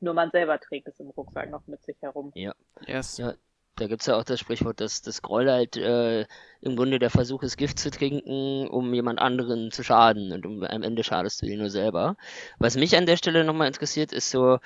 Nur 0.00 0.14
man 0.14 0.30
selber 0.30 0.58
trägt 0.58 0.88
es 0.88 0.98
im 1.00 1.10
Rucksack 1.10 1.50
noch 1.50 1.66
mit 1.66 1.82
sich 1.84 1.96
herum. 2.00 2.32
Ja. 2.34 2.54
Yes. 2.86 3.18
ja 3.18 3.34
da 3.80 3.86
gibt's 3.86 4.06
ja 4.06 4.16
auch 4.16 4.24
das 4.24 4.40
Sprichwort, 4.40 4.80
dass 4.80 5.02
das 5.02 5.22
Groll 5.22 5.50
halt 5.50 5.76
äh, 5.76 6.26
im 6.60 6.76
Grunde 6.76 6.98
der 6.98 7.10
Versuch 7.10 7.42
ist, 7.42 7.56
Gift 7.56 7.78
zu 7.78 7.90
trinken, 7.90 8.68
um 8.68 8.92
jemand 8.92 9.18
anderen 9.18 9.70
zu 9.70 9.82
schaden. 9.82 10.32
Und 10.32 10.44
um, 10.46 10.62
am 10.62 10.82
Ende 10.82 11.02
schadest 11.02 11.40
du 11.40 11.46
dir 11.46 11.56
nur 11.56 11.70
selber. 11.70 12.16
Was 12.58 12.76
mich 12.76 12.96
an 12.96 13.06
der 13.06 13.16
Stelle 13.16 13.44
nochmal 13.44 13.68
interessiert, 13.68 14.12
ist 14.12 14.30
so, 14.30 14.58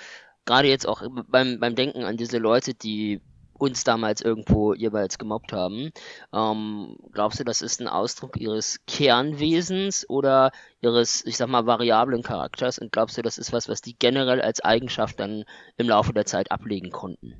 gerade 0.44 0.68
jetzt 0.68 0.86
auch 0.86 1.02
beim, 1.28 1.60
beim 1.60 1.74
Denken 1.74 2.04
an 2.04 2.16
diese 2.16 2.38
Leute, 2.38 2.74
die 2.74 3.20
uns 3.64 3.84
damals 3.84 4.20
irgendwo 4.20 4.74
jeweils 4.74 5.18
gemobbt 5.18 5.52
haben. 5.52 5.90
Ähm, 6.32 6.96
glaubst 7.12 7.40
du, 7.40 7.44
das 7.44 7.62
ist 7.62 7.80
ein 7.80 7.88
Ausdruck 7.88 8.36
ihres 8.38 8.80
Kernwesens 8.86 10.08
oder 10.08 10.50
ihres, 10.80 11.24
ich 11.26 11.36
sag 11.36 11.48
mal, 11.48 11.66
variablen 11.66 12.22
Charakters? 12.22 12.78
Und 12.78 12.92
glaubst 12.92 13.16
du, 13.18 13.22
das 13.22 13.38
ist 13.38 13.52
was, 13.52 13.68
was 13.68 13.80
die 13.80 13.96
generell 13.98 14.40
als 14.40 14.60
Eigenschaft 14.60 15.18
dann 15.20 15.44
im 15.76 15.88
Laufe 15.88 16.12
der 16.12 16.26
Zeit 16.26 16.50
ablegen 16.52 16.90
konnten? 16.90 17.34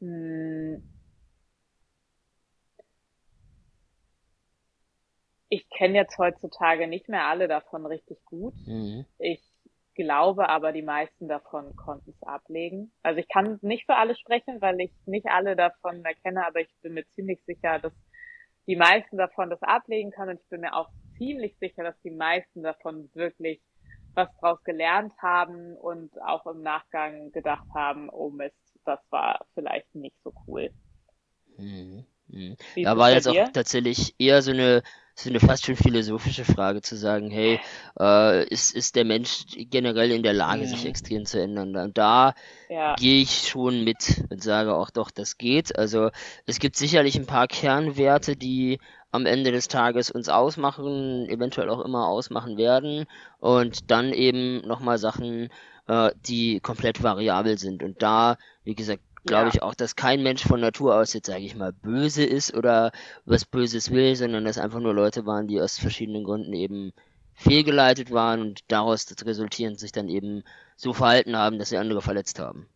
Hm. 0.00 0.82
Ich 5.48 5.68
kenne 5.70 5.94
jetzt 5.94 6.18
heutzutage 6.18 6.86
nicht 6.88 7.08
mehr 7.08 7.26
alle 7.26 7.48
davon 7.48 7.86
richtig 7.86 8.24
gut. 8.24 8.54
Mhm. 8.66 9.06
Ich 9.18 9.40
glaube 9.94 10.48
aber, 10.48 10.72
die 10.72 10.82
meisten 10.82 11.28
davon 11.28 11.74
konnten 11.76 12.10
es 12.10 12.22
ablegen. 12.26 12.92
Also 13.02 13.20
ich 13.20 13.28
kann 13.28 13.58
nicht 13.62 13.86
für 13.86 13.96
alle 13.96 14.16
sprechen, 14.16 14.60
weil 14.60 14.80
ich 14.80 14.92
nicht 15.06 15.26
alle 15.26 15.56
davon 15.56 16.04
erkenne, 16.04 16.46
aber 16.46 16.60
ich 16.60 16.74
bin 16.82 16.94
mir 16.94 17.06
ziemlich 17.08 17.40
sicher, 17.44 17.78
dass 17.78 17.92
die 18.66 18.76
meisten 18.76 19.16
davon 19.16 19.50
das 19.50 19.62
ablegen 19.62 20.10
können 20.10 20.30
und 20.30 20.40
ich 20.40 20.48
bin 20.48 20.62
mir 20.62 20.74
auch 20.74 20.88
ziemlich 21.16 21.56
sicher, 21.58 21.84
dass 21.84 22.00
die 22.02 22.10
meisten 22.10 22.62
davon 22.62 23.10
wirklich 23.14 23.60
was 24.14 24.28
draus 24.38 24.62
gelernt 24.64 25.12
haben 25.20 25.76
und 25.76 26.10
auch 26.22 26.46
im 26.46 26.62
Nachgang 26.62 27.32
gedacht 27.32 27.66
haben, 27.74 28.08
oh 28.10 28.30
Mist, 28.30 28.54
das 28.84 29.00
war 29.10 29.44
vielleicht 29.54 29.92
nicht 29.94 30.16
so 30.22 30.32
cool. 30.46 30.72
Mhm. 31.56 32.06
Mhm. 32.28 32.56
Da 32.82 32.96
war 32.96 33.12
jetzt 33.12 33.28
auch 33.28 33.48
tatsächlich 33.52 34.14
eher 34.18 34.40
so 34.42 34.52
eine 34.52 34.82
ist 35.16 35.26
eine 35.26 35.40
fast 35.40 35.64
schon 35.64 35.76
philosophische 35.76 36.44
Frage 36.44 36.82
zu 36.82 36.96
sagen, 36.96 37.30
hey, 37.30 37.60
äh, 37.98 38.46
ist, 38.48 38.74
ist 38.74 38.96
der 38.96 39.04
Mensch 39.04 39.44
generell 39.56 40.10
in 40.10 40.22
der 40.22 40.32
Lage, 40.32 40.62
mhm. 40.62 40.66
sich 40.66 40.86
extrem 40.86 41.24
zu 41.24 41.40
ändern? 41.40 41.76
Und 41.76 41.96
da 41.96 42.34
ja. 42.68 42.94
gehe 42.96 43.22
ich 43.22 43.48
schon 43.48 43.84
mit 43.84 44.24
und 44.30 44.42
sage 44.42 44.74
auch 44.74 44.90
doch, 44.90 45.10
das 45.10 45.38
geht. 45.38 45.78
Also 45.78 46.10
es 46.46 46.58
gibt 46.58 46.76
sicherlich 46.76 47.16
ein 47.16 47.26
paar 47.26 47.46
Kernwerte, 47.46 48.36
die 48.36 48.80
am 49.12 49.26
Ende 49.26 49.52
des 49.52 49.68
Tages 49.68 50.10
uns 50.10 50.28
ausmachen, 50.28 51.28
eventuell 51.28 51.70
auch 51.70 51.84
immer 51.84 52.08
ausmachen 52.08 52.56
werden. 52.56 53.06
Und 53.38 53.92
dann 53.92 54.12
eben 54.12 54.66
nochmal 54.66 54.98
Sachen, 54.98 55.50
äh, 55.86 56.10
die 56.26 56.58
komplett 56.58 57.02
variabel 57.02 57.56
sind. 57.56 57.84
Und 57.84 58.02
da, 58.02 58.36
wie 58.64 58.74
gesagt, 58.74 59.02
glaube 59.24 59.48
ja. 59.48 59.54
ich 59.54 59.62
auch, 59.62 59.74
dass 59.74 59.96
kein 59.96 60.22
Mensch 60.22 60.46
von 60.46 60.60
Natur 60.60 60.96
aus 60.96 61.12
jetzt, 61.12 61.26
sage 61.26 61.44
ich 61.44 61.56
mal, 61.56 61.72
böse 61.72 62.24
ist 62.24 62.54
oder 62.54 62.92
was 63.24 63.44
Böses 63.44 63.90
will, 63.90 64.14
sondern 64.16 64.44
dass 64.44 64.58
einfach 64.58 64.80
nur 64.80 64.94
Leute 64.94 65.26
waren, 65.26 65.48
die 65.48 65.60
aus 65.60 65.78
verschiedenen 65.78 66.24
Gründen 66.24 66.52
eben 66.52 66.92
fehlgeleitet 67.34 68.12
waren 68.12 68.40
und 68.40 68.70
daraus 68.70 69.06
resultierend 69.24 69.78
sich 69.78 69.92
dann 69.92 70.08
eben 70.08 70.44
so 70.76 70.92
verhalten 70.92 71.36
haben, 71.36 71.58
dass 71.58 71.70
sie 71.70 71.78
andere 71.78 72.00
verletzt 72.00 72.38
haben. 72.38 72.68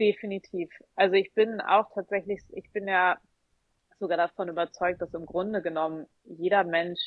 Definitiv. 0.00 0.70
Also 0.96 1.14
ich 1.14 1.32
bin 1.34 1.60
auch 1.60 1.90
tatsächlich, 1.94 2.40
ich 2.50 2.70
bin 2.72 2.88
ja 2.88 3.18
sogar 3.98 4.16
davon 4.16 4.48
überzeugt, 4.48 5.00
dass 5.00 5.14
im 5.14 5.26
Grunde 5.26 5.62
genommen 5.62 6.06
jeder 6.24 6.64
Mensch 6.64 7.00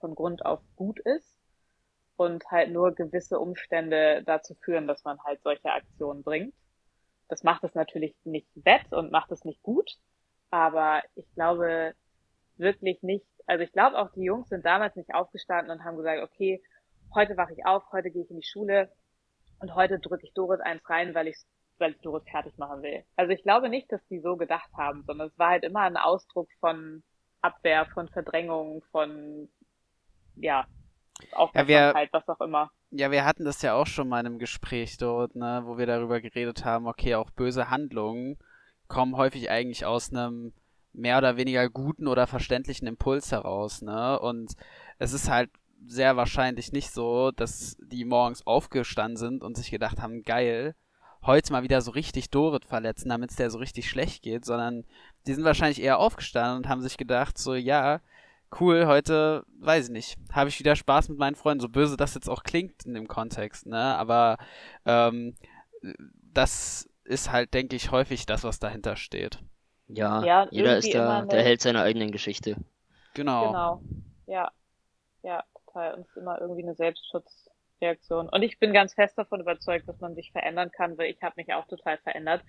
von 0.00 0.14
Grund 0.14 0.44
auf 0.44 0.60
gut 0.76 0.98
ist 1.00 1.38
und 2.16 2.44
halt 2.50 2.70
nur 2.70 2.94
gewisse 2.94 3.38
Umstände 3.38 4.22
dazu 4.24 4.54
führen, 4.54 4.86
dass 4.86 5.04
man 5.04 5.18
halt 5.24 5.42
solche 5.42 5.70
Aktionen 5.72 6.22
bringt. 6.22 6.54
Das 7.28 7.42
macht 7.42 7.64
es 7.64 7.74
natürlich 7.74 8.14
nicht 8.24 8.48
wett 8.54 8.92
und 8.92 9.10
macht 9.10 9.30
es 9.32 9.44
nicht 9.44 9.62
gut, 9.62 9.96
aber 10.50 11.02
ich 11.14 11.26
glaube 11.34 11.94
wirklich 12.56 13.02
nicht, 13.02 13.26
also 13.46 13.64
ich 13.64 13.72
glaube 13.72 13.98
auch 13.98 14.10
die 14.12 14.24
Jungs 14.24 14.48
sind 14.48 14.64
damals 14.64 14.94
nicht 14.96 15.14
aufgestanden 15.14 15.76
und 15.76 15.84
haben 15.84 15.96
gesagt, 15.96 16.22
okay, 16.22 16.62
heute 17.14 17.36
wache 17.36 17.54
ich 17.54 17.66
auf, 17.66 17.82
heute 17.92 18.10
gehe 18.10 18.22
ich 18.22 18.30
in 18.30 18.40
die 18.40 18.46
Schule 18.46 18.92
und 19.58 19.74
heute 19.74 19.98
drücke 19.98 20.26
ich 20.26 20.34
Doris 20.34 20.60
eins 20.60 20.88
rein, 20.88 21.14
weil 21.14 21.28
ich 21.28 21.36
weil 21.78 21.92
ich 21.92 22.00
Doris 22.00 22.24
fertig 22.30 22.56
machen 22.56 22.82
will. 22.82 23.04
Also 23.16 23.32
ich 23.32 23.42
glaube 23.42 23.68
nicht, 23.68 23.90
dass 23.90 24.06
die 24.06 24.20
so 24.20 24.36
gedacht 24.36 24.70
haben, 24.76 25.02
sondern 25.06 25.28
es 25.28 25.38
war 25.38 25.50
halt 25.50 25.64
immer 25.64 25.80
ein 25.80 25.96
Ausdruck 25.96 26.48
von 26.60 27.02
Abwehr, 27.40 27.86
von 27.86 28.08
Verdrängung, 28.08 28.82
von 28.90 29.48
ja, 30.36 30.66
Aufmerksamkeit, 31.32 32.10
ja, 32.12 32.20
was 32.26 32.28
auch 32.28 32.40
immer. 32.40 32.70
Ja, 32.90 33.10
wir 33.10 33.24
hatten 33.24 33.44
das 33.44 33.62
ja 33.62 33.74
auch 33.74 33.86
schon 33.86 34.08
mal 34.08 34.20
in 34.20 34.26
einem 34.26 34.38
Gespräch 34.38 34.96
dort, 34.98 35.36
ne, 35.36 35.62
wo 35.64 35.78
wir 35.78 35.86
darüber 35.86 36.20
geredet 36.20 36.64
haben, 36.64 36.86
okay, 36.86 37.14
auch 37.14 37.30
böse 37.30 37.70
Handlungen 37.70 38.38
kommen 38.88 39.16
häufig 39.16 39.50
eigentlich 39.50 39.86
aus 39.86 40.12
einem 40.12 40.52
mehr 40.92 41.18
oder 41.18 41.36
weniger 41.36 41.68
guten 41.68 42.06
oder 42.06 42.26
verständlichen 42.26 42.86
Impuls 42.86 43.32
heraus, 43.32 43.82
ne? 43.82 44.18
Und 44.20 44.54
es 44.98 45.12
ist 45.12 45.28
halt 45.28 45.50
sehr 45.86 46.16
wahrscheinlich 46.16 46.72
nicht 46.72 46.90
so, 46.90 47.30
dass 47.30 47.76
die 47.80 48.04
morgens 48.04 48.46
aufgestanden 48.46 49.16
sind 49.16 49.42
und 49.42 49.56
sich 49.56 49.70
gedacht 49.70 50.00
haben, 50.00 50.22
geil, 50.22 50.74
heute 51.26 51.52
mal 51.52 51.62
wieder 51.62 51.80
so 51.80 51.90
richtig 51.90 52.30
Dorit 52.30 52.64
verletzen, 52.64 53.08
damit 53.08 53.30
es 53.30 53.36
der 53.36 53.50
so 53.50 53.58
richtig 53.58 53.88
schlecht 53.88 54.22
geht, 54.22 54.44
sondern 54.44 54.84
die 55.26 55.34
sind 55.34 55.44
wahrscheinlich 55.44 55.82
eher 55.82 55.98
aufgestanden 55.98 56.58
und 56.58 56.68
haben 56.68 56.82
sich 56.82 56.96
gedacht, 56.96 57.38
so, 57.38 57.54
ja, 57.54 58.00
cool, 58.60 58.86
heute, 58.86 59.44
weiß 59.60 59.86
ich 59.86 59.92
nicht, 59.92 60.18
habe 60.32 60.48
ich 60.48 60.58
wieder 60.58 60.76
Spaß 60.76 61.08
mit 61.08 61.18
meinen 61.18 61.34
Freunden, 61.34 61.60
so 61.60 61.68
böse 61.68 61.96
das 61.96 62.14
jetzt 62.14 62.28
auch 62.28 62.42
klingt 62.42 62.84
in 62.84 62.94
dem 62.94 63.08
Kontext, 63.08 63.66
ne? 63.66 63.96
Aber 63.96 64.38
ähm, 64.86 65.34
das 66.32 66.88
ist 67.04 67.30
halt, 67.30 67.54
denke 67.54 67.76
ich, 67.76 67.90
häufig 67.90 68.26
das, 68.26 68.44
was 68.44 68.58
dahinter 68.58 68.96
steht. 68.96 69.38
Ja, 69.88 70.24
ja 70.24 70.48
jeder 70.50 70.78
ist 70.78 70.94
da, 70.94 71.22
der 71.22 71.42
hält 71.42 71.60
seine 71.60 71.82
eigenen 71.82 72.10
Geschichte. 72.10 72.56
Genau. 73.14 73.46
Genau. 73.46 73.82
Ja. 74.26 74.50
Ja, 75.22 75.44
total. 75.66 75.94
Und 75.94 76.00
es 76.00 76.08
ist 76.08 76.16
immer 76.16 76.40
irgendwie 76.40 76.62
eine 76.62 76.74
Selbstschutzreaktion. 76.74 78.28
Und 78.28 78.42
ich 78.42 78.58
bin 78.58 78.72
ganz 78.72 78.94
fest 78.94 79.18
davon 79.18 79.40
überzeugt, 79.40 79.88
dass 79.88 80.00
man 80.00 80.14
sich 80.14 80.32
verändern 80.32 80.70
kann, 80.70 80.96
weil 80.98 81.10
ich 81.10 81.22
habe 81.22 81.34
mich 81.36 81.52
auch 81.52 81.66
total 81.66 81.98
verändert. 81.98 82.42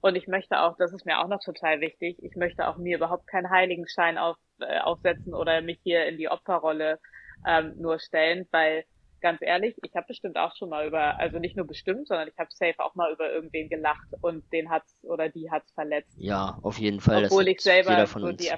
Und 0.00 0.14
ich 0.14 0.28
möchte 0.28 0.60
auch, 0.60 0.76
das 0.76 0.92
ist 0.92 1.04
mir 1.06 1.18
auch 1.18 1.28
noch 1.28 1.42
total 1.42 1.80
wichtig, 1.80 2.22
ich 2.22 2.36
möchte 2.36 2.68
auch 2.68 2.76
mir 2.76 2.96
überhaupt 2.96 3.26
keinen 3.26 3.50
Heiligenschein 3.50 4.16
auf, 4.16 4.36
äh, 4.60 4.78
aufsetzen 4.80 5.34
oder 5.34 5.60
mich 5.60 5.80
hier 5.82 6.06
in 6.06 6.16
die 6.16 6.28
Opferrolle 6.28 6.98
ähm, 7.46 7.74
nur 7.76 7.98
stellen, 7.98 8.46
weil 8.50 8.84
ganz 9.20 9.42
ehrlich, 9.42 9.76
ich 9.82 9.94
habe 9.94 10.06
bestimmt 10.06 10.36
auch 10.36 10.54
schon 10.56 10.68
mal 10.68 10.86
über, 10.86 11.18
also 11.18 11.38
nicht 11.38 11.56
nur 11.56 11.66
bestimmt, 11.66 12.08
sondern 12.08 12.28
ich 12.28 12.38
habe 12.38 12.50
safe 12.52 12.78
auch 12.78 12.94
mal 12.94 13.12
über 13.12 13.30
irgendwen 13.30 13.68
gelacht 13.68 14.08
und 14.20 14.44
den 14.52 14.70
hat's 14.70 15.04
oder 15.04 15.28
die 15.28 15.50
hat's 15.50 15.72
verletzt. 15.72 16.16
Ja, 16.16 16.58
auf 16.62 16.78
jeden 16.78 17.00
Fall. 17.00 17.24
Obwohl 17.24 17.48
ich 17.48 17.60
selber 17.60 18.06
so 18.06 18.32
die 18.32 18.52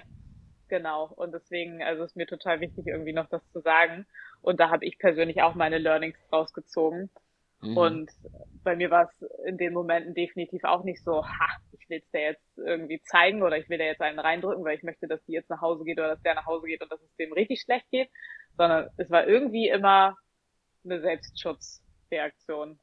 genau 0.69 1.13
und 1.17 1.33
deswegen, 1.33 1.83
also 1.83 2.05
ist 2.05 2.17
mir 2.17 2.27
total 2.27 2.61
wichtig 2.61 2.87
irgendwie 2.87 3.13
noch 3.13 3.29
das 3.29 3.43
zu 3.51 3.61
sagen 3.61 4.07
und 4.41 4.61
da 4.61 4.71
habe 4.71 4.85
ich 4.85 4.99
persönlich 4.99 5.43
auch 5.43 5.55
meine 5.55 5.79
Learnings 5.79 6.19
rausgezogen 6.33 7.11
Mhm. 7.63 7.77
Und 7.77 8.11
bei 8.65 8.77
mir 8.77 8.91
war 8.91 9.11
es 9.11 9.29
in 9.47 9.59
den 9.59 9.73
Momenten 9.73 10.15
definitiv 10.15 10.65
auch 10.65 10.85
nicht 10.85 11.03
so, 11.03 11.25
ha, 11.25 11.49
ich 11.73 11.89
will 11.89 11.99
es 11.99 12.11
dir 12.11 12.23
jetzt 12.23 12.59
irgendwie 12.59 13.01
zeigen 13.03 13.43
oder 13.43 13.59
ich 13.59 13.69
will 13.69 13.79
dir 13.79 13.87
jetzt 13.87 14.01
einen 14.01 14.19
reindrücken, 14.19 14.65
weil 14.65 14.77
ich 14.77 14.83
möchte, 14.83 15.09
dass 15.09 15.25
die 15.25 15.33
jetzt 15.33 15.51
nach 15.51 15.61
Hause 15.61 15.85
geht 15.85 15.99
oder 15.99 16.09
dass 16.09 16.23
der 16.23 16.35
nach 16.35 16.47
Hause 16.47 16.67
geht 16.67 16.83
und 16.83 16.91
dass 16.91 17.01
es 17.01 17.17
dem 17.17 17.33
richtig 17.33 17.63
schlecht 17.63 17.89
geht, 17.91 18.11
sondern 18.57 18.89
es 18.97 19.11
war 19.11 19.27
irgendwie 19.27 19.69
immer 19.69 20.17
eine 20.85 21.01
Selbstschutzreaktion. 21.01 22.79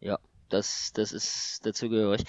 Ja, 0.00 0.18
das, 0.52 0.92
das 0.94 1.12
ist 1.12 1.64
dazugehörig. 1.64 2.22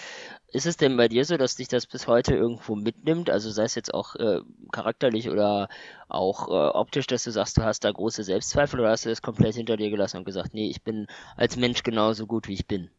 Ist 0.47 0.65
es 0.65 0.77
denn 0.77 0.97
bei 0.97 1.07
dir 1.07 1.25
so, 1.25 1.37
dass 1.37 1.55
dich 1.55 1.67
das 1.67 1.87
bis 1.87 2.07
heute 2.07 2.35
irgendwo 2.35 2.75
mitnimmt? 2.75 3.29
Also 3.29 3.49
sei 3.51 3.63
es 3.63 3.75
jetzt 3.75 3.93
auch 3.93 4.15
äh, 4.15 4.39
charakterlich 4.71 5.29
oder 5.29 5.69
auch 6.07 6.47
äh, 6.47 6.77
optisch, 6.77 7.07
dass 7.07 7.23
du 7.23 7.31
sagst, 7.31 7.57
du 7.57 7.63
hast 7.63 7.83
da 7.83 7.91
große 7.91 8.23
Selbstzweifel 8.23 8.79
oder 8.79 8.91
hast 8.91 9.05
du 9.05 9.09
das 9.09 9.21
komplett 9.21 9.55
hinter 9.55 9.77
dir 9.77 9.89
gelassen 9.89 10.17
und 10.17 10.25
gesagt, 10.25 10.53
nee, 10.53 10.69
ich 10.69 10.83
bin 10.83 11.07
als 11.35 11.57
Mensch 11.57 11.83
genauso 11.83 12.27
gut, 12.27 12.47
wie 12.47 12.53
ich 12.53 12.67
bin? 12.67 12.89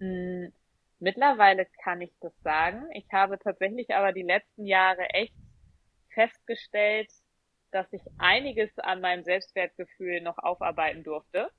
Hm, 0.00 0.52
mittlerweile 0.98 1.66
kann 1.82 2.00
ich 2.00 2.12
das 2.20 2.32
sagen. 2.42 2.84
Ich 2.92 3.06
habe 3.12 3.38
tatsächlich 3.38 3.94
aber 3.94 4.12
die 4.12 4.22
letzten 4.22 4.66
Jahre 4.66 5.08
echt 5.10 5.34
festgestellt, 6.10 7.10
dass 7.70 7.92
ich 7.92 8.02
einiges 8.18 8.78
an 8.78 9.00
meinem 9.00 9.24
Selbstwertgefühl 9.24 10.20
noch 10.20 10.38
aufarbeiten 10.38 11.02
durfte. 11.04 11.50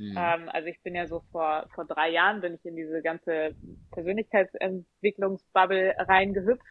Mhm. 0.00 0.16
Ähm, 0.16 0.48
also 0.48 0.68
ich 0.68 0.80
bin 0.82 0.94
ja 0.94 1.06
so 1.06 1.20
vor, 1.30 1.68
vor 1.74 1.84
drei 1.84 2.08
Jahren 2.08 2.40
bin 2.40 2.54
ich 2.54 2.64
in 2.64 2.74
diese 2.74 3.02
ganze 3.02 3.54
Persönlichkeitsentwicklungsbubble 3.92 5.94
reingehüpft 5.98 6.64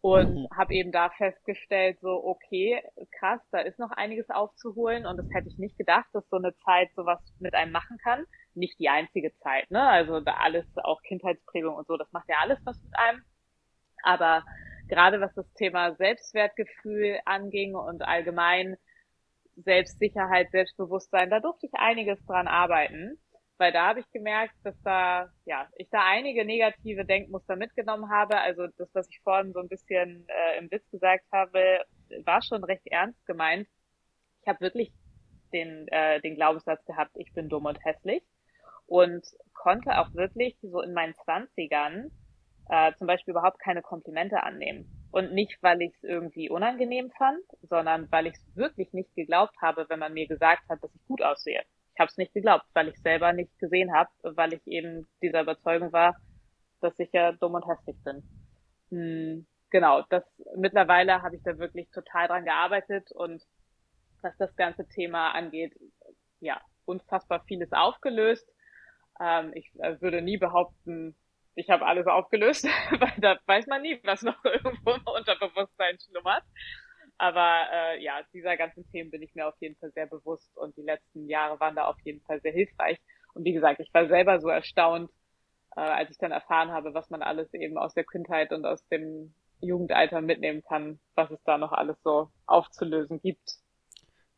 und 0.00 0.34
mhm. 0.34 0.48
habe 0.56 0.74
eben 0.74 0.90
da 0.90 1.10
festgestellt, 1.10 2.00
so 2.00 2.24
okay, 2.24 2.82
krass, 3.20 3.40
da 3.52 3.60
ist 3.60 3.78
noch 3.78 3.92
einiges 3.92 4.30
aufzuholen 4.30 5.06
und 5.06 5.16
das 5.16 5.28
hätte 5.32 5.48
ich 5.48 5.58
nicht 5.58 5.78
gedacht, 5.78 6.08
dass 6.12 6.28
so 6.28 6.38
eine 6.38 6.52
Zeit 6.64 6.90
sowas 6.96 7.20
mit 7.38 7.54
einem 7.54 7.70
machen 7.70 7.98
kann. 8.02 8.26
Nicht 8.54 8.80
die 8.80 8.88
einzige 8.88 9.32
Zeit, 9.38 9.70
ne? 9.70 9.86
Also 9.86 10.18
da 10.18 10.38
alles, 10.40 10.66
auch 10.82 11.00
Kindheitsprägung 11.02 11.76
und 11.76 11.86
so, 11.86 11.96
das 11.96 12.10
macht 12.10 12.28
ja 12.28 12.38
alles 12.40 12.58
was 12.64 12.82
mit 12.82 12.98
einem. 12.98 13.22
Aber 14.02 14.44
gerade 14.88 15.20
was 15.20 15.32
das 15.34 15.48
Thema 15.52 15.94
Selbstwertgefühl 15.94 17.20
anging 17.26 17.76
und 17.76 18.02
allgemein 18.02 18.76
Selbstsicherheit, 19.62 20.50
Selbstbewusstsein, 20.50 21.30
da 21.30 21.40
durfte 21.40 21.66
ich 21.66 21.74
einiges 21.74 22.24
dran 22.26 22.48
arbeiten, 22.48 23.18
weil 23.58 23.72
da 23.72 23.88
habe 23.88 24.00
ich 24.00 24.10
gemerkt, 24.10 24.54
dass 24.64 24.74
da, 24.82 25.28
ja, 25.44 25.68
ich 25.76 25.88
da 25.90 26.04
einige 26.06 26.44
negative 26.44 27.04
Denkmuster 27.04 27.56
mitgenommen 27.56 28.10
habe. 28.10 28.38
Also 28.38 28.66
das, 28.78 28.88
was 28.94 29.08
ich 29.10 29.20
vorhin 29.22 29.52
so 29.52 29.60
ein 29.60 29.68
bisschen 29.68 30.26
äh, 30.28 30.58
im 30.58 30.70
Witz 30.70 30.88
gesagt 30.90 31.24
habe, 31.32 31.84
war 32.24 32.42
schon 32.42 32.64
recht 32.64 32.86
ernst 32.86 33.24
gemeint. 33.26 33.68
Ich 34.42 34.48
habe 34.48 34.60
wirklich 34.60 34.92
den, 35.52 35.86
äh, 35.88 36.20
den 36.20 36.36
Glaubenssatz 36.36 36.84
gehabt, 36.86 37.12
ich 37.16 37.32
bin 37.34 37.48
dumm 37.48 37.66
und 37.66 37.84
hässlich 37.84 38.22
und 38.86 39.24
konnte 39.52 39.98
auch 39.98 40.12
wirklich 40.14 40.56
so 40.62 40.80
in 40.80 40.94
meinen 40.94 41.14
Zwanzigern 41.24 42.10
äh, 42.68 42.92
zum 42.94 43.06
Beispiel 43.06 43.32
überhaupt 43.32 43.60
keine 43.60 43.82
Komplimente 43.82 44.42
annehmen. 44.42 44.99
Und 45.10 45.32
nicht, 45.32 45.58
weil 45.60 45.82
ich 45.82 45.92
es 45.94 46.04
irgendwie 46.04 46.50
unangenehm 46.50 47.10
fand, 47.10 47.42
sondern 47.62 48.10
weil 48.12 48.26
ich 48.26 48.34
es 48.34 48.56
wirklich 48.56 48.92
nicht 48.92 49.14
geglaubt 49.14 49.56
habe, 49.60 49.86
wenn 49.88 49.98
man 49.98 50.12
mir 50.12 50.28
gesagt 50.28 50.68
hat, 50.68 50.82
dass 50.82 50.94
ich 50.94 51.04
gut 51.06 51.22
aussehe. 51.22 51.62
Ich 51.94 52.00
habe 52.00 52.08
es 52.10 52.16
nicht 52.16 52.32
geglaubt, 52.32 52.64
weil 52.74 52.88
ich 52.88 52.98
selber 53.02 53.32
nicht 53.32 53.58
gesehen 53.58 53.92
habe, 53.92 54.10
weil 54.22 54.52
ich 54.52 54.66
eben 54.66 55.08
dieser 55.20 55.42
Überzeugung 55.42 55.92
war, 55.92 56.16
dass 56.80 56.98
ich 56.98 57.10
ja 57.12 57.32
dumm 57.32 57.54
und 57.54 57.66
hässlich 57.66 57.96
bin. 58.04 58.22
Hm, 58.90 59.46
genau, 59.70 60.02
das 60.10 60.24
mittlerweile 60.56 61.22
habe 61.22 61.36
ich 61.36 61.42
da 61.42 61.58
wirklich 61.58 61.90
total 61.90 62.28
dran 62.28 62.44
gearbeitet 62.44 63.10
und 63.12 63.42
was 64.22 64.36
das 64.38 64.54
ganze 64.56 64.86
Thema 64.86 65.32
angeht, 65.32 65.74
ja, 66.40 66.60
unfassbar 66.84 67.42
vieles 67.46 67.72
aufgelöst. 67.72 68.48
Ähm, 69.20 69.52
ich 69.54 69.70
äh, 69.78 70.00
würde 70.00 70.22
nie 70.22 70.38
behaupten, 70.38 71.14
ich 71.54 71.70
habe 71.70 71.86
alles 71.86 72.06
aufgelöst, 72.06 72.64
weil 72.98 73.12
da 73.18 73.38
weiß 73.46 73.66
man 73.66 73.82
nie, 73.82 74.00
was 74.04 74.22
noch 74.22 74.36
irgendwo 74.44 74.92
im 74.92 75.02
Unterbewusstsein 75.04 75.98
schlummert. 75.98 76.44
Aber 77.18 77.66
äh, 77.70 78.02
ja, 78.02 78.22
dieser 78.32 78.56
ganzen 78.56 78.90
Themen 78.90 79.10
bin 79.10 79.22
ich 79.22 79.34
mir 79.34 79.46
auf 79.46 79.60
jeden 79.60 79.76
Fall 79.76 79.90
sehr 79.92 80.06
bewusst 80.06 80.56
und 80.56 80.76
die 80.76 80.82
letzten 80.82 81.28
Jahre 81.28 81.60
waren 81.60 81.76
da 81.76 81.86
auf 81.86 82.00
jeden 82.02 82.22
Fall 82.22 82.40
sehr 82.40 82.52
hilfreich. 82.52 82.98
Und 83.34 83.44
wie 83.44 83.52
gesagt, 83.52 83.80
ich 83.80 83.92
war 83.92 84.06
selber 84.06 84.40
so 84.40 84.48
erstaunt, 84.48 85.10
äh, 85.76 85.80
als 85.80 86.10
ich 86.10 86.18
dann 86.18 86.32
erfahren 86.32 86.72
habe, 86.72 86.94
was 86.94 87.10
man 87.10 87.22
alles 87.22 87.52
eben 87.52 87.76
aus 87.76 87.92
der 87.94 88.04
Kindheit 88.04 88.52
und 88.52 88.64
aus 88.64 88.86
dem 88.88 89.34
Jugendalter 89.60 90.22
mitnehmen 90.22 90.62
kann, 90.62 90.98
was 91.14 91.30
es 91.30 91.42
da 91.44 91.58
noch 91.58 91.72
alles 91.72 92.00
so 92.02 92.30
aufzulösen 92.46 93.20
gibt. 93.20 93.56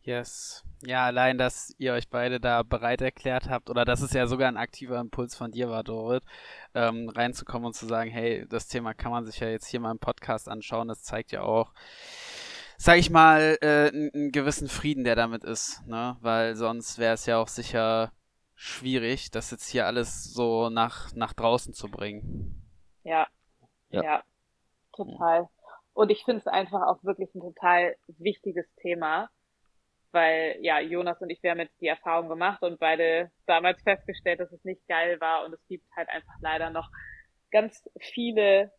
Yes. 0.04 0.64
Ja, 0.84 1.06
allein, 1.06 1.38
dass 1.38 1.72
ihr 1.78 1.92
euch 1.92 2.08
beide 2.08 2.40
da 2.40 2.64
bereit 2.64 3.00
erklärt 3.02 3.48
habt, 3.48 3.70
oder 3.70 3.84
dass 3.84 4.02
es 4.02 4.12
ja 4.12 4.26
sogar 4.26 4.48
ein 4.48 4.56
aktiver 4.56 4.98
Impuls 4.98 5.36
von 5.36 5.52
dir 5.52 5.70
war, 5.70 5.84
Dorit, 5.84 6.24
ähm, 6.74 7.08
reinzukommen 7.08 7.66
und 7.66 7.74
zu 7.74 7.86
sagen, 7.86 8.10
hey, 8.10 8.44
das 8.48 8.66
Thema 8.66 8.94
kann 8.94 9.12
man 9.12 9.24
sich 9.24 9.38
ja 9.38 9.48
jetzt 9.48 9.68
hier 9.68 9.78
mal 9.78 9.92
im 9.92 10.00
Podcast 10.00 10.48
anschauen, 10.48 10.88
das 10.88 11.04
zeigt 11.04 11.30
ja 11.30 11.42
auch, 11.42 11.72
sag 12.78 12.98
ich 12.98 13.10
mal, 13.10 13.56
äh, 13.60 13.90
einen 13.90 14.32
gewissen 14.32 14.68
Frieden, 14.68 15.04
der 15.04 15.14
damit 15.14 15.44
ist, 15.44 15.86
ne? 15.86 16.16
Weil 16.20 16.56
sonst 16.56 16.98
wäre 16.98 17.14
es 17.14 17.26
ja 17.26 17.38
auch 17.38 17.48
sicher 17.48 18.10
schwierig, 18.56 19.30
das 19.30 19.52
jetzt 19.52 19.68
hier 19.68 19.86
alles 19.86 20.24
so 20.24 20.68
nach, 20.68 21.14
nach 21.14 21.32
draußen 21.32 21.74
zu 21.74 21.88
bringen. 21.88 22.60
Ja. 23.04 23.28
Ja. 23.90 24.02
ja 24.02 24.22
total. 24.96 25.48
Und 25.94 26.10
ich 26.10 26.24
finde 26.24 26.40
es 26.40 26.46
einfach 26.48 26.82
auch 26.82 27.04
wirklich 27.04 27.32
ein 27.36 27.40
total 27.40 27.94
wichtiges 28.18 28.66
Thema 28.80 29.30
weil 30.12 30.56
ja, 30.60 30.80
Jonas 30.80 31.20
und 31.20 31.30
ich, 31.30 31.42
wir 31.42 31.50
haben 31.50 31.60
jetzt 31.60 31.80
die 31.80 31.88
Erfahrung 31.88 32.28
gemacht 32.28 32.62
und 32.62 32.78
beide 32.78 33.30
damals 33.46 33.82
festgestellt, 33.82 34.40
dass 34.40 34.52
es 34.52 34.64
nicht 34.64 34.86
geil 34.88 35.20
war 35.20 35.44
und 35.44 35.54
es 35.54 35.66
gibt 35.68 35.84
halt 35.96 36.08
einfach 36.08 36.34
leider 36.40 36.70
noch 36.70 36.90
ganz 37.50 37.88
viele, 37.98 38.70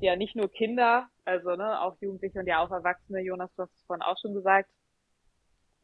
ja 0.00 0.16
nicht 0.16 0.36
nur 0.36 0.50
Kinder, 0.50 1.08
also 1.24 1.56
ne, 1.56 1.80
auch 1.80 1.96
Jugendliche 2.00 2.38
und 2.38 2.46
ja 2.46 2.64
auch 2.64 2.70
Erwachsene, 2.70 3.20
Jonas, 3.20 3.54
du 3.54 3.62
hast 3.62 3.74
es 3.74 3.84
vorhin 3.84 4.02
auch 4.02 4.16
schon 4.20 4.34
gesagt, 4.34 4.70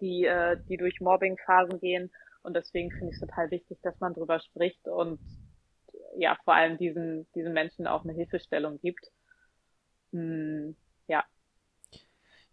die, 0.00 0.24
äh, 0.24 0.56
die 0.68 0.76
durch 0.76 1.00
Mobbing-Phasen 1.00 1.80
gehen 1.80 2.10
und 2.42 2.54
deswegen 2.54 2.90
finde 2.90 3.08
ich 3.08 3.14
es 3.14 3.20
total 3.20 3.50
wichtig, 3.50 3.78
dass 3.82 3.98
man 4.00 4.14
drüber 4.14 4.40
spricht 4.40 4.86
und 4.88 5.20
ja, 6.16 6.36
vor 6.44 6.54
allem 6.54 6.78
diesen, 6.78 7.30
diesen 7.34 7.52
Menschen 7.52 7.86
auch 7.86 8.04
eine 8.04 8.12
Hilfestellung 8.12 8.80
gibt. 8.80 9.06
Hm, 10.12 10.76
ja. 11.06 11.24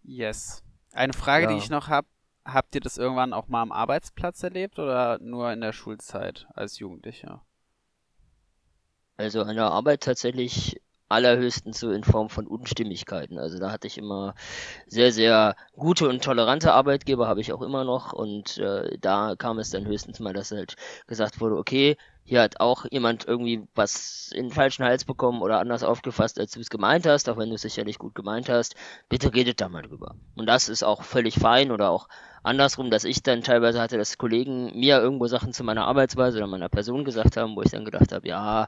Yes. 0.03 0.66
Eine 0.98 1.14
Frage, 1.14 1.45
ja. 1.45 1.52
die 1.52 1.58
ich 1.58 1.70
noch 1.70 1.89
habe. 1.89 2.08
Habt 2.43 2.74
ihr 2.76 2.82
das 2.82 2.98
irgendwann 2.98 3.34
auch 3.34 3.50
mal 3.50 3.62
am 3.62 3.74
Arbeitsplatz 3.74 4.41
erlebt 4.41 4.80
oder 4.80 5.20
nur 5.20 5.52
in 5.52 5.60
der 5.60 5.74
Schulzeit 5.74 6.48
als 6.54 6.80
Jugendlicher? 6.80 7.41
Also 9.18 9.41
an 9.41 9.56
der 9.56 9.66
Arbeit 9.66 10.02
tatsächlich 10.02 10.82
allerhöchstens 11.10 11.80
so 11.80 11.91
in 11.91 12.04
Form 12.04 12.30
von 12.30 12.48
Unstimmigkeiten. 12.48 13.38
Also 13.38 13.60
da 13.60 13.72
hatte 13.72 13.88
ich 13.88 13.98
immer 13.98 14.34
sehr, 14.88 15.12
sehr 15.12 15.56
gute 15.74 16.08
und 16.08 16.24
tolerante 16.24 16.74
Arbeitgeber, 16.74 17.28
habe 17.28 17.41
ich 17.41 17.54
auch 17.54 17.62
immer 17.62 17.84
noch. 17.84 18.14
Und 18.14 18.58
äh, 18.58 18.98
da 19.00 19.36
kam 19.38 19.60
es 19.60 19.70
dann 19.70 19.86
höchstens 19.86 20.20
mal, 20.20 20.34
dass 20.34 20.52
halt 20.52 20.76
gesagt 21.06 21.41
wurde, 21.41 21.58
okay, 21.58 21.98
hier 22.28 22.42
hat 22.42 22.60
auch 22.60 22.84
jemand 22.92 23.26
irgendwie 23.26 23.64
was 23.74 24.34
in 24.36 24.48
den 24.48 24.52
falschen 24.52 24.84
Hals 24.84 25.06
bekommen 25.06 25.42
oder 25.42 25.60
anders 25.60 25.84
aufgefasst, 25.84 26.38
als 26.42 26.52
du 26.52 26.60
es 26.60 26.70
gemeint 26.70 27.06
hast, 27.06 27.30
auch 27.30 27.38
wenn 27.38 27.48
du 27.48 27.56
es 27.56 27.62
sicherlich 27.62 28.00
gut 28.00 28.16
gemeint 28.16 28.50
hast. 28.50 28.76
Bitte 29.08 29.34
redet 29.34 29.62
da 29.62 29.70
mal 29.70 29.84
drüber. 29.84 30.14
Und 30.36 30.46
das 30.46 30.68
ist 30.68 30.84
auch 30.84 31.04
völlig 31.04 31.36
fein 31.36 31.72
oder 31.72 31.90
auch 31.90 32.10
andersrum, 32.44 32.92
dass 32.92 33.06
ich 33.06 33.24
dann 33.24 33.44
teilweise 33.44 33.80
hatte, 33.80 33.98
dass 33.98 34.18
Kollegen 34.18 34.78
mir 34.78 35.00
irgendwo 35.00 35.28
Sachen 35.28 35.54
zu 35.54 35.64
meiner 35.64 35.86
Arbeitsweise 35.88 36.38
oder 36.40 36.48
meiner 36.48 36.68
Person 36.68 37.06
gesagt 37.06 37.38
haben, 37.38 37.56
wo 37.56 37.62
ich 37.62 37.72
dann 37.72 37.86
gedacht 37.86 38.12
habe, 38.12 38.28
ja, 38.28 38.68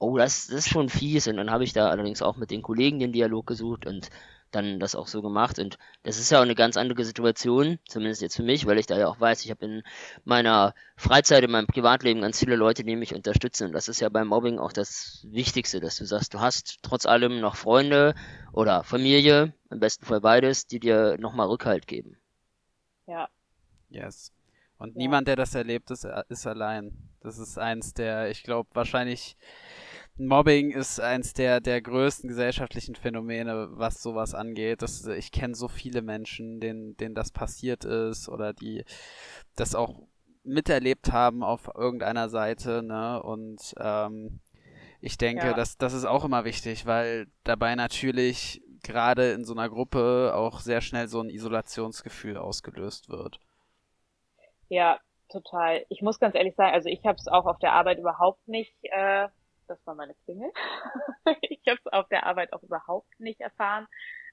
oh, 0.00 0.18
das, 0.18 0.48
das 0.48 0.58
ist 0.58 0.68
schon 0.70 0.88
fies. 0.88 1.28
Und 1.28 1.36
dann 1.36 1.52
habe 1.52 1.62
ich 1.62 1.72
da 1.72 1.90
allerdings 1.90 2.22
auch 2.22 2.36
mit 2.36 2.50
den 2.50 2.62
Kollegen 2.62 2.98
den 2.98 3.12
Dialog 3.12 3.46
gesucht 3.46 3.86
und 3.86 4.10
dann 4.50 4.80
das 4.80 4.94
auch 4.94 5.06
so 5.06 5.22
gemacht. 5.22 5.58
Und 5.58 5.78
das 6.02 6.18
ist 6.18 6.30
ja 6.30 6.38
auch 6.38 6.42
eine 6.42 6.54
ganz 6.54 6.76
andere 6.76 7.04
Situation, 7.04 7.78
zumindest 7.86 8.22
jetzt 8.22 8.36
für 8.36 8.42
mich, 8.42 8.66
weil 8.66 8.78
ich 8.78 8.86
da 8.86 8.98
ja 8.98 9.08
auch 9.08 9.20
weiß, 9.20 9.44
ich 9.44 9.50
habe 9.50 9.64
in 9.64 9.82
meiner 10.24 10.74
Freizeit, 10.96 11.44
in 11.44 11.50
meinem 11.50 11.66
Privatleben 11.66 12.20
ganz 12.22 12.38
viele 12.38 12.56
Leute, 12.56 12.84
die 12.84 12.96
mich 12.96 13.14
unterstützen. 13.14 13.68
Und 13.68 13.72
das 13.72 13.88
ist 13.88 14.00
ja 14.00 14.08
beim 14.08 14.28
Mobbing 14.28 14.58
auch 14.58 14.72
das 14.72 15.26
Wichtigste, 15.30 15.80
dass 15.80 15.96
du 15.96 16.04
sagst, 16.04 16.34
du 16.34 16.40
hast 16.40 16.78
trotz 16.82 17.06
allem 17.06 17.40
noch 17.40 17.56
Freunde 17.56 18.14
oder 18.52 18.82
Familie, 18.84 19.52
im 19.70 19.80
besten 19.80 20.06
Fall 20.06 20.20
beides, 20.20 20.66
die 20.66 20.80
dir 20.80 21.16
nochmal 21.18 21.48
Rückhalt 21.48 21.86
geben. 21.86 22.16
Ja. 23.06 23.28
Yes. 23.88 24.32
Und 24.78 24.90
ja. 24.90 24.98
niemand, 24.98 25.28
der 25.28 25.36
das 25.36 25.54
erlebt, 25.54 25.90
ist, 25.90 26.06
ist 26.28 26.46
allein. 26.46 26.92
Das 27.20 27.38
ist 27.38 27.58
eins 27.58 27.94
der, 27.94 28.30
ich 28.30 28.42
glaube, 28.42 28.68
wahrscheinlich 28.74 29.36
Mobbing 30.18 30.70
ist 30.70 30.98
eins 30.98 31.34
der, 31.34 31.60
der 31.60 31.82
größten 31.82 32.28
gesellschaftlichen 32.28 32.94
Phänomene, 32.94 33.68
was 33.72 34.02
sowas 34.02 34.34
angeht. 34.34 34.80
Das, 34.80 35.06
ich 35.06 35.30
kenne 35.30 35.54
so 35.54 35.68
viele 35.68 36.00
Menschen, 36.00 36.58
denen, 36.58 36.96
denen 36.96 37.14
das 37.14 37.30
passiert 37.30 37.84
ist 37.84 38.28
oder 38.28 38.54
die 38.54 38.84
das 39.56 39.74
auch 39.74 39.94
miterlebt 40.42 41.12
haben 41.12 41.42
auf 41.42 41.70
irgendeiner 41.74 42.28
Seite, 42.28 42.82
ne? 42.82 43.22
Und 43.22 43.74
ähm, 43.78 44.40
ich 45.00 45.18
denke, 45.18 45.48
ja. 45.48 45.52
das, 45.52 45.76
das 45.76 45.92
ist 45.92 46.04
auch 46.04 46.24
immer 46.24 46.44
wichtig, 46.44 46.86
weil 46.86 47.26
dabei 47.44 47.74
natürlich 47.74 48.62
gerade 48.82 49.32
in 49.32 49.44
so 49.44 49.52
einer 49.52 49.68
Gruppe 49.68 50.32
auch 50.34 50.60
sehr 50.60 50.80
schnell 50.80 51.08
so 51.08 51.20
ein 51.20 51.28
Isolationsgefühl 51.28 52.36
ausgelöst 52.36 53.10
wird. 53.10 53.40
Ja, 54.68 54.98
total. 55.28 55.84
Ich 55.88 56.02
muss 56.02 56.18
ganz 56.20 56.34
ehrlich 56.34 56.54
sagen, 56.54 56.72
also 56.72 56.88
ich 56.88 57.04
habe 57.04 57.18
es 57.18 57.28
auch 57.28 57.46
auf 57.46 57.58
der 57.58 57.72
Arbeit 57.72 57.98
überhaupt 57.98 58.46
nicht, 58.48 58.74
äh, 58.82 59.28
das 59.68 59.84
war 59.86 59.94
meine 59.94 60.14
Klingel. 60.24 60.52
ich 61.42 61.60
habe 61.68 61.80
es 61.84 61.92
auf 61.92 62.08
der 62.08 62.26
Arbeit 62.26 62.52
auch 62.52 62.62
überhaupt 62.62 63.08
nicht 63.20 63.40
erfahren 63.40 63.86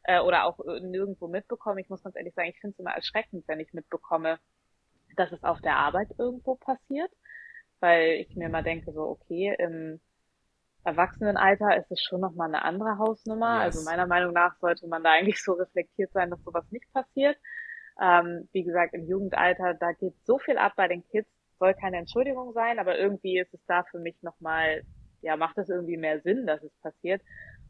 äh, 0.04 0.20
oder 0.22 0.46
auch 0.46 0.60
äh, 0.62 0.80
nirgendwo 0.82 1.28
mitbekommen. 1.28 1.80
Ich 1.80 1.90
muss 1.90 2.04
ganz 2.04 2.16
ehrlich 2.16 2.34
sagen, 2.36 2.50
ich 2.50 2.60
finde 2.60 2.74
es 2.76 2.80
immer 2.80 2.94
erschreckend, 2.94 3.48
wenn 3.48 3.60
ich 3.60 3.74
mitbekomme, 3.74 4.40
dass 5.18 5.32
es 5.32 5.44
auf 5.44 5.62
der 5.62 5.78
Arbeit 5.78 6.10
irgendwo 6.18 6.56
passiert 6.56 7.12
weil 7.82 8.14
ich 8.22 8.36
mir 8.36 8.50
mal 8.50 8.64
denke, 8.64 8.94
so, 8.94 9.04
okay, 9.04 9.56
im 9.60 10.02
Erwachsenenalter 10.86 11.78
ist 11.78 11.92
es 11.92 12.02
schon 12.02 12.22
nochmal 12.22 12.50
eine 12.50 12.64
andere 12.64 12.98
Hausnummer. 13.00 13.60
Also 13.62 13.80
Yes. 13.80 13.86
meiner 13.86 14.08
Meinung 14.08 14.34
nach 14.34 14.58
sollte 14.60 14.88
man 14.88 15.04
da 15.04 15.12
eigentlich 15.12 15.44
so 15.44 15.54
reflektiert 15.54 16.12
sein, 16.14 16.30
dass 16.32 16.44
sowas 16.44 16.66
nicht 16.72 16.92
passiert. 16.94 17.38
Ähm, 18.02 18.50
wie 18.54 18.64
gesagt, 18.64 18.94
im 18.96 19.08
Jugendalter, 19.08 19.76
da 19.76 19.94
geht 19.94 20.16
so 20.26 20.40
viel 20.40 20.58
ab 20.58 20.74
bei 20.78 20.88
den 20.90 21.06
Kids, 21.10 21.30
soll 21.60 21.74
keine 21.76 21.98
Entschuldigung 21.98 22.54
sein, 22.54 22.80
aber 22.80 22.98
irgendwie 22.98 23.40
ist 23.40 23.54
es 23.54 23.66
da 23.68 23.84
für 23.84 24.00
mich 24.00 24.22
nochmal, 24.24 24.84
ja, 25.24 25.36
macht 25.38 25.58
es 25.58 25.70
irgendwie 25.70 25.98
mehr 25.98 26.22
Sinn, 26.22 26.46
dass 26.46 26.62
es 26.62 26.74
passiert. 26.82 27.22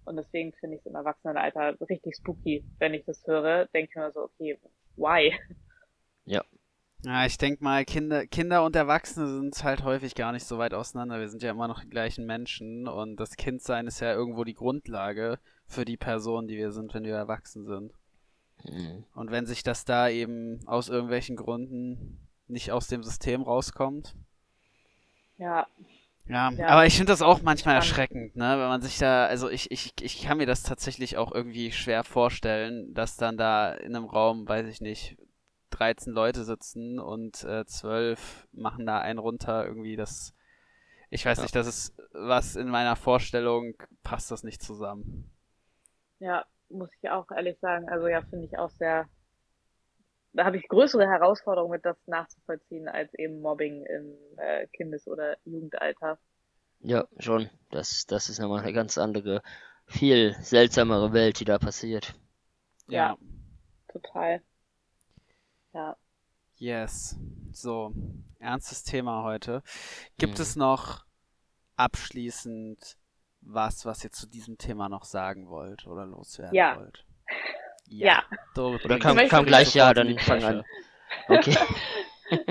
Und 0.05 0.17
deswegen 0.17 0.51
finde 0.53 0.75
ich 0.75 0.81
es 0.81 0.87
im 0.87 0.95
Erwachsenenalter 0.95 1.77
richtig 1.89 2.17
spooky, 2.17 2.65
wenn 2.79 2.93
ich 2.93 3.05
das 3.05 3.25
höre. 3.25 3.67
Denke 3.67 3.89
ich 3.89 3.95
mir 3.95 4.11
so, 4.11 4.23
okay, 4.23 4.59
why? 4.97 5.33
Ja, 7.05 7.25
ich 7.25 7.37
denke 7.37 7.61
mal, 7.61 7.83
Kinder, 7.83 8.25
Kinder 8.25 8.63
und 8.63 8.77
Erwachsene 8.77 9.27
sind 9.27 9.61
halt 9.61 9.83
häufig 9.83 10.15
gar 10.15 10.31
nicht 10.31 10.45
so 10.45 10.57
weit 10.57 10.73
auseinander. 10.73 11.19
Wir 11.19 11.27
sind 11.27 11.43
ja 11.43 11.51
immer 11.51 11.67
noch 11.67 11.81
die 11.81 11.89
gleichen 11.89 12.25
Menschen 12.25 12.87
und 12.87 13.17
das 13.17 13.35
Kindsein 13.35 13.87
ist 13.87 13.99
ja 13.99 14.13
irgendwo 14.13 14.45
die 14.45 14.53
Grundlage 14.53 15.37
für 15.65 15.83
die 15.83 15.97
Person, 15.97 16.47
die 16.47 16.55
wir 16.55 16.71
sind, 16.71 16.93
wenn 16.93 17.03
wir 17.03 17.15
erwachsen 17.15 17.65
sind. 17.65 17.93
Mhm. 18.63 19.03
Und 19.15 19.31
wenn 19.31 19.45
sich 19.45 19.63
das 19.63 19.83
da 19.83 20.07
eben 20.07 20.65
aus 20.65 20.87
irgendwelchen 20.87 21.35
Gründen 21.35 22.19
nicht 22.47 22.71
aus 22.71 22.87
dem 22.87 23.03
System 23.03 23.41
rauskommt. 23.41 24.15
Ja, 25.37 25.67
Ja, 26.25 26.51
Ja. 26.51 26.67
aber 26.67 26.85
ich 26.85 26.95
finde 26.95 27.11
das 27.11 27.21
auch 27.21 27.41
manchmal 27.41 27.75
erschreckend, 27.75 28.35
ne? 28.35 28.51
Wenn 28.57 28.67
man 28.69 28.81
sich 28.81 28.97
da, 28.97 29.25
also 29.25 29.49
ich, 29.49 29.71
ich, 29.71 29.93
ich 30.01 30.23
kann 30.23 30.37
mir 30.37 30.45
das 30.45 30.63
tatsächlich 30.63 31.17
auch 31.17 31.33
irgendwie 31.33 31.71
schwer 31.71 32.03
vorstellen, 32.03 32.93
dass 32.93 33.17
dann 33.17 33.37
da 33.37 33.71
in 33.73 33.95
einem 33.95 34.05
Raum, 34.05 34.47
weiß 34.47 34.67
ich 34.67 34.79
nicht, 34.81 35.17
13 35.71 36.13
Leute 36.13 36.43
sitzen 36.45 36.99
und 36.99 37.43
äh, 37.43 37.65
12 37.65 38.47
machen 38.53 38.85
da 38.85 38.99
einen 38.99 39.19
runter, 39.19 39.65
irgendwie 39.65 39.95
das. 39.97 40.33
Ich 41.09 41.25
weiß 41.25 41.39
Ja. 41.39 41.43
nicht, 41.43 41.55
das 41.55 41.67
ist 41.67 41.95
was 42.13 42.55
in 42.55 42.69
meiner 42.69 42.95
Vorstellung 42.95 43.75
passt 44.03 44.31
das 44.31 44.43
nicht 44.43 44.61
zusammen. 44.63 45.29
ja, 46.19 46.45
muss 46.69 46.89
ich 47.01 47.09
auch 47.09 47.29
ehrlich 47.31 47.59
sagen. 47.59 47.87
Also 47.89 48.07
ja, 48.07 48.21
finde 48.21 48.45
ich 48.45 48.57
auch 48.57 48.69
sehr, 48.71 49.07
da 50.33 50.45
habe 50.45 50.57
ich 50.57 50.67
größere 50.67 51.07
Herausforderungen 51.07 51.71
mit, 51.71 51.85
das 51.85 51.97
nachzuvollziehen, 52.07 52.87
als 52.87 53.13
eben 53.15 53.41
Mobbing 53.41 53.85
im 53.85 54.15
äh, 54.37 54.67
Kindes- 54.67 55.07
oder 55.07 55.37
Jugendalter. 55.45 56.17
Ja, 56.79 57.07
schon. 57.19 57.49
Das, 57.71 58.05
das 58.07 58.29
ist 58.29 58.39
nochmal 58.39 58.61
eine 58.61 58.73
ganz 58.73 58.97
andere, 58.97 59.41
viel 59.85 60.35
seltsamere 60.41 61.13
Welt, 61.13 61.39
die 61.39 61.45
da 61.45 61.57
passiert. 61.59 62.13
Ja. 62.87 63.17
Total. 63.87 64.41
Ja. 65.73 65.95
Yes. 66.57 67.17
So, 67.51 67.93
ernstes 68.39 68.83
Thema 68.83 69.23
heute. 69.23 69.63
Gibt 70.17 70.37
Mhm. 70.37 70.41
es 70.41 70.55
noch 70.55 71.05
abschließend 71.75 72.97
was, 73.41 73.85
was 73.85 74.03
ihr 74.03 74.11
zu 74.11 74.27
diesem 74.27 74.57
Thema 74.57 74.89
noch 74.89 75.03
sagen 75.03 75.49
wollt 75.49 75.85
oder 75.87 76.05
loswerden 76.05 76.55
Ja. 76.55 76.77
wollt? 76.77 77.05
Ja. 77.27 77.35
So, 78.55 78.67
Oder 78.67 78.79
bringt 78.79 79.03
kam, 79.03 79.17
kam 79.27 79.45
gleich, 79.45 79.73
ja, 79.73 79.93
dann 79.93 80.17
fang 80.19 80.43
an. 80.43 80.63
Okay. 81.27 81.55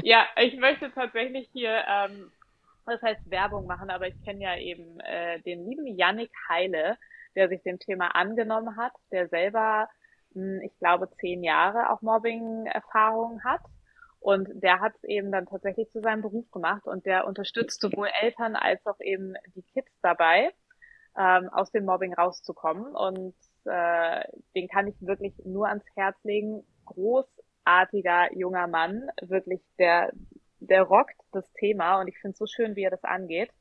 Ja, 0.03 0.27
ich 0.37 0.57
möchte 0.59 0.93
tatsächlich 0.93 1.49
hier, 1.53 1.83
ähm, 1.89 2.31
das 2.87 3.03
heißt 3.03 3.31
Werbung 3.31 3.67
machen, 3.67 3.91
aber 3.91 4.07
ich 4.07 4.23
kenne 4.23 4.43
ja 4.43 4.57
eben 4.57 5.01
äh, 5.01 5.41
den 5.41 5.69
lieben 5.69 5.87
Yannick 5.87 6.31
Heile, 6.49 6.99
der 7.35 7.49
sich 7.49 7.63
dem 7.63 7.79
Thema 7.79 8.15
angenommen 8.15 8.77
hat, 8.77 8.93
der 9.11 9.29
selber, 9.29 9.89
mh, 10.35 10.63
ich 10.65 10.79
glaube, 10.79 11.11
zehn 11.21 11.43
Jahre 11.43 11.91
auch 11.91 12.03
Mobbing-Erfahrungen 12.03 13.43
hat. 13.45 13.63
Und 14.21 14.49
der 14.63 14.81
hat 14.81 14.95
es 14.97 15.05
eben 15.05 15.33
dann 15.33 15.47
tatsächlich 15.47 15.91
zu 15.91 16.01
seinem 16.01 16.23
Beruf 16.23 16.49
gemacht 16.53 16.87
und 16.87 17.07
der 17.07 17.27
unterstützt 17.27 17.81
sowohl 17.81 18.09
Eltern 18.21 18.55
als 18.55 18.87
auch 18.87 19.01
eben 19.01 19.35
die 19.57 19.63
Kids 19.63 19.91
dabei, 20.01 20.53
ähm, 21.19 21.49
aus 21.49 21.73
dem 21.73 21.85
Mobbing 21.87 22.15
rauszukommen. 22.15 22.95
Und 22.95 23.35
äh, 23.67 24.25
den 24.55 24.69
kann 24.69 24.89
ich 24.89 24.95
wirklich 25.01 25.35
nur 25.45 25.69
ans 25.69 25.85
Herz 25.95 26.17
legen. 26.25 26.65
Großartiger 26.87 28.35
junger 28.37 28.67
Mann, 28.67 29.09
wirklich 29.21 29.61
der, 29.79 30.13
der 30.61 30.83
rockt 30.83 31.21
das 31.33 31.45
Thema 31.55 32.01
und 32.01 32.09
ich 32.09 32.19
finde 32.19 32.33
es 32.33 32.39
so 32.39 32.47
schön, 32.47 32.77
wie 32.77 32.83
er 32.83 32.91
das 32.91 33.05
angeht. 33.05 33.53